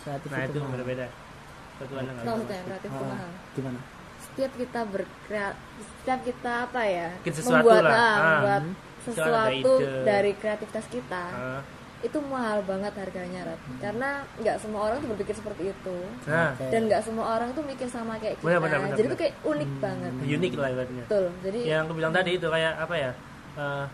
Kreatif 0.00 0.28
Nah 0.28 0.40
itu 0.42 0.58
apa? 0.58 0.70
berbeda. 0.72 1.06
Sesuatu 1.06 1.92
hal 1.92 2.00
yang 2.00 2.06
nggak 2.08 2.16
bisa 2.16 2.30
maksudnya 2.32 2.56
mati. 2.56 2.66
kreatif 2.66 2.88
itu 2.88 2.96
Ah, 2.98 3.08
mahal 3.08 3.30
gimana? 3.52 3.80
setiap 4.18 4.52
kita 4.54 4.80
berkreat 4.86 5.54
setiap 5.94 6.20
kita 6.22 6.52
apa 6.62 6.82
ya 6.84 7.08
Bikin 7.16 7.34
sesuatu 7.34 7.56
membuat 7.62 7.82
lah. 7.82 7.92
ah, 7.92 8.00
Ah. 8.00 8.16
membuat 8.18 8.62
Hmm. 8.62 8.74
sesuatu 9.02 9.72
dari 10.02 10.32
kreativitas 10.34 10.84
kita 10.88 11.24
Ah. 11.28 11.60
itu 11.98 12.18
mahal 12.22 12.58
banget 12.62 12.92
harganya 12.92 13.40
Rat. 13.46 13.60
karena 13.78 14.08
nggak 14.36 14.56
semua 14.58 14.80
orang 14.84 14.98
tuh 14.98 15.08
berpikir 15.10 15.34
seperti 15.34 15.62
itu 15.70 15.96
Nah, 16.24 16.52
Oke. 16.52 16.64
dan 16.66 16.80
nggak 16.86 17.02
semua 17.02 17.24
orang 17.30 17.48
tuh 17.50 17.62
mikir 17.62 17.86
sama 17.86 18.16
kayak 18.16 18.36
kita 18.36 18.46
Benar, 18.46 18.60
benar, 18.62 18.78
benar, 18.78 18.90
jadi 18.90 19.00
benar. 19.00 19.12
tuh 19.12 19.18
kayak 19.18 19.34
unik 19.42 19.70
banget 19.78 20.12
unik 20.18 20.52
lah 20.54 20.68
ibaratnya. 20.70 21.04
betul 21.04 21.24
jadi 21.40 21.58
Yang 21.66 21.80
aku 21.82 21.92
bilang 21.94 22.12
tadi 22.12 22.30
itu 22.32 22.46
kayak 22.46 22.72
apa 22.78 22.94
ya? 22.94 23.10
Eh, 23.56 23.86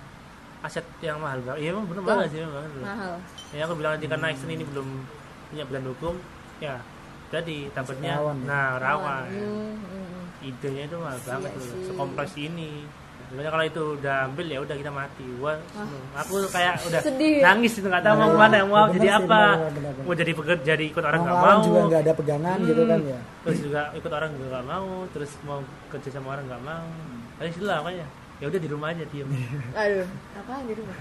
aset 0.62 0.86
yang 1.00 1.18
mahal 1.18 1.38
banget. 1.42 1.58
Iya 1.58 1.68
emang 1.72 1.84
bener 1.86 2.02
banget 2.02 2.26
sih 2.30 2.38
memang. 2.38 2.64
mahal 2.78 3.14
Ya 3.50 3.62
aku 3.64 3.74
bilang 3.74 3.92
tadi 3.94 4.06
karena 4.06 4.26
Exxon 4.30 4.50
ini 4.50 4.64
belum 4.64 4.88
punya 5.48 5.62
badan 5.66 5.84
hukum, 5.90 6.14
ya 6.58 6.76
jadi 7.28 7.56
takutnya 7.72 8.12
rawan 8.16 8.36
ya? 8.38 8.44
nah 8.44 8.68
rawan. 8.76 9.24
Hmm, 9.26 9.74
hmm, 9.74 10.04
hmm. 10.06 10.24
Idenya 10.42 10.82
itu 10.84 10.96
mahal 10.96 11.18
banget 11.22 11.50
Iya 11.50 11.58
loh, 11.58 11.66
sih. 11.66 11.84
sekompleks 11.86 12.34
ini. 12.36 12.72
Sebenarnya 13.22 13.48
kalau 13.48 13.64
itu 13.64 13.82
udah 13.96 14.16
ambil 14.28 14.44
ya 14.44 14.58
udah 14.60 14.76
kita 14.76 14.92
mati. 14.92 15.24
Wah, 15.40 15.56
aku 16.12 16.44
kayak 16.46 16.84
udah 16.84 17.00
Sedih. 17.00 17.40
nangis 17.40 17.72
itu 17.74 17.88
nggak 17.88 18.04
tahu 18.04 18.14
mau 18.14 18.28
Nah, 18.28 18.28
ke 18.28 18.38
mana, 18.38 18.56
mau 18.60 18.84
bener 18.84 18.92
jadi 18.92 19.08
sih, 19.08 19.16
apa, 19.16 19.40
bener, 19.40 19.70
bener, 19.72 19.92
bener. 19.96 20.04
mau 20.04 20.14
jadi 20.20 20.32
pekerja, 20.36 20.64
jadi 20.68 20.84
ikut 20.84 21.00
orang 21.02 21.20
nggak 21.24 21.38
mau. 21.40 21.58
juga 21.64 21.80
nggak 21.88 22.00
ada 22.02 22.12
pegangan 22.12 22.56
gitu 22.60 22.82
kan 22.84 22.98
ya. 23.00 23.18
terus 23.42 23.58
juga 23.64 23.80
ikut 23.92 24.12
orang 24.12 24.30
juga 24.36 24.46
nggak 24.52 24.66
mau 24.68 24.88
terus 25.10 25.30
mau 25.42 25.58
kerja 25.88 26.08
sama 26.12 26.28
orang 26.36 26.44
nggak 26.44 26.62
mau 26.62 26.84
tapi 27.32 27.48
sudah 27.56 27.76
makanya 27.80 28.06
ya 28.42 28.50
udah 28.50 28.58
di 28.58 28.68
rumah 28.68 28.90
aja 28.90 29.04
diem 29.06 29.28
aduh 29.78 30.06
apa 30.34 30.54
di 30.66 30.74
rumah 30.74 30.96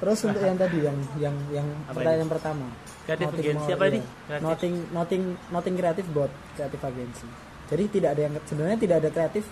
Terus 0.00 0.16
untuk 0.24 0.40
yang 0.40 0.56
tadi 0.56 0.78
yang 0.80 0.96
yang 1.20 1.36
yang 1.52 1.68
Apa 1.84 1.92
pertanyaan 1.94 2.30
pertama. 2.32 2.66
Kreatif 3.04 3.26
more, 3.52 3.68
apa 3.68 3.84
ini? 3.86 4.00
Kreatif. 4.00 4.40
Noting 4.40 4.74
noting 4.90 5.22
noting 5.52 5.74
kreatif 5.76 6.04
buat 6.08 6.32
kreatif 6.56 6.80
agensi. 6.80 7.28
Jadi 7.68 7.84
tidak 7.92 8.10
ada 8.16 8.22
yang 8.24 8.34
sebenarnya 8.40 8.78
tidak 8.80 8.96
ada 8.96 9.10
kreatif 9.12 9.44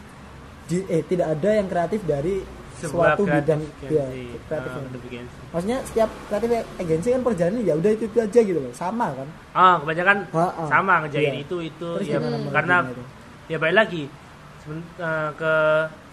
di, 0.64 0.80
eh 0.89 1.05
tidak 1.05 1.36
ada 1.36 1.51
yang 1.53 1.68
kreatif 1.68 2.01
dari 2.03 2.41
sebuah 2.74 3.12
suatu 3.12 3.22
kreatif 3.22 3.45
bidang 3.45 3.61
ya, 3.61 3.68
agency. 4.09 4.24
kreatif. 4.41 4.49
Ah, 4.49 4.72
agency. 4.72 4.89
kreatif 4.89 5.01
agency. 5.05 5.36
Maksudnya 5.53 5.78
setiap 5.84 6.11
kreatif 6.24 6.49
agensi 6.78 7.09
kan 7.12 7.20
perjalanan 7.22 7.61
ya 7.61 7.74
udah 7.76 7.91
itu, 7.93 8.05
itu 8.09 8.18
aja 8.18 8.41
gitu 8.41 8.59
loh. 8.59 8.72
Sama 8.72 9.07
kan? 9.12 9.28
ah 9.53 9.74
kebanyakan 9.76 10.16
Ah, 10.32 10.41
ah. 10.49 10.68
sama 10.72 10.95
ngejain 11.05 11.28
Iya. 11.28 11.45
itu 11.45 11.57
itu 11.61 11.89
Terus 12.01 12.09
ya 12.09 12.18
karena 12.49 12.76
itu? 12.89 13.03
ya 13.47 13.57
baik 13.61 13.76
lagi 13.76 14.03
seben- 14.59 14.89
eh, 14.97 15.30
ke 15.34 15.53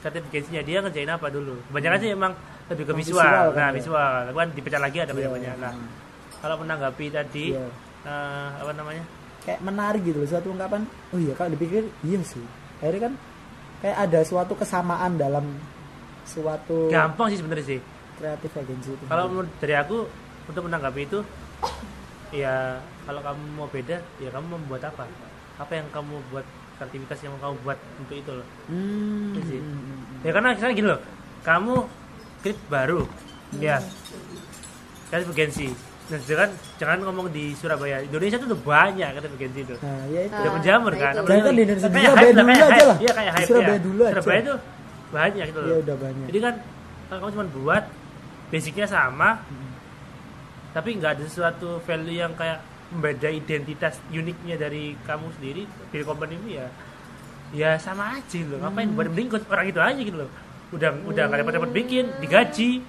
kreatif 0.05 0.29
agency-nya 0.29 0.61
dia 0.61 0.77
ngerjain 0.85 1.09
apa 1.09 1.27
dulu? 1.33 1.57
Kebanyakan 1.73 1.97
sih 1.97 2.09
emang 2.13 2.33
lebih 2.69 2.83
ke 2.85 2.93
visual, 2.93 3.25
visual 3.25 3.47
kan 3.57 3.57
nah 3.57 3.69
ya? 3.69 3.73
visual. 3.81 4.13
Kan 4.37 4.47
dipecah 4.53 4.81
lagi 4.81 4.97
ada 5.01 5.09
Iya, 5.09 5.17
banyak-banyak. 5.17 5.55
Nah 5.57 5.73
ah. 5.73 5.89
kalau 6.45 6.55
menanggapi 6.61 7.05
tadi 7.09 7.45
Iya. 7.57 7.65
eh, 8.05 8.47
apa 8.61 8.71
namanya? 8.77 9.03
Kayak 9.45 9.59
menarik 9.65 10.01
gitu 10.05 10.17
loh 10.21 10.29
suatu 10.29 10.47
ungkapan. 10.53 10.81
Oh 11.09 11.17
iya 11.17 11.33
kalau 11.33 11.49
dipikir 11.57 11.89
iya 12.05 12.21
sih. 12.21 12.45
Akhirnya 12.85 13.01
kan 13.09 13.13
kayak 13.81 13.97
ada 14.05 14.19
suatu 14.21 14.53
kesamaan 14.53 15.17
dalam 15.17 15.45
suatu 16.25 16.89
gampang 16.93 17.33
sih 17.33 17.41
sebenarnya 17.41 17.65
sih. 17.65 17.79
Kreatif 18.21 18.51
agensi 18.53 18.89
itu. 18.93 19.03
Kalau 19.09 19.25
menurut 19.25 19.49
dari 19.57 19.73
aku 19.73 20.05
untuk 20.45 20.61
menanggapi 20.69 21.01
itu 21.01 21.19
ya 22.29 22.77
kalau 23.05 23.21
kamu 23.21 23.41
mau 23.57 23.67
beda 23.69 23.97
ya 24.21 24.29
kamu 24.29 24.45
membuat 24.53 24.93
apa? 24.93 25.09
Apa 25.57 25.81
yang 25.81 25.87
kamu 25.89 26.21
buat 26.29 26.45
aktivitas 26.77 27.17
yang 27.23 27.33
kamu 27.39 27.55
buat 27.63 27.79
untuk 27.97 28.15
itu 28.15 28.31
loh 28.31 28.47
hmm, 28.67 29.39
sih. 29.43 29.59
hmm, 29.59 29.71
hmm, 29.71 29.95
hmm. 30.03 30.19
ya 30.23 30.31
karena 30.31 30.47
misalnya 30.51 30.75
gini 30.75 30.87
loh 30.91 30.99
kamu 31.41 31.75
klip 32.41 32.57
baru 32.67 33.01
ya 33.57 33.77
kreatif 35.09 35.29
agensi 35.31 35.67
nah 36.05 36.19
jangan 36.21 36.49
jangan 36.77 36.97
ngomong 37.01 37.27
di 37.33 37.57
Surabaya 37.57 37.97
Indonesia 37.99 38.37
tuh 38.37 38.53
udah 38.53 38.61
banyak 38.61 39.07
kreatif 39.09 39.31
agensi 39.33 39.59
itu 39.63 39.75
nah 39.79 40.03
ya 40.05 40.19
itu 40.21 40.35
udah 40.35 40.51
Ah, 40.51 40.55
menjamur 40.59 40.91
nah 40.93 40.99
kan 41.01 41.13
itu. 41.13 41.25
Jangan 41.25 41.41
kan 41.41 41.53
di 41.55 41.61
Indonesia, 41.65 41.89
Kayak 41.89 42.05
Surabaya 42.05 42.25
hype 42.25 42.35
dulu 42.35 42.45
kayak 42.45 42.61
aja 42.61 42.75
hype. 42.75 42.85
lah. 42.85 42.97
iya 43.01 43.11
kayak 43.11 43.31
hype 43.33 43.47
Surabaya 43.47 43.73
ya. 43.73 43.81
dulu 43.81 44.01
aja. 44.03 44.13
Surabaya 44.13 44.39
itu 44.39 44.53
banyak 45.05 45.43
gitu 45.49 45.59
loh 45.59 45.69
ya 45.69 45.77
udah 45.81 45.95
banyak 45.97 46.25
jadi 46.27 46.39
kan 46.41 46.53
kalau 47.05 47.19
kamu 47.21 47.31
cuma 47.33 47.45
buat 47.55 47.83
basicnya 48.45 48.85
sama 48.85 49.29
tapi 50.71 50.89
nggak 50.99 51.11
ada 51.15 51.23
sesuatu 51.23 51.69
value 51.81 52.19
yang 52.19 52.33
kayak 52.35 52.59
membeda 52.87 53.27
identitas 53.27 53.97
uniknya 54.07 54.55
dari 54.55 54.93
kamu 55.03 55.27
sendiri 55.35 55.63
dari 55.89 56.03
company 56.03 56.37
ini 56.37 56.51
ya 56.55 56.67
ya 57.53 57.69
sama 57.77 58.17
aja 58.17 58.39
loh. 58.41 58.59
Ngapain 58.59 58.89
buat 58.91 59.07
mending 59.09 59.27
ikut 59.29 59.43
orang 59.47 59.67
itu 59.67 59.79
aja 59.79 60.01
gitu 60.01 60.17
loh. 60.17 60.29
Udah 60.69 60.89
udah 61.03 61.23
nggak 61.25 61.39
dapat 61.45 61.53
dapat 61.55 61.71
bikin 61.71 62.05
digaji 62.19 62.81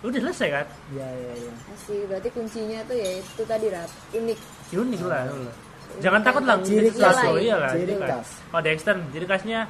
udah 0.00 0.20
selesai 0.20 0.48
kan? 0.50 0.66
Ya 0.92 1.08
ya 1.08 1.32
ya. 1.34 1.52
Asik, 1.70 2.04
berarti 2.06 2.28
kuncinya 2.30 2.78
tuh 2.84 2.96
ya 2.96 3.08
itu 3.16 3.42
tadi 3.42 3.66
rat 3.68 3.90
unik. 4.12 4.38
Unik 4.70 5.00
lah 5.04 5.22
loh. 5.28 5.54
jangan 5.94 6.20
takut 6.20 6.42
lah 6.42 6.58
Ciri 6.58 6.90
ciri 6.90 6.98
khas 6.98 7.18
loh 7.22 7.38
iya 7.38 7.54
lah 7.54 7.70
Ciri 7.70 7.86
ciri 7.86 7.94
khas. 8.02 8.10
khas. 8.10 8.28
kalau 8.50 8.62
di 8.62 8.70
extern 8.72 9.00
ciri 9.14 9.26
khasnya 9.28 9.60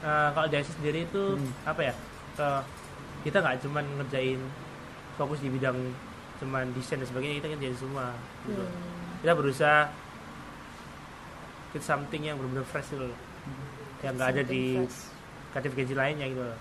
eh, 0.00 0.28
kalau 0.32 0.46
di 0.46 0.56
sendiri 0.62 1.00
itu 1.04 1.22
Hmm. 1.36 1.50
apa 1.64 1.80
ya? 1.82 1.94
Eh, 2.38 2.60
kita 3.22 3.36
nggak 3.42 3.56
cuman 3.60 3.84
ngerjain 3.98 4.40
fokus 5.16 5.38
di 5.40 5.48
bidang 5.50 5.76
cuman 6.36 6.68
desain 6.72 6.96
dan 6.96 7.06
sebagainya 7.06 7.34
kita 7.38 7.48
ngerjain 7.50 7.76
semua 7.76 8.06
gitu. 8.44 8.60
Hmm. 8.60 9.16
kita 9.20 9.32
berusaha 9.32 9.78
get 11.72 11.82
something 11.82 12.22
yang 12.22 12.36
benar-benar 12.36 12.66
fresh 12.66 12.88
gitu 12.88 13.04
loh 13.04 13.18
yang 14.00 14.12
nggak 14.14 14.28
ada 14.30 14.42
di 14.44 14.62
kreatif 15.50 15.72
gaji 15.72 15.94
lainnya 15.94 16.26
gitu 16.28 16.42
loh. 16.42 16.58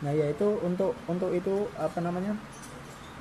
nah 0.00 0.10
ya 0.10 0.26
itu 0.26 0.46
untuk 0.60 0.96
untuk 1.06 1.30
itu 1.30 1.54
apa 1.74 1.98
namanya 1.98 2.32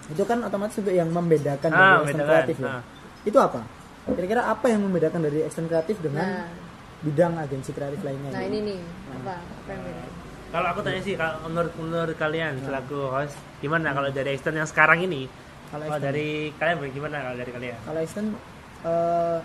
itu 0.07 0.23
kan 0.23 0.41
otomatis 0.41 0.75
untuk 0.75 0.91
yang 0.91 1.07
membedakan 1.07 1.69
Ah, 1.69 1.77
dari 1.99 2.09
membedakan. 2.09 2.27
kreatif 2.27 2.55
ya 2.57 2.69
Ah. 2.69 2.81
itu 3.21 3.37
apa 3.37 3.61
kira-kira 4.09 4.41
apa 4.45 4.65
yang 4.65 4.81
membedakan 4.81 5.21
dari 5.21 5.39
extern 5.41 5.67
kreatif 5.67 5.99
dengan 5.99 6.25
nah 6.25 6.47
bidang 7.01 7.33
agensi 7.35 7.69
kreatif 7.71 8.01
lainnya 8.01 8.29
nah 8.29 8.41
gitu? 8.41 8.49
ini 8.51 8.59
nih 8.67 8.79
apa 9.15 9.33
apa 9.37 9.69
yang 9.69 9.81
beda 9.83 10.03
kalau 10.51 10.67
aku 10.67 10.79
tanya 10.81 11.01
sih 11.01 11.15
kalau 11.15 11.35
menurut 11.45 11.73
menurut 11.75 12.15
kalian 12.15 12.53
selaku 12.59 12.97
host 13.09 13.33
gimana 13.57 13.89
kalau 13.89 14.09
dari 14.09 14.29
extern 14.31 14.55
yang 14.55 14.65
sekarang 14.65 15.01
ini 15.01 15.25
kalau 15.71 15.83
extern- 15.87 16.03
dari 16.03 16.29
kalian 16.53 16.77
gimana 16.91 17.15
kalau 17.23 17.37
dari 17.39 17.51
kalian 17.51 17.77
kalau 17.81 17.99
extend 17.99 18.29
eh, 18.83 19.37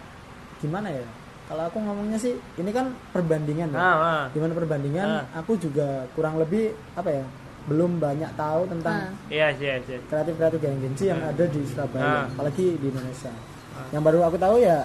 gimana 0.59 0.89
ya 0.91 1.05
kalau 1.47 1.63
aku 1.65 1.79
ngomongnya 1.79 2.19
sih 2.19 2.35
ini 2.59 2.71
kan 2.75 2.91
perbandingan 3.15 3.71
ya 3.71 3.79
ah, 3.79 3.95
ah. 3.97 4.23
gimana 4.35 4.53
perbandingan 4.53 5.07
Ah. 5.07 5.25
aku 5.39 5.55
juga 5.55 6.05
kurang 6.13 6.43
lebih 6.43 6.75
apa 6.99 7.11
ya 7.13 7.25
belum 7.67 7.99
banyak 7.99 8.31
tahu 8.35 8.67
tentang 8.67 9.15
Ah. 9.15 9.31
iya 9.31 9.51
iya 9.55 9.79
iya 9.79 9.99
kreatif 10.11 10.35
kreatif 10.35 10.61
yang 11.05 11.23
Ah. 11.23 11.31
ada 11.31 11.45
di 11.47 11.61
Surabaya 11.67 12.03
Ah. 12.03 12.25
apalagi 12.27 12.67
di 12.77 12.87
Indonesia 12.89 13.31
Ah. 13.75 13.87
yang 13.95 14.03
baru 14.03 14.27
aku 14.27 14.37
tahu 14.37 14.59
ya 14.59 14.83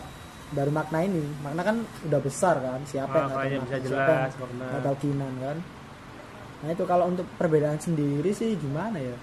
baru 0.52 0.70
makna 0.70 1.00
ini 1.02 1.24
makna 1.42 1.62
kan 1.64 1.78
udah 2.06 2.20
besar 2.20 2.60
kan 2.60 2.80
siapa 2.84 3.10
Ah, 3.10 3.18
yang 3.18 3.30
nggak 3.30 3.42
tahu 3.42 3.64
bisa 3.64 3.78
jelas, 3.80 4.30
siapa 4.30 4.44
yang 4.44 4.70
nggak 4.70 4.84
tahu 4.84 4.96
kinan 5.00 5.34
kan 5.40 5.58
nah 6.62 6.70
itu 6.70 6.84
kalau 6.86 7.06
untuk 7.08 7.26
perbedaan 7.42 7.80
sendiri 7.82 8.30
sih 8.30 8.54
gimana 8.54 9.02
ya 9.02 9.16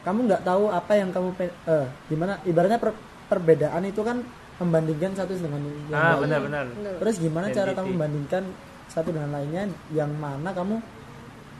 kamu 0.00 0.18
nggak 0.26 0.42
tahu 0.42 0.64
apa 0.68 0.92
yang 0.94 1.10
kamu 1.10 1.28
eh 1.66 1.86
gimana 2.06 2.40
ibaratnya 2.42 2.76
per- 2.76 2.96
perbedaan 3.26 3.84
itu 3.84 4.00
kan 4.00 4.24
membandingkan 4.56 5.12
satu 5.14 5.32
dengan 5.34 5.60
yang 5.86 5.94
ah 5.94 6.14
lain. 6.14 6.20
benar-benar 6.22 6.64
Bener. 6.70 6.94
terus 6.98 7.16
gimana 7.16 7.46
cara 7.48 7.70
kamu 7.70 7.88
membandingkan 7.94 8.44
satu 8.86 9.08
dengan 9.08 9.30
lainnya 9.30 9.62
yang 9.90 10.10
mana 10.14 10.50
kamu 10.50 10.76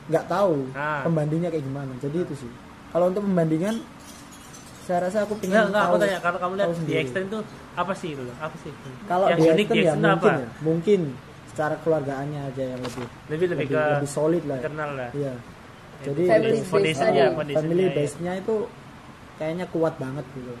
nggak 0.07 0.25
tahu 0.27 0.67
Ah. 0.71 1.01
pembandingnya 1.01 1.47
kayak 1.47 1.63
gimana 1.63 1.91
jadi 1.97 2.17
itu 2.19 2.33
sih 2.37 2.51
kalau 2.89 3.07
untuk 3.07 3.23
pembandingan 3.23 3.79
saya 4.81 5.07
rasa 5.07 5.23
aku 5.23 5.37
pengen 5.37 5.69
enggak, 5.69 5.81
aku 5.83 5.93
tahu 5.93 6.03
tanya 6.03 6.19
kalau 6.19 6.37
kamu 6.37 6.53
lihat 6.57 6.69
di 6.81 6.93
extend 6.95 7.25
itu 7.27 7.39
apa 7.71 7.93
sih 7.93 8.09
itu 8.11 8.21
loh? 8.21 8.35
Apa 8.35 8.55
sih? 8.57 8.71
kalau 9.05 9.25
yang 9.29 9.37
di 9.37 9.45
unik 9.45 9.53
Extend 9.61 9.71
di 9.71 9.79
ya 9.79 9.85
extend 9.87 10.01
mungkin 10.03 10.17
apa? 10.27 10.27
ya 10.33 10.47
mungkin 10.59 10.99
secara 11.47 11.75
keluargaannya 11.77 12.41
aja 12.43 12.63
yang 12.65 12.79
lebih 12.81 13.05
Lebih 13.29 13.47
lebih 13.47 13.65
ke 13.67 13.81
lebih 13.95 14.09
solid 14.09 14.43
lah 14.43 14.57
ya. 14.57 14.61
internal 14.61 14.91
lah. 14.91 15.09
iya 15.13 15.33
jadi 16.03 16.23
Family 16.27 16.51
base- 16.55 16.67
foundation-nya, 16.67 17.25
family 17.53 17.83
iya. 17.83 17.93
base 17.93 18.15
nya 18.19 18.33
itu 18.35 18.55
kayaknya 19.35 19.65
kuat 19.67 19.93
banget 19.95 20.25
gitu 20.31 20.53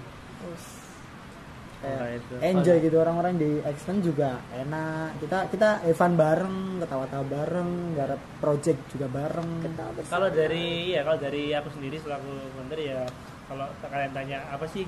kayak 1.81 1.97
Oh, 1.97 2.07
itu. 2.13 2.33
enjoy 2.39 2.77
gitu 2.79 2.95
orang-orang 2.95 3.33
di 3.35 3.57
extend 3.63 3.99
juga 4.01 4.37
enak 4.51 5.17
kita 5.17 5.49
kita 5.49 5.69
Evan 5.83 6.13
bareng 6.13 6.57
ketawa-tawa 6.77 7.25
bareng 7.25 7.69
garap 7.91 8.21
project 8.37 8.77
juga 8.87 9.09
bareng. 9.09 9.65
Kalau 10.05 10.29
dari 10.29 10.93
ya 10.93 11.01
kalau 11.01 11.17
dari 11.17 11.49
aku 11.51 11.69
sendiri 11.71 11.97
selaku 11.97 12.29
founder 12.53 12.77
ya 12.77 13.01
kalau 13.49 13.65
kalian 13.83 14.13
tanya 14.13 14.45
apa 14.47 14.69
sih 14.69 14.85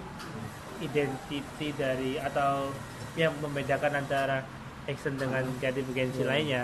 identiti 0.79 1.73
dari 1.73 2.17
atau 2.19 2.69
yang 3.15 3.33
membedakan 3.39 3.93
antara 3.95 4.45
action 4.85 5.17
dengan 5.17 5.49
creative 5.57 5.89
agency 5.89 6.21
Iya. 6.21 6.27
lainnya 6.27 6.63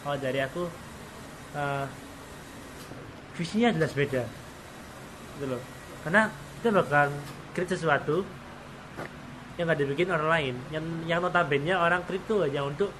kalau 0.00 0.16
dari 0.18 0.40
aku 0.40 0.62
eh, 1.52 1.86
visinya 3.40 3.72
jelas 3.72 3.96
beda. 3.96 4.28
Gitu 5.40 5.46
loh. 5.48 5.62
Karena 6.04 6.28
kita 6.60 6.68
bakal 6.76 7.08
create 7.56 7.72
sesuatu 7.72 8.20
yang 9.56 9.64
nggak 9.64 9.80
dibikin 9.80 10.12
orang 10.12 10.28
lain. 10.28 10.54
Yang 10.68 10.84
yang 11.08 11.24
notabene 11.24 11.72
orang 11.72 12.04
create 12.04 12.28
tuh 12.28 12.44
hanya 12.44 12.68
untuk 12.68 12.92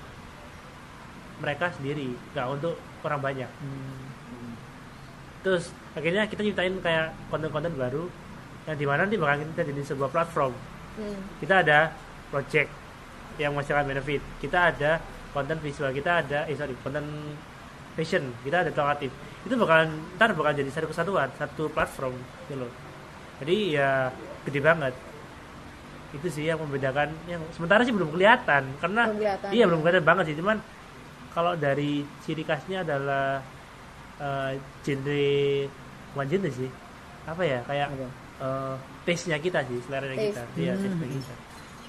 mereka 1.41 1.69
sendiri 1.77 2.17
nggak 2.33 2.47
untuk 2.49 2.77
orang 3.05 3.21
banyak. 3.21 3.51
Hmm. 3.61 4.09
terus 5.41 5.73
akhirnya 5.97 6.29
kita 6.29 6.45
ciptain 6.45 6.77
kayak 6.85 7.17
konten-konten 7.33 7.73
baru 7.73 8.13
yang 8.69 8.77
di 8.77 8.85
mana 8.85 9.09
nanti 9.09 9.17
bakal 9.17 9.41
kita 9.57 9.73
jadi 9.73 9.83
sebuah 9.89 10.13
platform. 10.13 10.53
Hmm. 11.01 11.21
kita 11.41 11.65
ada 11.65 11.97
project 12.29 12.69
yang 13.41 13.57
masyarakat 13.57 13.89
benefit. 13.89 14.21
Kita 14.37 14.69
ada 14.69 15.01
konten 15.33 15.57
visual 15.65 15.97
kita 15.97 16.21
ada 16.21 16.45
eh 16.45 16.57
sorry 16.59 16.77
konten 16.85 17.07
fashion 17.93 18.25
kita 18.41 18.57
ada 18.61 18.71
kreatif 18.71 19.11
itu 19.41 19.55
bakalan 19.55 19.89
ntar 20.15 20.31
bakal 20.33 20.53
jadi 20.53 20.69
satu 20.69 20.87
kesatuan 20.87 21.29
satu 21.35 21.69
platform 21.69 22.15
gitu 22.45 22.59
loh 22.59 22.71
jadi 23.39 23.57
ya 23.73 23.89
gede 24.43 24.61
banget 24.61 24.95
itu 26.11 26.27
sih 26.29 26.45
yang 26.45 26.59
membedakan 26.59 27.15
yang 27.25 27.39
sementara 27.51 27.81
sih 27.81 27.91
belum 27.91 28.11
kelihatan 28.11 28.67
karena 28.79 29.03
Belum 29.07 29.19
kelihatan, 29.21 29.49
iya 29.51 29.59
ya. 29.59 29.67
belum 29.67 29.81
kelihatan 29.81 30.05
banget 30.05 30.25
sih 30.27 30.37
cuman 30.37 30.59
kalau 31.31 31.55
dari 31.55 31.93
ciri 32.21 32.43
khasnya 32.43 32.83
adalah 32.83 33.39
eh, 34.19 34.51
genre 34.83 35.31
bukan 36.11 36.27
genre 36.27 36.51
sih 36.51 36.71
apa 37.23 37.43
ya 37.43 37.59
kayak 37.63 37.89
Apa? 37.89 38.07
eh, 38.41 38.75
taste 39.05 39.31
nya 39.31 39.39
kita 39.39 39.63
sih 39.63 39.79
selera 39.81 40.11
kita 40.11 40.43
iya 40.57 40.75
Hmm. 40.75 40.83
taste 40.99 41.33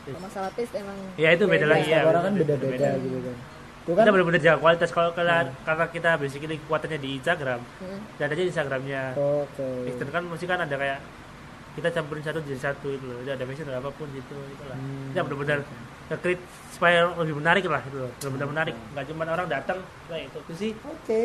kita 0.01 0.17
masalah 0.17 0.49
taste 0.53 0.75
emang 0.75 0.97
Ya, 1.13 1.29
itu 1.29 1.45
beda 1.45 1.65
lagi, 1.67 1.89
ya. 1.89 2.01
Orang 2.03 2.23
kan 2.23 2.33
beda- 2.35 2.57
beda-beda 2.57 2.89
beda. 2.89 2.89
gitu 2.99 3.19
kan 3.23 3.37
itu 3.81 3.91
kan 3.91 4.03
kita 4.03 4.11
benar-benar 4.11 4.39
jaga 4.39 4.57
kualitas. 4.57 4.89
Kalau 4.89 5.09
karena, 5.11 5.37
Hmm. 5.41 5.53
karena 5.63 5.85
kita 5.87 6.09
basically 6.15 6.57
kuatannya 6.63 6.97
di 6.97 7.17
Instagram 7.17 7.59
Hmm. 7.77 7.99
dan 8.15 8.27
aja 8.27 8.37
di 8.37 8.47
Instagramnya. 8.47 9.03
Oke. 9.15 9.67
Extern 9.87 10.09
kan 10.09 10.23
mesti 10.23 10.45
kan 10.45 10.59
ada 10.59 10.75
kayak 10.75 10.99
kita 11.71 11.87
campurin 11.89 12.21
satu 12.21 12.39
jadi 12.41 12.61
satu 12.61 12.87
itu 12.89 13.03
loh. 13.03 13.17
Ada 13.23 13.41
fashion 13.41 13.65
ada 13.65 13.79
apa 13.79 13.89
pun 13.89 14.07
gitu 14.11 14.35
itulah 14.35 14.75
Hmm. 14.75 15.09
kita 15.09 15.21
benar-benar 15.23 15.59
nge-create 16.07 16.43
supaya 16.69 16.99
lebih 17.15 17.35
menarik 17.35 17.63
lah 17.65 17.81
itu 17.81 17.97
loh. 17.97 18.11
Benar-benar 18.15 18.47
menarik. 18.47 18.75
nggak 18.91 19.05
cuma 19.07 19.23
orang 19.25 19.47
datang 19.47 19.77
kayak 20.05 20.23
itu 20.27 20.37
itu 20.41 20.53
sih. 20.55 20.71
Oke. 20.83 21.21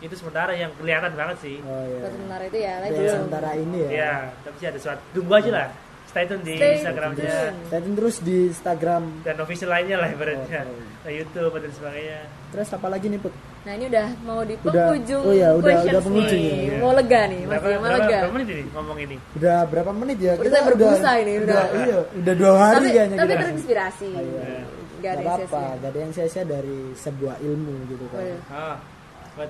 Itu 0.00 0.14
sementara 0.16 0.50
yang 0.50 0.72
kelihatan 0.74 1.12
banget 1.12 1.36
sih. 1.38 1.60
Oh 1.60 1.84
iya. 1.84 2.08
Sementara 2.08 2.42
itu 2.42 2.58
ya, 2.58 2.74
tapi 2.80 2.96
belum. 2.96 3.12
sementara 3.12 3.50
ini 3.54 3.78
ya. 3.78 3.88
Ya 3.92 4.12
tapi 4.40 4.56
sih 4.56 4.66
ada 4.66 4.78
suatu 4.80 5.02
tunggu 5.12 5.32
aja 5.36 5.50
lah 5.52 5.68
stay 6.10 6.24
tune 6.26 6.42
di 6.42 6.54
Stay 6.54 6.72
Instagramnya 6.76 7.22
tune. 7.22 7.54
Stay 7.64 7.80
tune 7.80 7.94
terus 7.94 8.16
di 8.18 8.36
Instagram 8.48 9.02
dan 9.22 9.36
official 9.38 9.70
lainnya 9.70 9.96
lah 9.96 10.08
ibaratnya 10.08 10.60
Oke. 10.62 10.82
Nah, 11.00 11.12
YouTube 11.12 11.54
dan 11.54 11.70
sebagainya 11.70 12.20
terus 12.50 12.68
apa 12.68 12.86
lagi 12.86 13.06
nih 13.06 13.20
put 13.20 13.30
Nah 13.60 13.76
ini 13.76 13.84
udah 13.86 14.08
mau 14.24 14.40
di 14.40 14.56
Udah- 14.56 14.72
penghujung 14.88 15.22
oh 15.22 15.34
ya, 15.36 15.48
udah- 15.52 15.60
questions 15.62 15.92
udah 15.92 16.02
penghujung 16.02 16.40
nih. 16.40 16.56
ya. 16.64 16.78
Mau 16.80 16.92
lega 16.92 17.20
nih, 17.22 17.40
berapa, 17.42 17.60
masih 17.60 17.68
mau 17.70 17.84
berapa, 17.84 17.98
lega. 18.00 18.18
berapa 18.18 18.32
menit 18.32 18.48
ini 18.48 18.62
ngomong 18.66 18.98
ini 18.98 19.16
udah 19.36 19.58
berapa 19.68 19.90
menit 19.94 20.18
ya 20.18 20.32
Udah 20.34 20.50
saya 20.50 20.62
berbusa 20.64 21.10
ini, 21.20 21.32
udah. 21.38 21.64
iya 21.78 21.98
udah 22.10 22.34
dua 22.34 22.52
hari 22.56 22.74
Tapi, 22.74 22.88
kayaknya 22.90 23.16
tapi 23.16 23.30
kita 23.30 23.42
terinspirasi. 23.42 24.10
Ah, 24.10 24.22
iya. 24.22 24.60
Gak 25.00 25.00
Gak 25.00 25.12
ada 25.12 25.22
sia-sia. 25.38 25.68
gak 25.76 25.88
ada 25.88 25.98
yang 25.98 26.12
sia-sia 26.12 26.44
dari 26.44 26.78
sebuah 26.94 27.36
ilmu 27.40 27.74
gitu 27.86 28.04
kan. 28.08 28.24
Ah 28.48 28.76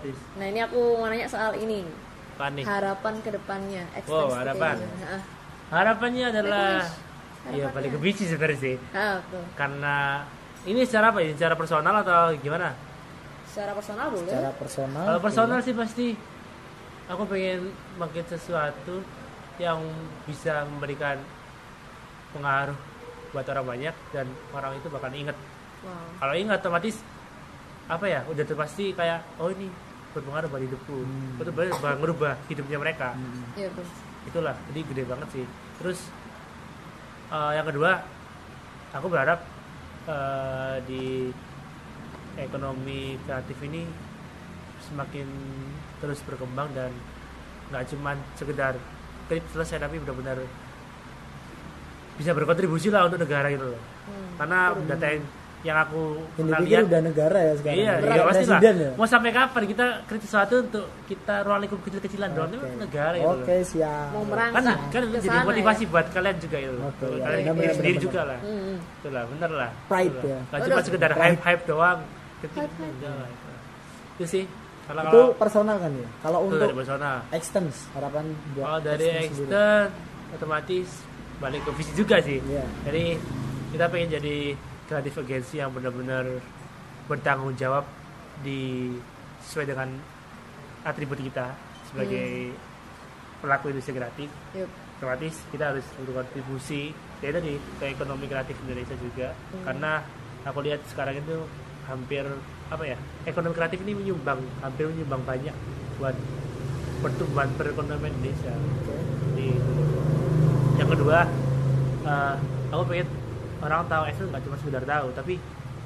is 0.02 0.18
Nah 0.34 0.46
ini 0.46 0.60
aku 0.60 0.78
mau 0.94 1.06
nanya 1.06 1.26
soal 1.26 1.54
ini 1.56 1.82
panik 2.34 2.62
harapan 2.62 3.14
ke 3.18 3.30
depannya. 3.30 3.82
Wow, 4.06 4.30
harapan. 4.32 4.74
Harapannya 5.70 6.24
adalah 6.28 6.82
Harapannya. 6.82 7.56
ya 7.56 7.66
balik 7.70 7.90
ke 7.94 7.98
biji 7.98 8.24
sebenarnya 8.26 8.58
sih 8.58 8.76
ah, 8.92 9.22
betul. 9.22 9.42
karena 9.54 9.96
ini 10.62 10.80
secara 10.84 11.08
apa 11.08 11.18
ya 11.20 11.30
secara 11.32 11.54
personal 11.54 11.94
atau 11.98 12.20
gimana 12.36 12.74
Secara 13.46 13.74
personal 13.74 14.06
boleh. 14.10 14.30
Secara 14.30 14.50
personal. 14.54 15.04
kalau 15.04 15.20
personal 15.20 15.58
sih 15.60 15.74
pasti 15.74 16.06
aku 17.06 17.22
pengen 17.26 17.60
bikin 17.96 18.22
sesuatu 18.28 19.02
yang 19.56 19.82
bisa 20.22 20.62
memberikan 20.66 21.18
pengaruh 22.30 22.78
buat 23.30 23.42
orang 23.44 23.66
banyak 23.68 23.94
dan 24.10 24.26
orang 24.50 24.74
itu 24.74 24.86
bakal 24.86 25.10
inget 25.12 25.34
Wow. 25.80 25.96
kalau 26.20 26.34
ingat 26.36 26.60
otomatis 26.60 27.00
apa 27.88 28.04
ya 28.04 28.20
udah 28.28 28.44
tuh 28.44 28.52
pasti 28.52 28.92
kayak 28.92 29.24
oh 29.40 29.48
ini 29.48 29.72
berpengaruh 30.12 30.46
buat 30.46 30.60
hidupku 30.60 30.92
Hmm. 30.92 31.40
itu 31.40 31.50
bakal 31.72 31.96
merubah 31.96 32.36
hidupnya 32.46 32.76
mereka 32.76 33.16
Hmm. 33.16 33.56
Iya 33.56 33.72
betul. 33.72 33.88
Itulah 34.28 34.56
jadi 34.72 34.80
gede 34.84 35.04
banget 35.08 35.28
sih. 35.32 35.44
Terus 35.80 36.08
eh, 37.32 37.52
yang 37.56 37.66
kedua 37.68 38.02
aku 38.92 39.06
berharap 39.06 39.40
eh, 40.08 40.76
di 40.84 41.04
ekonomi 42.40 43.20
kreatif 43.24 43.58
ini 43.64 43.84
semakin 44.80 45.28
terus 46.00 46.24
berkembang 46.24 46.72
dan 46.72 46.90
nggak 47.70 47.84
cuman 47.94 48.16
sekedar 48.34 48.74
klip 49.30 49.44
selesai 49.54 49.78
tapi 49.78 50.02
benar-benar 50.02 50.42
bisa 52.18 52.34
berkontribusi 52.34 52.90
lah 52.90 53.06
untuk 53.06 53.22
negara 53.22 53.48
gitu 53.48 53.64
loh. 53.70 53.82
Hmm. 54.10 54.34
karena 54.42 54.58
data 54.90 55.06
yang, 55.06 55.24
yang 55.60 55.76
aku 55.76 56.16
Ini 56.16 56.40
pernah 56.40 56.58
pikir 56.64 56.72
lihat 56.72 56.84
udah 56.88 57.00
negara 57.04 57.38
ya 57.44 57.52
sekarang. 57.60 57.76
Iya, 57.84 57.92
Berat 58.00 58.16
iya 58.16 58.22
pasti 58.24 58.44
lah. 58.48 58.60
ya. 58.64 58.90
Mau 58.96 59.06
sampai 59.06 59.30
kapan 59.36 59.62
kita 59.68 59.86
kritik 60.08 60.28
sesuatu 60.32 60.54
untuk 60.64 60.86
kita 61.04 61.34
ruang 61.44 61.60
lingkup 61.60 61.80
kecil-kecilan 61.84 62.30
doang 62.32 62.50
itu 62.56 62.64
negara 62.80 63.16
gitu. 63.20 63.28
Oke, 63.44 63.56
siap. 63.68 64.08
Mau 64.16 64.24
Kan 64.24 64.30
merangsang 64.32 64.78
kan 64.88 65.02
ke 65.04 65.18
jadi 65.20 65.28
sana 65.28 65.44
motivasi 65.44 65.82
ya. 65.84 65.90
buat 65.92 66.06
kalian 66.16 66.36
juga 66.40 66.56
itu. 66.64 66.72
Oke, 66.80 67.04
iya. 67.04 67.20
kalian 67.20 67.40
bikin 67.44 67.54
benar, 67.60 67.74
sendiri 67.76 67.92
benar, 67.92 68.06
juga 68.08 68.20
lah. 68.24 68.38
Hmm, 68.40 68.60
hmm. 68.64 68.78
Itulah, 69.04 69.22
bener 69.28 69.50
lah. 69.52 69.70
Pride 69.84 70.14
Itulah. 70.16 70.32
ya. 70.32 70.38
Nggak 70.48 70.60
cuma 70.64 70.80
sekedar 70.80 71.10
doang. 71.68 71.98
Ketik 72.40 72.56
Hype, 72.56 72.72
hype. 72.80 73.04
lah 73.04 73.28
itu. 73.28 74.24
Sih. 74.24 74.44
Kalau 74.88 75.02
Itu 75.06 75.10
kalau 75.12 75.38
personal 75.38 75.76
kan 75.76 75.92
ya. 75.92 76.08
Kalau 76.24 76.38
untuk 76.48 76.66
dari 76.66 76.74
personal. 76.74 77.16
extends 77.30 77.76
harapan 77.92 78.24
buat 78.56 78.64
Kalau 78.64 78.80
dari 78.80 79.08
extern 79.28 79.86
otomatis 80.34 80.88
balik 81.38 81.60
ke 81.68 81.70
visi 81.76 81.92
juga 81.92 82.16
sih. 82.24 82.40
Iya. 82.42 82.64
Jadi 82.88 83.04
kita 83.70 83.84
pengen 83.86 84.08
jadi 84.18 84.36
kreatif 84.90 85.22
agensi 85.22 85.62
yang 85.62 85.70
benar-benar 85.70 86.26
bertanggung 87.06 87.54
jawab 87.54 87.86
di 88.42 88.90
sesuai 89.46 89.70
dengan 89.70 89.88
atribut 90.82 91.22
kita 91.22 91.54
sebagai 91.86 92.50
pelaku 93.38 93.70
industri 93.70 93.94
kreatif. 93.94 94.28
Otomatis 94.98 95.34
kita 95.48 95.72
harus 95.72 95.86
berkontribusi 95.96 96.92
ya 97.24 97.30
tadi 97.32 97.56
ke 97.56 97.84
ekonomi 97.88 98.28
kreatif 98.28 98.52
Indonesia 98.66 98.96
juga 99.00 99.32
Hmm. 99.32 99.64
karena 99.64 99.92
aku 100.44 100.58
lihat 100.60 100.80
sekarang 100.92 101.16
itu 101.16 101.48
hampir 101.88 102.24
apa 102.68 102.84
ya 102.84 102.96
ekonomi 103.24 103.56
kreatif 103.56 103.80
ini 103.80 103.96
menyumbang 103.96 104.40
hampir 104.60 104.92
menyumbang 104.92 105.24
banyak 105.24 105.56
buat 105.96 106.16
pertumbuhan 107.00 107.48
perekonomian 107.56 108.12
Indonesia. 108.12 108.52
Oke. 108.52 108.96
Jadi 109.32 109.48
yang 110.80 110.88
kedua 110.92 111.18
eh, 112.04 112.34
aku 112.72 112.82
pengen 112.92 113.08
orang 113.60 113.86
tahu 113.86 114.02
Excel 114.06 114.26
nggak 114.28 114.42
cuma 114.42 114.56
sekedar 114.56 114.84
tahu 114.84 115.06
tapi 115.12 115.34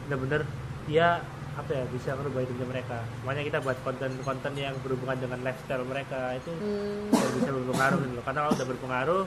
benar-benar 0.07 0.43
dia 0.85 1.21
apa 1.55 1.71
ya 1.71 1.85
bisa 1.87 2.11
merubah 2.15 2.43
hidupnya 2.43 2.67
mereka 2.67 2.99
makanya 3.23 3.47
kita 3.47 3.59
buat 3.63 3.79
konten-konten 3.81 4.53
yang 4.55 4.75
berhubungan 4.83 5.15
dengan 5.17 5.39
lifestyle 5.41 5.87
mereka 5.87 6.35
itu 6.35 6.51
Hmm. 6.51 7.15
bisa 7.33 7.51
berpengaruh 7.51 7.99
gitu 8.03 8.21
karena 8.21 8.39
kalau 8.43 8.53
udah 8.53 8.67
berpengaruh 8.69 9.23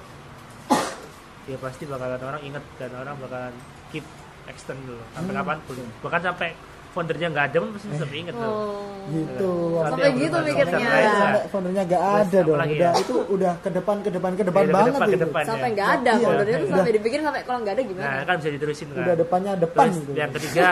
ya 1.47 1.57
pasti 1.57 1.83
bakalan 1.87 2.19
orang 2.19 2.41
inget 2.43 2.63
dan 2.75 2.91
orang 2.93 3.15
bakalan 3.17 3.55
keep 3.89 4.03
extend 4.45 4.79
dulu 4.83 4.99
sampai 5.15 5.31
Hmm. 5.31 5.39
kapan 5.39 5.57
pun 5.63 5.75
bahkan 6.03 6.21
sampai 6.21 6.49
foundernya 6.97 7.27
nggak 7.29 7.45
ada 7.47 7.57
pun 7.59 7.69
pasti 7.71 7.87
tetap 7.89 8.09
inget 8.11 8.35
loh 8.35 8.49
Oh. 8.49 8.81
gitu 9.07 9.51
Sampai 9.77 9.87
Sampai 9.87 10.09
gitu 10.17 10.35
sampai 10.35 10.49
mikirnya. 10.49 10.73
sampai 10.73 10.83
Sampai- 10.83 11.15
sampai 11.15 11.41
foundernya 11.47 11.83
gak 11.85 12.03
ada 12.17 12.37
dong 12.41 12.57
udah 12.57 12.67
ya? 12.67 12.91
itu 12.97 13.15
udah 13.29 13.53
ke 13.57 13.69
depan 13.71 13.95
ke 13.97 14.09
depan 14.09 14.31
ke 14.33 14.43
depan 14.43 14.61
ke 14.61 14.73
banget 14.73 14.91
depan, 14.91 15.05
ke 15.05 15.13
itu. 15.13 15.23
depan. 15.23 15.43
Sampai 15.45 15.63
ya. 15.63 15.73
nggak 15.73 15.89
ada 15.93 16.11
Iya. 16.11 16.25
foldernya 16.25 16.57
tuh 16.57 16.69
sampai 16.69 16.91
dipikirin 16.91 17.23
sampai 17.23 17.41
kalau 17.43 17.59
nggak 17.61 17.73
ada 17.73 17.83
gimana? 17.83 18.07
nah 18.09 18.23
kan 18.25 18.35
bisa 18.35 18.49
diterusin 18.49 18.87
kan 18.87 18.97
udah 18.99 19.15
depannya 19.15 19.51
depan 19.55 19.85
Terus 19.85 19.97
gitu 19.97 20.11
yang 20.13 20.31
ketiga, 20.33 20.65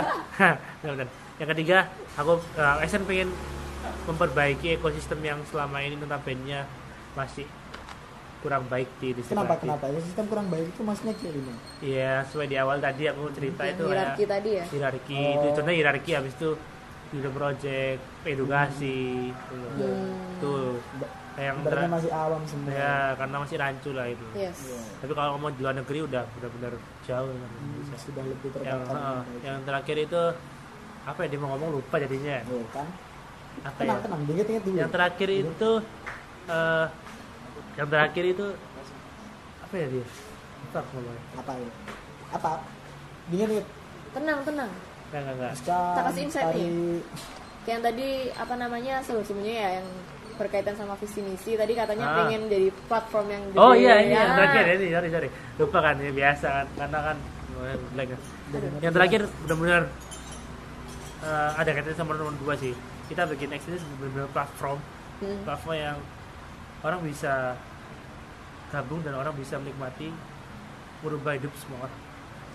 bentar. 0.84 1.07
yang 1.36 1.49
ketiga 1.51 1.78
aku 2.15 2.32
uh, 2.55 2.84
Esen 2.84 3.01
pengen 3.03 3.30
memperbaiki 4.03 4.67
ekosistem 4.76 5.19
yang 5.21 5.39
selama 5.45 5.78
ini 5.80 5.95
notabene 5.95 6.65
masih 7.13 7.45
kurang 8.46 8.64
baik 8.66 8.89
di 8.96 9.08
industri 9.12 9.34
kenapa 9.34 9.48
kreatif. 9.52 9.66
kenapa 9.66 9.86
ya 9.89 10.00
sistem 10.00 10.26
kurang 10.26 10.48
baik 10.48 10.66
itu 10.68 10.82
maksudnya 10.82 11.14
kayak 11.18 11.34
gini 11.34 11.54
Iya, 11.82 12.14
sesuai 12.24 12.46
di 12.46 12.56
awal 12.56 12.78
tadi 12.78 13.04
aku 13.06 13.22
cerita 13.34 13.62
Yang 13.64 13.74
itu 13.74 13.84
hierarki 13.84 14.14
kayak 14.16 14.30
tadi 14.32 14.50
ya. 14.52 14.66
hierarki 14.70 15.18
Oh. 15.18 15.34
itu 15.36 15.48
contohnya 15.52 15.76
hierarki 15.76 16.12
habis 16.14 16.34
itu 16.34 16.50
video 17.08 17.32
project, 17.32 18.00
edukasi, 18.24 19.02
gitu 19.30 19.54
loh. 19.56 19.72
Hmm. 19.72 20.38
tuh 20.38 20.64
yang 21.36 21.56
masih 21.88 22.12
awam 22.12 22.41
semua 22.43 22.72
ya 22.72 22.96
karena 23.14 23.36
masih 23.38 23.56
rancu 23.58 23.89
lah 23.91 24.08
itu. 24.08 24.24
Yes. 24.34 24.56
Iya. 24.62 24.80
Tapi 25.00 25.12
kalau 25.12 25.36
mau 25.36 25.50
di 25.50 25.60
luar 25.60 25.76
negeri 25.76 26.00
udah 26.02 26.24
benar-benar 26.30 26.74
jauh 27.04 27.28
kan. 27.30 27.50
Hmm, 27.52 27.76
bisa. 27.76 27.96
sudah 28.00 28.24
lebih 28.24 28.50
Yang, 28.58 28.82
heeh, 28.86 29.20
yang 29.43 29.58
terakhir 29.64 29.96
itu 30.02 30.22
apa 31.04 31.20
ya 31.22 31.28
dia 31.28 31.39
mau 31.39 31.50
ngomong 31.52 31.70
lupa 31.74 31.96
jadinya. 31.98 32.38
Oh, 32.48 32.64
kan 32.70 32.88
Apa 33.62 33.78
ya? 33.78 33.84
tenang 33.86 34.00
tenang 34.02 34.22
inget 34.26 34.48
inget 34.50 34.64
dulu 34.64 34.76
Yang 34.76 34.91
terakhir 34.91 35.30
itu 35.32 35.72
eh 36.46 36.86
yang 37.76 37.88
terakhir 37.88 38.23
itu 38.26 38.45
apa 39.61 39.76
ya 39.76 39.88
dia? 39.89 40.05
Ngomongnya. 40.73 41.21
apa 41.36 41.51
ya 41.53 41.69
apa 42.32 42.49
inget 43.30 43.49
inget 43.53 43.67
Tenang, 44.11 44.39
tenang. 44.43 44.71
Enggak, 45.05 45.21
enggak, 45.21 45.36
enggak. 45.36 45.53
Kita 45.59 46.01
kasih 46.01 46.21
insight 46.23 46.45
tari 46.45 46.63
Kayak 47.61 47.67
yang 47.67 47.82
tadi 47.84 48.07
apa 48.32 48.53
namanya 48.55 48.93
sebelum-sebelumnya 49.01 49.55
ya 49.57 49.69
yang 49.76 49.88
berkaitan 50.36 50.76
sama 50.76 50.95
visi 50.95 51.19
misi 51.19 51.51
tadi 51.53 51.73
katanya 51.73 52.05
Ah. 52.05 52.15
pengen 52.21 52.47
jadi 52.47 52.67
platform 52.88 53.28
yang 53.28 53.43
gede. 53.49 53.57
Oh 53.57 53.73
iya 53.73 53.93
ini 53.99 54.11
ya. 54.11 54.21
yang 54.21 54.32
terakhir 54.36 54.63
ini 54.73 54.88
sorry 54.89 55.09
sorry 55.09 55.30
lupa 55.57 55.80
kan 55.82 55.95
ya 55.97 56.11
biasa 56.13 56.47
kan 56.47 56.67
karena 56.78 56.99
kan 57.01 57.17
blank 57.91 58.09
kan. 58.09 58.21
yang 58.80 58.93
terakhir 58.93 59.21
benar-benar 59.41 59.84
eh, 61.21 61.49
ada 61.55 61.69
kaitannya 61.71 61.97
sama 61.97 62.11
nomor 62.13 62.36
dua 62.38 62.53
sih 62.55 62.71
kita 63.07 63.21
bikin 63.28 63.49
X 63.51 63.61
ini 63.65 63.78
benar-benar 63.97 64.30
platform 64.32 64.80
Hmm. 65.15 65.39
platform 65.43 65.76
yang 65.78 65.97
orang 66.82 66.99
bisa 67.01 67.55
gabung 68.67 68.99
dan 68.99 69.13
orang 69.13 69.32
bisa 69.34 69.55
menikmati 69.55 70.11
merubah 70.99 71.32
hidup 71.32 71.53
semua 71.55 71.86
orang 71.86 72.01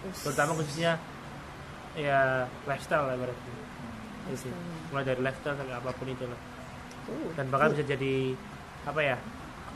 Us. 0.03 0.21
terutama 0.23 0.53
khususnya 0.55 0.99
ya 1.93 2.21
lifestyle 2.65 3.05
lah 3.05 3.17
berarti 3.17 3.51
itu 4.31 4.49
mulai 4.89 5.05
dari 5.05 5.21
lifestyle 5.21 5.55
sampai 5.55 5.75
apa 5.75 5.91
pun 5.91 6.07
itu 6.07 6.25
lah 6.25 6.41
Uh. 7.03 7.33
dan 7.33 7.49
bahkan 7.49 7.73
bisa 7.73 7.83
jadi 7.89 8.37
apa 8.85 9.01
ya 9.01 9.17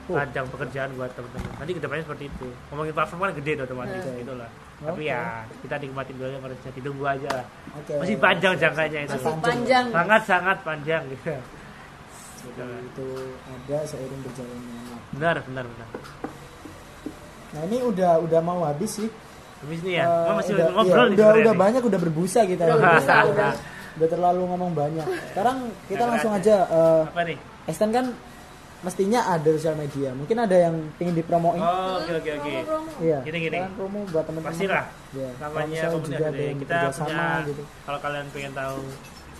Oh. 0.04 0.12
ladang 0.12 0.44
pekerjaan 0.46 0.92
buat 0.92 1.08
teman-teman 1.08 1.48
nanti 1.56 1.72
ke 1.72 1.80
depannya 1.80 2.04
seperti 2.04 2.24
itu 2.28 2.48
ngomongin 2.68 2.92
platform 2.92 3.20
kan 3.22 3.32
gede 3.34 3.52
tuh 3.56 3.64
otomatis 3.64 3.96
Hmm. 3.96 4.20
gitu 4.20 4.32
lah 4.36 4.50
tapi 4.76 5.02
Oke. 5.02 5.08
ya 5.08 5.20
kita 5.58 5.74
nikmatin 5.78 6.14
dulu 6.14 6.28
yang 6.28 6.44
harusnya 6.44 6.70
ditunggu 6.70 7.04
aja 7.06 7.28
lah 7.32 7.46
oke 7.72 7.92
masih 7.96 8.16
panjang 8.18 8.52
jangkanya 8.54 8.98
itu 9.00 9.16
Masih 9.16 9.40
panjang. 9.40 9.84
sangat 9.88 10.22
sangat 10.22 10.56
panjang 10.60 11.02
gitu 11.08 11.32
Jadi 12.44 12.62
itu 12.84 13.08
ada 13.48 13.78
seiring 13.88 14.20
berjalannya 14.20 14.84
benar 15.14 15.36
benar 15.46 15.64
benar. 15.70 15.88
Nah 17.54 17.60
ini 17.70 17.78
udah 17.86 18.12
udah 18.20 18.40
mau 18.42 18.60
habis 18.66 18.98
sih. 18.98 19.08
Habis 19.62 19.78
ini 19.86 19.96
ya? 19.96 20.04
Gua 20.04 20.34
masih 20.42 20.52
udah, 20.58 20.68
ngobrol 20.74 21.06
iya, 21.06 21.08
nih 21.08 21.16
udah, 21.16 21.28
udah 21.30 21.54
nih. 21.54 21.62
banyak 21.64 21.82
udah 21.86 22.00
berbusa 22.02 22.40
kita. 22.44 22.62
Udah 22.66 22.74
ini. 22.74 22.82
berbusa, 22.82 23.14
udah. 23.30 23.52
udah 23.94 24.08
terlalu 24.10 24.42
ngomong 24.50 24.70
banyak. 24.74 25.06
Sekarang 25.32 25.56
kita 25.86 26.02
Nah, 26.04 26.10
langsung 26.12 26.32
aja 26.34 26.56
eh, 26.66 27.02
apa 27.08 27.22
nih? 27.24 27.38
Extend 27.64 27.92
kan 27.94 28.06
mestinya 28.84 29.20
ada 29.32 29.48
sosial 29.56 29.76
media. 29.80 30.12
Mungkin 30.12 30.36
ada 30.36 30.56
yang 30.68 30.74
ingin 31.00 31.14
dipromoin. 31.16 31.62
Oh 31.62 32.02
oke 32.02 32.12
oke 32.20 32.30
oke. 32.42 32.52
Iya. 33.00 33.18
Gini, 33.24 33.38
gini. 33.48 33.56
Kalian 33.56 33.72
promo 33.78 34.00
buat 34.12 34.24
teman-teman. 34.28 34.52
Pastilah. 34.52 34.84
Ya. 35.16 35.30
Kalau 35.40 35.54
namanya 35.56 35.82
juga 36.04 36.24
ada 36.28 36.44
kita 36.52 36.74
punya 36.76 36.92
sama 36.92 37.26
gitu. 37.48 37.62
kalau 37.86 37.98
kalian 38.02 38.26
pengen 38.34 38.52
tahu 38.52 38.76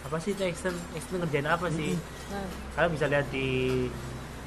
apa 0.05 0.17
sih 0.19 0.31
itu 0.31 0.43
extend 0.43 0.77
extend 0.93 1.19
ngerjain 1.19 1.47
apa 1.47 1.67
sih 1.69 1.97
Nah, 2.27 2.45
kalian 2.75 2.91
bisa 2.93 3.07
lihat 3.07 3.27
di 3.29 3.47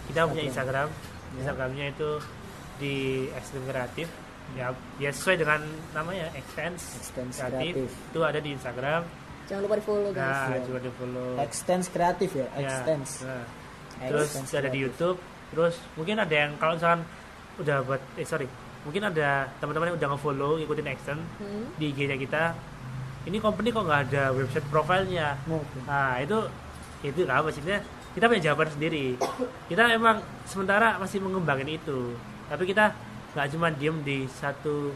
kita 0.05 0.25
punya 0.25 0.43
Instagram. 0.43 0.87
Instagram 0.87 1.35
Instagramnya 1.35 1.85
itu 1.89 2.09
di 2.77 2.95
Extreme 3.31 3.65
Kreatif 3.65 4.07
ya 4.53 4.69
ya 4.95 5.09
sesuai 5.09 5.35
dengan 5.37 5.59
namanya 5.91 6.31
Extends 6.31 7.11
Kreatif 7.11 7.73
Kreatif. 7.73 7.89
itu 7.91 8.19
ada 8.21 8.39
di 8.39 8.49
Instagram 8.51 9.01
jangan 9.45 9.61
lupa 9.63 9.75
di 9.75 9.83
follow 9.83 10.11
guys. 10.11 10.31
nah 10.41 10.47
Iya. 10.49 10.63
juga 10.63 10.79
di 10.79 10.91
follow 10.93 11.29
Extends 11.37 11.87
kreatif 11.87 12.29
ya 12.33 12.47
Ya, 12.53 12.61
Extends 12.63 13.11
nah. 13.23 13.43
terus 13.99 14.29
ada 14.53 14.69
di. 14.69 14.79
YouTube 14.79 15.17
terus 15.47 15.75
mungkin 15.93 16.15
ada 16.17 16.35
yang 16.37 16.51
kalau 16.55 16.73
misalkan 16.73 17.01
udah 17.57 17.77
buat 17.81 18.01
eh 18.13 18.23
sorry 18.23 18.47
mungkin 18.83 19.03
ada 19.05 19.29
teman-teman 19.57 19.87
yang 19.89 19.97
udah 19.97 20.09
nge-follow 20.13 20.51
ngikutin 20.57 20.87
Extend 20.87 21.21
Hmm. 21.37 21.65
di 21.75 21.85
IG-nya 21.89 22.15
kita 22.15 22.43
ini 23.27 23.37
company 23.43 23.69
kok 23.75 23.83
nggak 23.83 24.01
ada 24.09 24.23
website 24.31 24.67
profilnya? 24.71 25.35
Nah, 25.45 25.59
oke. 25.59 25.77
Nah 25.83 26.11
itu 26.23 26.37
itu 27.03 27.19
lah 27.27 27.43
maksudnya. 27.43 27.83
Kita 28.15 28.25
punya 28.25 28.49
jawaban 28.49 28.71
sendiri. 28.73 29.13
Kita 29.69 29.93
emang 29.93 30.23
sementara 30.49 30.97
masih 30.97 31.21
mengembangin 31.21 31.77
itu, 31.77 32.17
tapi 32.49 32.65
kita 32.65 32.89
nggak 33.37 33.47
cuma 33.53 33.69
diem 33.69 33.93
di 34.01 34.25
satu 34.25 34.89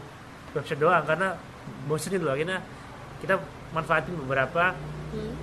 website 0.56 0.82
doang 0.82 1.06
karena 1.06 1.38
bosenin 1.86 2.24
loh. 2.24 2.34
Kita 2.34 2.58
kita 3.22 3.34
manfaatin 3.70 4.18
beberapa 4.26 4.74
Hmm. 5.12 5.36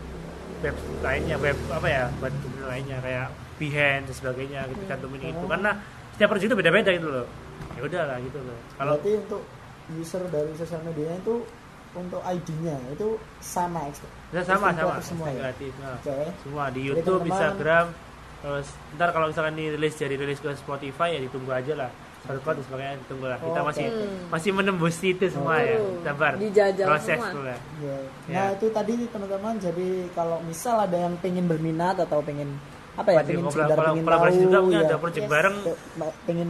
web 0.66 0.74
lainnya 1.06 1.38
web 1.38 1.54
apa 1.70 1.88
ya 1.88 2.04
buat 2.18 2.34
lainnya 2.66 2.98
kayak 3.06 3.30
Behance 3.62 4.10
dan 4.10 4.16
sebagainya 4.18 4.60
kita 4.72 4.84
cantumin 4.96 5.30
itu. 5.30 5.46
Karena 5.46 5.72
setiap 6.16 6.32
project 6.34 6.50
itu 6.50 6.58
beda-beda 6.58 6.90
gitu 6.96 7.10
loh. 7.12 7.28
Ya 7.78 7.82
udah 7.86 8.02
lah 8.10 8.18
gitu 8.24 8.40
loh. 8.42 8.58
Kalau 8.76 8.98
berarti 8.98 9.12
untuk 9.20 9.44
user 9.94 10.24
dari 10.32 10.52
sosial 10.58 10.82
medianya 10.84 11.22
itu 11.22 11.36
untuk 11.92 12.22
ID-nya 12.22 12.78
itu 12.94 13.18
sama 13.40 13.90
ya 14.30 14.42
sama 14.42 14.70
sama 14.72 15.02
semua 15.02 15.28
ya 15.30 15.50
kreatif 15.50 15.74
nah. 15.78 15.98
oke 15.98 16.18
semua 16.46 16.64
di 16.70 16.82
Jadi 16.82 16.90
YouTube, 16.94 17.22
Instagram, 17.26 17.86
terus 18.40 18.68
ntar 18.94 19.10
kalau 19.10 19.26
misalkan 19.28 19.54
ini 19.58 19.66
rilis 19.74 19.94
jadi 19.96 20.14
rilis 20.14 20.38
ke 20.38 20.54
Spotify 20.54 21.18
ya 21.18 21.20
ditunggu 21.20 21.50
aja 21.50 21.74
lah. 21.76 21.92
SoundCloud 22.20 22.56
dan 22.60 22.66
sebagainya 22.68 22.96
ditunggu 23.08 23.26
lah. 23.26 23.40
Kita 23.40 23.60
Oh, 23.60 23.66
masih 23.66 23.86
oke. 23.88 24.06
masih 24.28 24.52
menembus 24.52 24.98
itu 25.02 25.26
semua 25.32 25.56
Oh. 25.56 25.64
ya. 25.64 25.78
Sabar. 26.04 26.34
Dijajal 26.36 26.86
Proses 26.86 27.16
semua. 27.16 27.32
dulu 27.32 27.44
lah. 27.48 27.60
Ya. 27.80 27.98
Nah 28.28 28.46
itu 28.54 28.68
tadi 28.70 28.94
teman-teman 29.08 29.54
jadi 29.56 29.90
kalau 30.12 30.38
misal 30.44 30.76
ada 30.84 30.98
yang 31.00 31.16
pengen 31.24 31.48
berminat 31.48 31.96
atau 31.96 32.20
pengen 32.20 32.60
apa 33.00 33.16
ya 33.16 33.24
pengen 33.24 33.48
sekedar 33.48 33.78
pengen 33.80 34.04
tahu 34.04 34.36
juga 34.36 34.58
mungkin 34.60 34.76
ya, 34.76 34.88
ada 34.92 34.98
project 35.00 35.24
Yes. 35.24 35.32
bareng 35.32 35.56
pengen 36.28 36.50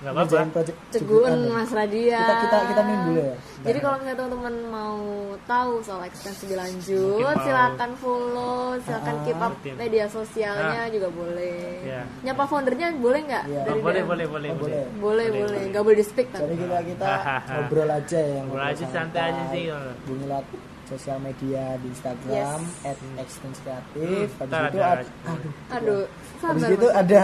nggak 0.00 0.12
apa-apa. 0.14 0.48
project 0.50 0.76
Cegun 0.88 0.96
cegukan 1.22 1.36
ya. 1.36 1.52
Mas 1.52 1.70
Radia. 1.70 2.18
kita 2.18 2.34
kita 2.40 2.56
kita 2.66 2.82
minum 2.82 3.02
dulu 3.06 3.20
ya 3.20 3.34
Jadi 3.60 3.78
kalau 3.78 3.96
misalnya 3.96 4.16
teman-teman 4.16 4.54
mau 4.66 4.96
tahu 5.44 5.72
soal 5.80 6.00
ekstensi 6.02 6.44
lebih 6.46 6.56
lanjut, 6.56 7.36
silakan 7.38 7.90
follow, 7.94 8.58
silakan 8.80 9.12
Ah, 9.12 9.22
keep 9.22 9.36
up 9.38 9.52
rutin. 9.52 9.74
media 9.76 10.04
sosialnya 10.08 10.82
juga 10.88 11.08
boleh. 11.10 11.84
Ya. 11.84 12.02
Nyapa 12.22 12.44
foundernya 12.46 12.88
boleh 12.96 13.20
nggak? 13.22 13.44
Iya. 13.44 13.60
Oh, 13.60 13.66
Dari 13.66 13.80
boleh, 13.82 14.02
boleh, 14.02 14.26
boleh, 14.26 14.48
Oh, 14.48 14.56
boleh. 14.56 14.84
boleh. 14.96 15.26
Boleh, 15.28 15.44
boleh. 15.44 15.60
Nggak 15.68 15.82
boleh 15.84 15.96
di 15.96 16.06
speak 16.06 16.28
jadi 16.30 16.40
tapi. 16.40 16.54
kita 16.56 16.78
kita 16.86 17.08
ngobrol 17.52 17.90
aja 17.90 18.18
ya 18.18 18.40
Ngobrol 18.40 18.64
aja 18.66 18.84
santai 18.88 19.22
aja 19.28 19.42
sih. 19.52 19.62
bunyi 20.02 20.26
sosial 20.88 21.18
media 21.20 21.78
di 21.78 21.86
Instagram 21.86 22.58
Yes. 22.82 22.98
@extenskreatif 23.20 24.26
Hmm, 24.28 24.40
habis 24.40 24.50
ntar 24.50 24.62
itu 24.66 24.78
ada- 24.80 24.90
ad- 24.96 25.06
aduh 25.30 25.52
Aduh, 25.70 26.02
Habis 26.42 26.64
itu 26.70 26.88
ada 26.88 27.22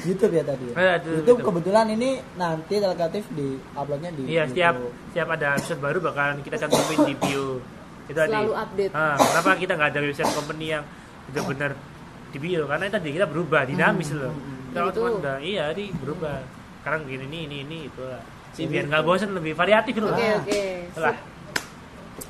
YouTube 0.00 0.32
ya 0.32 0.42
tadi 0.42 0.64
ya? 0.66 0.74
Eh, 0.74 0.90
ada 0.94 1.04
YouTube 1.04 1.20
YouTube. 1.30 1.38
kebetulan 1.44 1.86
ini 1.90 2.10
nanti 2.34 2.74
telegratif 2.74 3.24
di 3.30 3.46
uploadnya 3.72 4.10
di 4.10 4.22
Iya, 4.26 4.42
setiap 4.48 4.74
setiap 5.10 5.28
ada 5.30 5.46
episode 5.54 5.80
baru 5.80 5.98
bakalan 6.00 6.40
kita 6.40 6.56
cantumin 6.58 6.98
di 7.04 7.14
bio. 7.14 7.60
Itu 8.04 8.12
tadi. 8.14 8.32
Selalu 8.32 8.52
update. 8.54 8.92
Ah, 8.92 9.16
kenapa 9.16 9.50
kita 9.54 9.72
nggak 9.74 9.90
ada 9.90 10.00
website 10.02 10.32
company 10.32 10.66
yang 10.70 10.84
benar-benar 11.26 11.70
di 12.30 12.38
bio? 12.38 12.62
Karena 12.64 12.84
tadi 12.90 13.08
kita 13.10 13.26
berubah, 13.26 13.62
dinamis 13.64 14.08
Hmm, 14.08 14.18
loh. 14.18 14.32
Kalau 14.70 14.88
Gitu. 14.88 14.96
cuma 14.98 15.08
udah 15.14 15.36
iya 15.38 15.64
di 15.70 15.84
berubah. 15.94 16.36
Sekarang 16.80 17.00
gini 17.04 17.24
ini 17.26 17.38
ini 17.44 17.56
ini 17.62 17.78
itu 17.86 18.00
lah. 18.00 18.20
Sih 18.50 18.64
Jadi 18.64 18.70
biar 18.70 18.84
nggak 18.86 19.02
bosan 19.02 19.30
lebih 19.32 19.52
variatif 19.52 19.92
loh. 19.98 20.08
Oke, 20.10 20.28
oke. 20.38 20.62
Lah, 20.96 21.16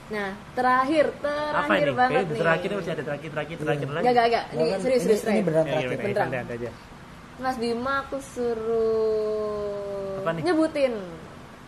Nah, 0.06 0.30
terakhir, 0.52 1.06
apa 1.16 1.64
terakhir 1.64 1.86
ini? 1.86 1.96
banget 1.96 2.24
nih. 2.24 2.38
terakhir 2.38 2.70
masih 2.72 2.92
ada 2.92 3.02
terakhir 3.02 3.30
terakhir 3.30 3.56
terakhir 3.58 3.86
lagi. 3.86 4.00
Enggak, 4.00 4.24
enggak, 4.24 4.26
enggak. 4.26 4.44
Ini 4.46 4.78
serius, 4.78 5.02
ini, 5.02 5.10
serius, 5.10 5.22
ini 5.26 5.42
beneran 5.42 5.66
terakhir 5.66 5.86
ya, 5.86 5.98
Beneran. 5.98 6.30
santai 6.30 6.54
aja. 6.54 6.70
Mas 7.34 7.56
Bima 7.58 7.94
aku 8.00 8.16
suruh 8.22 10.22
Apa 10.22 10.30
nih? 10.32 10.42
nyebutin 10.44 10.94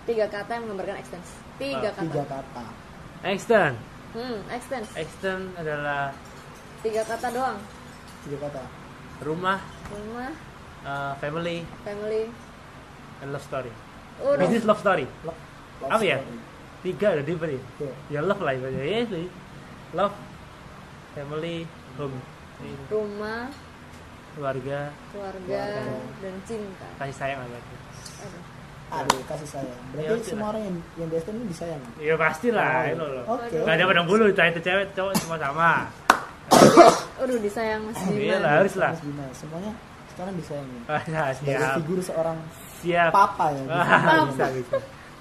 tiga 0.05 0.27
kata 0.27 0.51
yang 0.53 0.63
menggambarkan 0.65 0.97
ekstens. 0.97 1.29
Tiga 1.57 1.89
kata. 1.91 2.03
tiga 2.03 2.23
kata 2.25 2.65
Extend, 3.27 3.75
Hmm, 4.13 4.39
extend. 4.49 4.85
Extend 4.95 5.43
adalah 5.57 6.13
Tiga 6.79 7.03
kata 7.03 7.27
doang. 7.29 7.59
tiga 8.23 8.37
kata 8.43 8.63
rumah, 9.19 9.59
Rumah, 9.87 10.31
uh, 10.83 11.13
family, 11.19 11.63
family. 11.83 12.27
and 13.19 13.31
love 13.31 13.43
story. 13.43 13.71
Udah. 14.19 14.39
Business 14.39 14.65
love 14.65 14.79
story. 14.79 15.05
Lo- 15.21 15.35
love 15.81 15.91
Apa 15.91 16.03
ya? 16.03 16.17
story. 16.17 16.37
Tiga 16.87 17.07
udah 17.13 17.25
di 17.25 17.35
ya? 17.35 17.49
Iya. 17.51 17.93
Ya 18.09 18.21
love 18.23 18.39
lah 18.39 18.53
ibaratnya. 18.53 18.79
Ya 18.81 19.03
sih. 19.05 19.27
Love, 19.91 20.15
family, 21.13 21.67
home. 21.97 22.15
Ini, 22.57 22.73
Rumah, 22.87 23.51
Keluarga, 24.33 24.93
keluarga, 25.11 25.63
dan 26.21 26.35
cinta. 26.45 26.87
kasih 26.97 27.17
sayang 27.17 27.39
lah 27.39 27.49
berarti. 27.49 27.75
Aduh. 28.17 28.43
aduh 28.87 29.21
kasih 29.27 29.49
sayang 29.51 29.75
Ya, 29.75 29.89
berarti 29.93 30.13
oke 30.15 30.25
semua 30.25 30.39
lah. 30.39 30.51
orang 30.53 30.63
yang 30.63 30.77
yang 30.95 31.09
di 31.09 31.17
ini 31.19 31.45
disayang 31.49 31.83
Ya 31.99 32.15
pasti 32.15 32.49
lah, 32.49 32.73
Oh, 32.79 32.85
itu 32.87 33.07
loh. 33.11 33.25
oke 33.27 33.57
Gak 33.59 33.75
ada 33.75 33.85
pandang 33.85 34.07
bulu, 34.07 34.25
ditanya 34.27 34.51
itu 34.53 34.63
cewek, 34.63 34.87
cowok 34.93 35.13
semua 35.17 35.37
sama. 35.37 35.73
Aduh, 37.19 37.39
disayang 37.41 37.81
Mas 37.83 37.97
Iya 37.99 38.13
Bima. 38.13 38.37
lah, 38.39 38.51
harus 38.61 38.75
lah. 38.77 38.91
Mas 38.93 39.03
Bima, 39.03 39.27
semuanya 39.33 39.73
sekarang 40.07 40.35
disayangi 40.35 40.79
Ah, 40.87 41.01
ya, 41.03 41.23
sebagai 41.33 41.57
siap, 41.59 41.77
figur 41.77 41.99
seorang 42.01 42.39
siap. 42.79 43.11
papa 43.11 43.47
ya 43.51 43.63
Ah, 43.69 44.25
bisa, 44.29 44.45
bisa. 44.55 44.77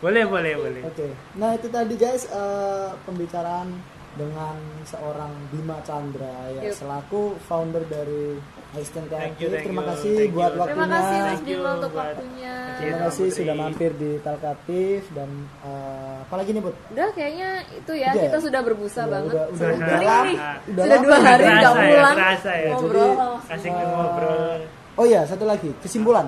Boleh, 0.06 0.24
boleh, 0.24 0.54
boleh. 0.56 0.82
Oke, 0.86 1.08
nah 1.34 1.50
itu 1.52 1.66
tadi 1.68 1.96
guys 1.96 2.30
eh, 2.30 2.90
pembicaraan 3.02 3.74
dengan 4.14 4.56
seorang 4.84 5.34
Bima 5.50 5.82
Chandra 5.82 6.48
ya 6.50 6.62
Yup. 6.64 6.76
selaku 6.78 7.22
founder 7.42 7.84
dari 7.84 8.38
Einstein 8.72 9.10
Thank 9.10 9.42
you, 9.42 9.50
Kreatif. 9.50 9.52
thank 9.52 9.66
Terima 9.66 9.82
you, 9.82 9.90
kasih 9.90 10.14
thank 10.16 10.32
buat 10.32 10.46
you. 10.46 10.56
waktunya. 10.56 10.70
Terima 10.70 10.88
kasih 10.88 11.18
Mas 11.18 11.26
Thank 11.28 11.44
you 11.44 11.58
Bima 11.58 11.72
untuk 11.74 11.92
buat- 11.92 12.06
waktunya. 12.08 12.56
Terima 12.76 12.98
kasih 13.02 13.26
Putri. 13.26 13.36
sudah 13.36 13.56
mampir 13.58 13.92
di 13.94 14.12
Talkatif 14.22 15.02
dan 15.12 15.30
eh, 15.62 16.16
apalagi 16.22 16.50
nih 16.52 16.62
Bud? 16.62 16.76
Udah 16.88 17.08
kayaknya 17.12 17.50
itu 17.74 17.92
ya, 17.94 18.08
Udah 18.08 18.16
ya? 18.16 18.26
kita 18.26 18.38
sudah 18.40 18.62
berbusa 18.62 19.02
Udah, 19.02 19.12
banget. 19.12 19.34
udah, 19.34 19.44
udah, 19.44 19.58
Sudah 19.58 19.98
udah 19.98 20.20
nih. 20.22 20.38
Udah 20.70 20.84
Sudah 20.86 20.98
dua 21.02 21.18
hari 21.20 21.44
nggak 21.44 21.74
ya, 21.74 21.82
pulang. 21.90 22.16
kerasa 22.16 22.52
ya. 22.54 22.70
Ngobrol. 22.72 23.12
Asik 23.50 23.72
Eh, 23.74 23.84
ngobrol. 23.84 24.60
Oh 24.96 25.04
iya, 25.04 25.22
satu 25.24 25.44
lagi 25.44 25.70
kesimpulan 25.82 26.28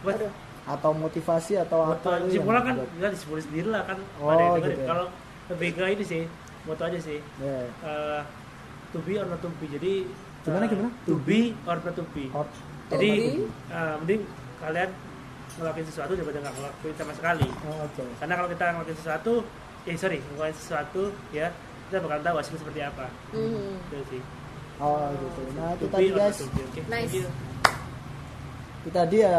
Buat 0.00 0.16
Aduh. 0.16 0.30
Atau 0.68 0.90
motivasi 0.92 1.52
atau 1.58 1.78
moto 1.88 2.08
apa? 2.08 2.28
simpulan 2.28 2.62
kan 2.62 2.74
nggak 2.94 3.10
disebut 3.10 3.40
sendiri 3.40 3.68
lah 3.68 3.82
kan 3.82 3.96
Oh, 4.18 4.28
ada 4.28 4.38
yang 4.38 4.52
dengerin. 4.54 4.68
gitu 4.68 4.80
ya. 4.80 4.86
kalau 4.86 5.06
lebih 5.48 5.68
ke 5.72 5.84
ini 5.88 6.04
sih 6.04 6.22
moto 6.62 6.82
aja 6.84 6.98
sih 6.98 7.18
Ya. 7.38 7.58
Eh, 7.64 8.20
to 8.90 9.00
be 9.00 9.16
or 9.16 9.24
not 9.24 9.38
to 9.38 9.48
be 9.54 9.66
jadi 9.66 9.92
Gimana, 10.40 10.64
eh, 10.64 10.68
gimana? 10.68 10.90
to 11.02 11.14
be 11.18 11.40
or 11.64 11.76
not 11.78 11.94
to 11.94 12.04
be 12.12 12.24
Oh, 12.30 12.44
jadi 12.88 13.10
be. 13.10 13.48
eh, 13.66 13.94
mending 13.98 14.22
kalian 14.58 14.90
ngelakuin 15.54 15.86
sesuatu 15.86 16.12
daripada 16.12 16.38
nggak 16.38 16.54
ngelakuin 16.54 16.94
sama 16.94 17.12
sekali 17.12 17.48
oh, 17.64 17.82
oke. 17.82 18.04
karena 18.14 18.34
kalau 18.34 18.48
kita 18.48 18.64
ngelakuin 18.70 18.98
sesuatu 18.98 19.32
eh 19.82 19.96
sorry 19.96 20.18
ngelakuin 20.22 20.54
sesuatu 20.54 21.02
ya 21.30 21.48
kita 21.86 21.98
bakal 21.98 22.18
tahu 22.20 22.36
hasilnya 22.36 22.60
seperti 22.60 22.80
apa 22.82 23.06
Mhm. 23.32 23.72
itu 23.88 24.04
sih 24.10 24.22
Oh 24.78 25.10
gitu. 25.10 25.40
Nah 25.52 25.74
itu 25.74 25.82
to 25.82 25.90
tadi 25.90 26.04
be 26.04 26.08
or 26.08 26.14
not 26.14 26.22
guys. 26.22 26.38
to 26.38 26.46
be 26.46 26.60
oke 26.62 26.80
Nice. 26.86 27.12
Itu 28.78 28.90
tadi 28.90 29.16
ya 29.18 29.34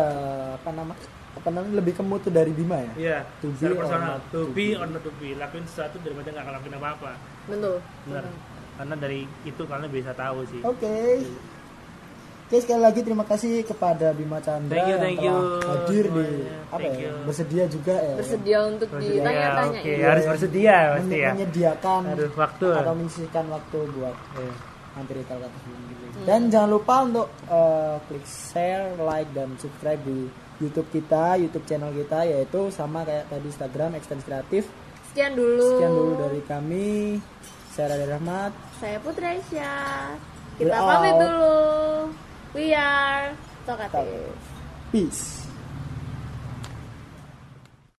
apa 0.54 0.70
nama 0.70 0.94
apa 1.40 1.50
namanya 1.50 1.76
lebih 1.76 1.94
ke 1.94 2.04
mutu 2.04 2.28
dari 2.28 2.52
Bima 2.52 2.78
ya. 2.78 2.92
Iya, 2.94 3.18
To 3.40 3.48
be 3.50 3.72
personal. 3.72 4.04
not 4.14 4.22
To 4.30 4.40
to 4.42 4.52
be 4.52 4.66
be. 4.66 4.76
or 4.76 4.86
not 4.86 5.02
to 5.02 5.12
be. 5.16 5.32
Lakuin 5.34 5.64
sesuatu 5.64 5.96
daripada 6.00 6.30
nggak 6.30 6.46
ngelakuin 6.46 6.76
apa-apa. 6.76 7.12
Betul. 7.48 7.78
Benar. 8.06 8.26
Karena 8.76 8.96
dari 8.96 9.20
itu 9.44 9.62
kalian 9.62 9.88
bisa 9.90 10.12
tahu 10.14 10.44
sih. 10.46 10.62
Oke. 10.62 11.24
Oke 12.46 12.58
sekali 12.60 12.82
lagi 12.82 13.06
terima 13.06 13.22
kasih 13.24 13.62
kepada 13.62 14.10
Bima 14.10 14.42
Chandra 14.42 14.74
Thank 14.74 14.82
you, 14.84 14.90
yang 14.90 15.04
thank 15.06 15.20
telah 15.22 15.30
you 15.30 15.70
hadir 15.70 16.04
di 16.04 16.26
semuanya. 16.26 16.58
apa 16.66 16.80
Thank 16.82 16.98
ya 16.98 17.06
you. 17.06 17.14
bersedia 17.22 17.64
juga 17.70 17.94
ya 17.94 18.16
Bersedia 18.18 18.58
untuk 18.66 18.88
Bersedia, 18.90 19.14
ditanya-tanya. 19.14 19.70
oke. 19.70 19.86
ini. 19.88 20.02
harus 20.02 20.26
bersedia 20.26 20.76
pasti 20.90 21.14
ya. 21.16 21.30
menyediakan 21.30 22.02
Aduh, 22.10 22.32
waktu. 22.34 22.68
atau 22.74 22.94
menyisihkan 22.98 23.46
waktu 23.48 23.80
buat 23.94 24.16
Iya. 24.34 24.54
hampir 24.90 25.16
ini. 25.22 26.26
Dan 26.26 26.42
jangan 26.50 26.70
lupa 26.70 26.96
untuk 27.06 27.28
eh, 27.46 27.96
klik 28.10 28.26
share, 28.26 28.98
like 28.98 29.30
dan 29.32 29.54
subscribe 29.56 30.02
di 30.02 30.26
YouTube 30.60 30.88
kita, 30.92 31.40
YouTube 31.40 31.66
channel 31.66 31.92
kita 31.96 32.28
yaitu 32.28 32.68
sama 32.70 33.08
kayak 33.08 33.32
tadi 33.32 33.48
Instagram 33.48 33.96
Extens 33.96 34.24
Kreatif. 34.28 34.68
Sekian 35.10 35.34
dulu. 35.34 35.68
Sekian 35.76 35.92
dulu 35.92 36.14
dari 36.20 36.42
kami. 36.46 37.18
Saya 37.74 37.96
Radha 37.96 38.08
Rahmat. 38.20 38.52
Saya 38.78 38.98
Putri. 39.02 39.40
We're 40.60 40.68
Kita 40.68 40.78
pamit 40.78 41.16
out. 41.16 41.22
dulu. 41.24 41.58
We 42.54 42.76
are 42.76 43.34
Talkative. 43.64 44.36
Peace. 44.92 45.49